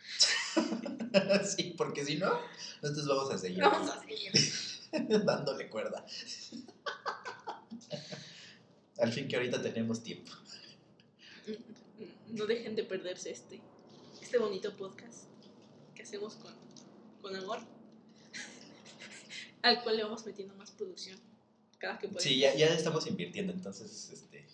sí, 1.46 1.76
porque 1.78 2.04
si 2.04 2.18
no, 2.18 2.32
nosotros 2.82 3.08
vamos 3.08 3.32
a 3.32 3.38
seguir 3.38 3.62
Vamos 3.62 3.90
a 3.90 4.02
seguir. 4.02 4.32
dándole 5.26 5.70
cuerda. 5.70 6.06
Al 8.98 9.14
fin 9.14 9.28
que 9.28 9.36
ahorita 9.36 9.62
tenemos 9.62 10.04
tiempo. 10.04 10.32
No 12.30 12.46
dejen 12.46 12.76
de 12.76 12.84
perderse 12.84 13.32
este, 13.32 13.62
este 14.22 14.38
bonito 14.38 14.76
podcast 14.76 15.26
que 15.96 16.02
hacemos 16.04 16.36
con, 16.36 16.54
con 17.22 17.36
amor, 17.36 17.60
al 19.62 19.84
cual 19.84 19.98
le 19.98 20.04
vamos 20.04 20.26
metiendo 20.26 20.56
más 20.56 20.72
producción 20.72 21.20
cada 21.82 21.98
que 21.98 22.08
podemos. 22.08 22.24
Sí, 22.24 22.38
ya, 22.38 22.56
ya 22.56 22.68
estamos 22.68 23.08
invirtiendo, 23.08 23.52
entonces, 23.52 24.10
este... 24.14 24.46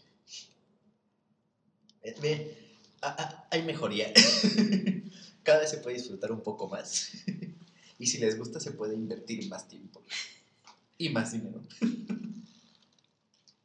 eh, 2.02 2.16
Ve, 2.22 2.58
hay 3.52 3.64
mejoría. 3.64 4.12
Cada 5.44 5.60
vez 5.60 5.70
se 5.70 5.78
puede 5.78 5.98
disfrutar 5.98 6.32
un 6.32 6.42
poco 6.42 6.68
más. 6.68 7.12
Y 8.00 8.06
si 8.06 8.20
les 8.20 8.38
gusta, 8.38 8.60
se 8.60 8.74
puede 8.74 8.94
invertir 8.94 9.50
más 9.50 9.68
tiempo. 9.68 10.04
Y 11.00 11.10
más 11.10 11.32
dinero. 11.32 11.64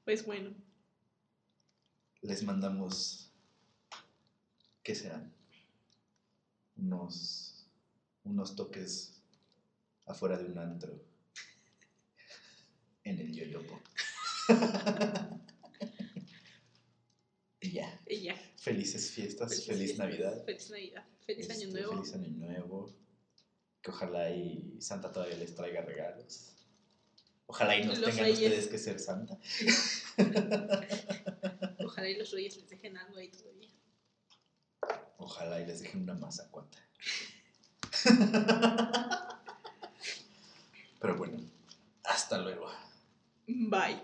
Pues 0.07 0.25
bueno, 0.25 0.55
Les 2.23 2.43
mandamos... 2.43 3.29
¿Qué 4.83 4.95
serán? 4.95 5.31
Unos... 6.79 7.67
Unos 8.25 8.57
toques 8.57 9.21
afuera 10.07 10.39
de 10.39 10.47
un 10.47 10.57
antro. 10.57 10.99
En 13.05 13.19
el 13.19 13.33
yoyopo. 13.33 13.81
y 17.61 17.73
ya. 17.73 18.01
y 18.07 18.23
ya. 18.23 18.37
Felices 18.57 19.11
fiestas, 19.11 19.65
feliz 19.65 19.99
Navidad. 19.99 20.45
Feliz 20.45 20.71
Navidad. 20.71 21.05
Feliz 21.27 21.51
Año 21.51 21.69
este, 21.69 21.73
Nuevo. 21.73 21.93
Feliz 22.05 22.15
Año 22.15 22.29
Nuevo. 22.31 22.95
Que 23.81 23.91
ojalá 23.91 24.31
y 24.31 24.77
Santa 24.81 25.11
todavía 25.11 25.37
les 25.37 25.55
traiga 25.55 25.83
regalos. 25.83 26.53
Ojalá 27.47 27.77
y 27.77 27.85
nos 27.85 27.99
Los 27.99 28.11
tengan 28.11 28.25
Reyes. 28.25 28.41
ustedes 28.41 28.69
que 28.69 28.79
ser 28.79 28.99
Santa. 29.01 29.39
Ojalá 31.85 32.09
y 32.09 32.17
los 32.17 32.31
reyes 32.31 32.57
les 32.57 32.69
dejen 32.71 32.97
algo 32.97 33.19
ahí 33.19 33.29
todavía. 33.29 33.69
Ojalá 35.19 35.61
y 35.61 35.67
les 35.67 35.81
dejen 35.81 36.03
una 36.03 36.15
mazacuata. 36.15 36.79
Pero 41.01 41.17
bueno, 41.17 41.39
hasta 42.05 42.39
luego. 42.39 42.71
Bye. 43.49 44.01